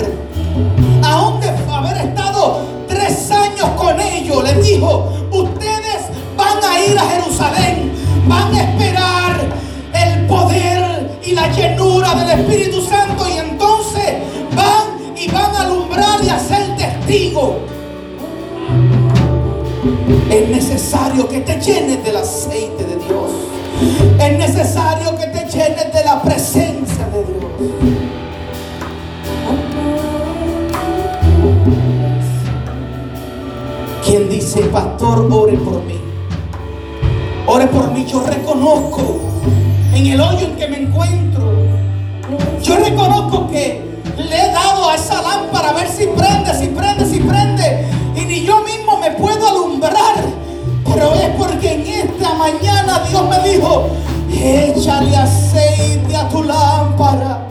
Aún 1.04 1.40
de 1.40 1.50
haber 1.50 1.98
estado 1.98 2.62
tres 2.88 3.32
años 3.32 3.70
con 3.78 4.00
ellos, 4.00 4.44
les 4.44 4.66
dijo, 4.66 5.10
ustedes 5.32 6.02
van 6.36 6.64
a 6.64 6.80
ir 6.80 6.98
a 6.98 7.04
Jerusalén, 7.04 7.92
van 8.28 8.54
a 8.54 8.62
esperar 8.62 9.56
poder 10.28 11.20
y 11.24 11.32
la 11.32 11.52
llenura 11.52 12.14
del 12.16 12.40
Espíritu 12.40 12.82
Santo 12.82 13.28
y 13.30 13.38
entonces 13.38 14.16
van 14.56 15.18
y 15.18 15.28
van 15.30 15.56
a 15.56 15.62
alumbrar 15.62 16.24
y 16.24 16.30
a 16.30 16.40
ser 16.40 16.76
testigos. 16.76 17.56
Es 20.30 20.50
necesario 20.50 21.28
que 21.28 21.40
te 21.42 21.60
llenes 21.60 22.04
del 22.04 22.18
aceite 22.18 22.84
de 22.84 22.96
Dios. 22.96 23.32
Es 24.20 24.38
necesario 24.38 25.18
que 25.18 25.28
te 25.28 25.46
llenes 25.50 25.94
de 25.94 26.04
la 26.04 26.22
presencia 26.22 27.08
de 27.08 27.24
Dios. 27.24 28.05
Quien 34.06 34.30
dice, 34.30 34.62
pastor, 34.66 35.28
ore 35.32 35.58
por 35.58 35.84
mí. 35.84 36.00
Ore 37.48 37.68
por 37.68 37.92
mí, 37.92 38.06
yo 38.06 38.22
reconozco 38.22 39.20
en 39.94 40.06
el 40.06 40.22
hoyo 40.22 40.48
en 40.48 40.56
que 40.56 40.68
me 40.68 40.82
encuentro. 40.84 41.54
Yo 42.62 42.76
reconozco 42.78 43.50
que 43.50 43.82
le 44.18 44.42
he 44.42 44.52
dado 44.52 44.90
a 44.90 44.96
esa 44.96 45.22
lámpara 45.22 45.70
a 45.70 45.74
ver 45.74 45.88
si 45.90 46.06
prende, 46.08 46.54
si 46.54 46.68
prende, 46.68 47.06
si 47.06 47.20
prende. 47.20 47.86
Y 48.16 48.26
ni 48.26 48.44
yo 48.44 48.62
mismo 48.62 48.98
me 49.00 49.12
puedo 49.12 49.48
alumbrar. 49.48 50.16
Pero 50.86 51.14
es 51.16 51.30
porque 51.38 51.74
en 51.74 51.82
esta 51.82 52.34
mañana 52.36 52.96
Échale 54.46 55.16
aceite 55.18 56.16
a 56.16 56.30
tu 56.30 56.44
lámpara. 56.44 57.48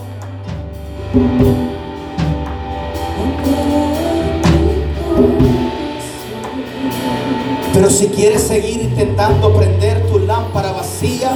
Pero 7.85 7.97
si 7.97 8.07
quieres 8.07 8.45
seguir 8.45 8.80
intentando 8.80 9.53
prender 9.53 10.07
tu 10.07 10.18
lámpara 10.20 10.72
vacía, 10.72 11.32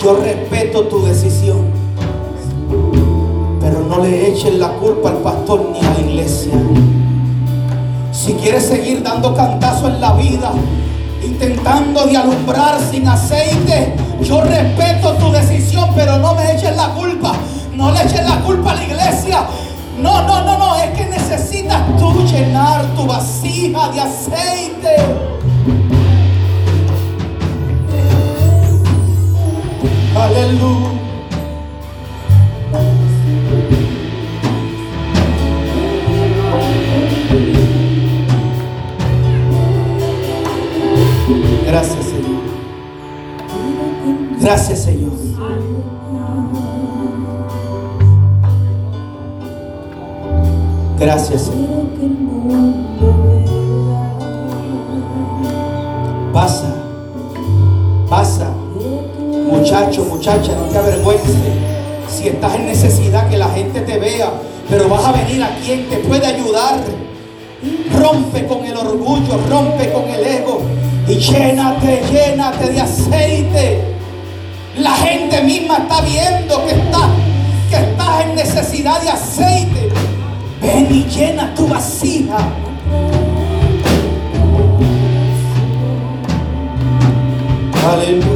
yo 0.00 0.14
respeto 0.14 0.84
tu 0.84 1.04
decisión. 1.04 1.66
Pero 3.60 3.80
no 3.80 3.98
le 3.98 4.28
eches 4.28 4.54
la 4.54 4.68
culpa 4.74 5.08
al 5.08 5.16
pastor 5.16 5.70
ni 5.72 5.80
a 5.84 5.90
la 5.90 6.00
iglesia. 6.08 6.52
Si 8.12 8.34
quieres 8.34 8.64
seguir 8.64 9.02
dando 9.02 9.34
cantazo 9.34 9.88
en 9.88 10.00
la 10.00 10.12
vida, 10.12 10.52
intentando 11.26 12.06
de 12.06 12.16
alumbrar 12.16 12.78
sin 12.92 13.08
aceite, 13.08 13.92
yo 14.22 14.40
respeto 14.40 15.14
tu 15.14 15.32
decisión, 15.32 15.90
pero 15.96 16.16
no 16.18 16.32
me 16.36 16.52
eches 16.52 16.76
la 16.76 16.94
culpa. 16.94 17.32
No 17.74 17.90
le 17.90 18.02
eches 18.04 18.24
la 18.24 18.40
culpa 18.42 18.70
a 18.70 18.74
la 18.76 18.84
iglesia. 18.84 19.46
No, 20.02 20.22
no, 20.22 20.44
no, 20.44 20.58
no, 20.58 20.76
es 20.76 20.96
que 20.96 21.06
necesitas 21.06 21.82
tú 21.98 22.22
llenar 22.24 22.86
tu 22.94 23.06
vasija 23.06 23.88
de 23.90 24.00
aceite. 24.00 24.96
Aleluya. 30.14 30.98
Gracias, 41.66 42.04
Señor. 42.06 42.42
Gracias, 44.40 44.82
Señor. 44.84 45.27
Gracias, 50.98 51.42
Señor. 51.42 51.86
Pasa, 56.32 56.74
pasa. 58.08 58.50
Muchacho, 59.48 60.04
muchacha, 60.04 60.52
no 60.56 60.62
te 60.64 60.78
avergüences. 60.78 61.36
Si 62.08 62.26
estás 62.26 62.54
en 62.56 62.66
necesidad, 62.66 63.28
que 63.28 63.36
la 63.36 63.48
gente 63.50 63.80
te 63.82 63.98
vea. 63.98 64.32
Pero 64.68 64.88
vas 64.88 65.04
a 65.04 65.12
venir 65.12 65.42
a 65.42 65.54
quien 65.64 65.88
te 65.88 65.98
puede 65.98 66.26
ayudar. 66.26 66.80
Rompe 67.96 68.46
con 68.46 68.64
el 68.64 68.76
orgullo, 68.76 69.38
rompe 69.48 69.92
con 69.92 70.02
el 70.08 70.26
ego. 70.26 70.62
Y 71.06 71.14
llénate, 71.14 72.02
llénate 72.10 72.72
de 72.72 72.80
aceite. 72.80 73.84
La 74.78 74.94
gente 74.94 75.42
misma 75.42 75.78
está 75.78 76.00
viendo 76.00 76.66
que 76.66 76.72
estás, 76.72 77.10
que 77.70 77.76
estás 77.76 78.24
en 78.24 78.34
necesidad 78.34 79.00
de 79.00 79.10
aceite. 79.10 80.17
Ven 80.60 80.88
y 80.90 81.04
llena 81.04 81.54
tu 81.54 81.68
vasija. 81.68 82.38
Aleluya. 87.90 88.28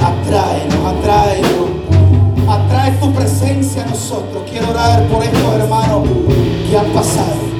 Atráenos, 0.00 0.84
atráenos. 0.86 1.74
Atrae 2.48 2.92
tu 3.00 3.12
presencia 3.12 3.84
a 3.84 3.86
nosotros. 3.86 4.42
Quiero 4.50 4.70
orar 4.70 5.02
por 5.08 5.22
estos 5.22 5.54
hermanos 5.54 6.08
que 6.68 6.78
han 6.78 6.86
pasado. 6.86 7.54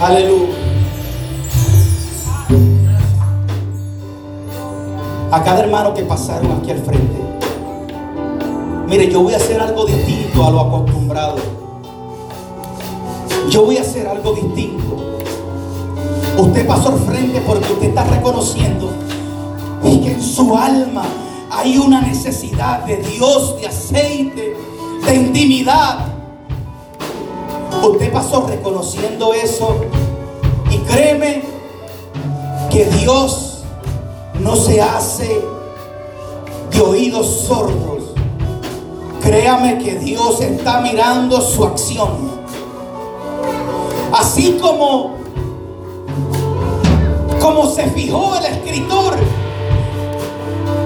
Aleluya. 0.00 0.49
A 5.30 5.42
cada 5.44 5.60
hermano 5.60 5.94
que 5.94 6.02
pasaron 6.02 6.50
aquí 6.52 6.70
al 6.70 6.78
frente. 6.78 7.20
Mire, 8.86 9.10
yo 9.10 9.22
voy 9.22 9.34
a 9.34 9.36
hacer 9.36 9.60
algo 9.60 9.86
distinto 9.86 10.44
a 10.44 10.50
lo 10.50 10.60
acostumbrado. 10.60 11.36
Yo 13.48 13.64
voy 13.64 13.76
a 13.76 13.82
hacer 13.82 14.08
algo 14.08 14.32
distinto. 14.32 14.96
Usted 16.36 16.66
pasó 16.66 16.88
al 16.88 16.98
frente 16.98 17.40
porque 17.46 17.72
usted 17.72 17.88
está 17.88 18.04
reconociendo 18.04 18.90
que 19.82 20.12
en 20.12 20.22
su 20.22 20.56
alma 20.56 21.04
hay 21.50 21.78
una 21.78 22.00
necesidad 22.00 22.84
de 22.84 22.96
Dios, 22.96 23.60
de 23.60 23.66
aceite, 23.66 24.56
de 25.04 25.14
intimidad. 25.14 26.06
Usted 27.82 28.12
pasó 28.12 28.46
reconociendo 28.46 29.32
eso 29.34 29.76
y 30.70 30.78
créeme 30.78 31.42
que 32.70 32.84
Dios 32.84 33.49
no 34.40 34.56
se 34.56 34.80
hace 34.80 35.44
de 36.70 36.80
oídos 36.80 37.44
sordos. 37.46 38.14
Créame 39.20 39.78
que 39.78 39.96
Dios 39.96 40.40
está 40.40 40.80
mirando 40.80 41.40
su 41.40 41.64
acción. 41.64 42.40
Así 44.12 44.58
como 44.60 45.20
como 47.40 47.70
se 47.70 47.84
fijó 47.90 48.36
el 48.36 48.44
escritor 48.44 49.16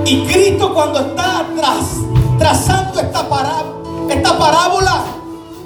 y 0.06 0.24
Cristo 0.24 0.72
cuando 0.72 1.00
está 1.00 1.46
tras, 1.56 1.96
trazando 2.38 3.00
esta, 3.00 3.28
pará, 3.28 3.64
esta 4.08 4.38
parábola 4.38 5.04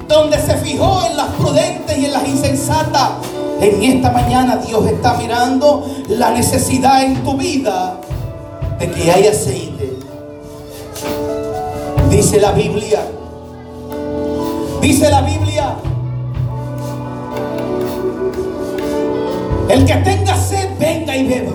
donde 0.07 0.41
se 0.41 0.57
fijó 0.57 1.05
en 1.05 1.17
las 1.17 1.27
prudentes 1.35 1.99
y 1.99 2.07
en 2.07 2.13
las 2.13 2.27
insensatas. 2.27 3.11
En 3.61 3.83
esta 3.83 4.13
mañana 4.13 4.57
Dios 4.57 4.87
está 4.87 5.15
mirando 5.15 5.85
la 6.09 6.31
necesidad 6.31 7.03
en 7.03 7.25
tu 7.25 7.37
vida 7.37 8.01
de 8.79 8.91
que 8.91 9.11
haya 9.11 9.33
aceite. 9.33 9.99
Dice 12.09 12.41
la 12.41 12.53
Biblia. 12.53 13.01
Dice 14.81 15.11
la 15.11 15.23
Biblia. 15.23 15.75
El 19.69 19.85
que 19.85 19.95
tenga 19.97 20.37
sed, 20.37 20.71
venga 20.79 21.17
y 21.17 21.27
beba. 21.27 21.53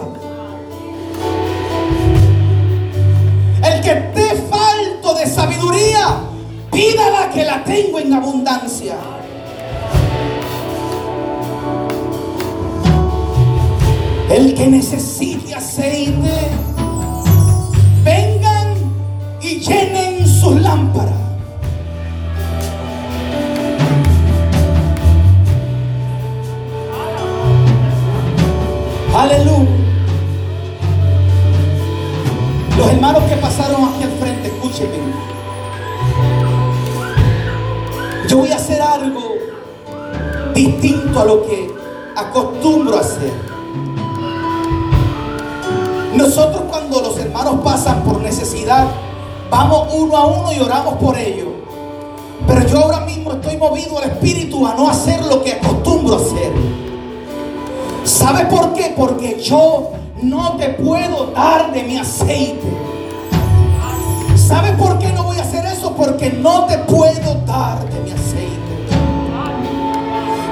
El 3.64 3.82
que 3.82 3.92
esté 3.92 4.44
falto 4.50 5.14
de 5.16 5.26
sabiduría, 5.26 6.18
pídala 6.70 7.30
que 7.34 7.46
la 7.46 7.64
tengo 7.64 8.00
en 8.00 8.14
abundancia. 8.14 8.96
El 14.34 14.56
que 14.56 14.66
necesite 14.66 15.54
aceite, 15.54 16.50
vengan 18.04 18.74
y 19.40 19.60
llenen 19.60 20.28
sus 20.28 20.60
lámparas. 20.60 21.14
Aleluya. 29.16 29.70
Los 32.76 32.88
hermanos 32.88 33.24
que 33.26 33.36
pasaron 33.36 33.84
aquí 33.84 34.04
al 34.04 34.12
frente, 34.14 34.48
escúchenme. 34.48 34.98
Yo 38.28 38.38
voy 38.40 38.52
a 38.52 38.56
hacer 38.56 38.82
algo 38.82 39.36
distinto 40.56 41.20
a 41.20 41.26
lo 41.26 41.46
que 41.46 41.72
acostumbro 42.16 42.98
a 42.98 43.02
hacer. 43.02 43.53
Nosotros 46.24 46.64
cuando 46.70 47.02
los 47.02 47.18
hermanos 47.18 47.56
pasan 47.66 48.02
por 48.04 48.22
necesidad, 48.22 48.88
vamos 49.52 49.94
uno 49.94 50.16
a 50.16 50.26
uno 50.26 50.54
y 50.54 50.60
oramos 50.62 50.94
por 50.94 51.18
ellos. 51.18 51.50
Pero 52.48 52.66
yo 52.66 52.80
ahora 52.80 53.02
mismo 53.02 53.34
estoy 53.34 53.58
movido 53.58 53.98
al 53.98 54.06
espíritu 54.06 54.66
a 54.66 54.74
no 54.74 54.90
hacer 54.90 55.22
lo 55.26 55.44
que 55.44 55.52
acostumbro 55.52 56.16
hacer. 56.16 56.54
¿Sabe 58.06 58.46
por 58.46 58.74
qué? 58.74 58.94
Porque 58.96 59.38
yo 59.42 59.92
no 60.22 60.56
te 60.56 60.70
puedo 60.70 61.26
dar 61.36 61.74
de 61.74 61.84
mi 61.84 61.98
aceite. 61.98 62.72
¿Sabe 64.38 64.72
por 64.78 65.00
qué 65.00 65.12
no 65.12 65.24
voy 65.24 65.40
a 65.40 65.42
hacer 65.42 65.66
eso? 65.66 65.94
Porque 65.94 66.30
no 66.30 66.68
te 66.68 66.78
puedo 66.78 67.36
dar 67.46 67.84
de 67.90 68.00
mi 68.00 68.12
aceite. 68.12 68.98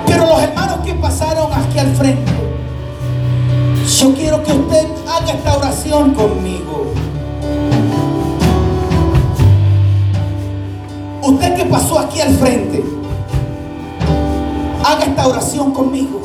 Pero 0.05 0.25
los 0.25 0.43
hermanos 0.43 0.79
que 0.85 0.93
pasaron 0.95 1.49
aquí 1.53 1.79
al 1.79 1.95
frente, 1.95 2.40
yo 3.99 4.13
quiero 4.13 4.41
que 4.43 4.53
usted 4.53 4.87
haga 5.07 5.31
esta 5.33 5.57
oración 5.57 6.13
conmigo. 6.13 6.93
Usted 11.21 11.55
que 11.55 11.65
pasó 11.65 11.99
aquí 11.99 12.21
al 12.21 12.33
frente, 12.35 12.83
haga 14.83 15.03
esta 15.03 15.27
oración 15.27 15.71
conmigo. 15.71 16.21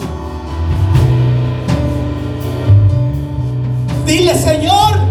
Dile, 4.07 4.35
Señor, 4.35 5.06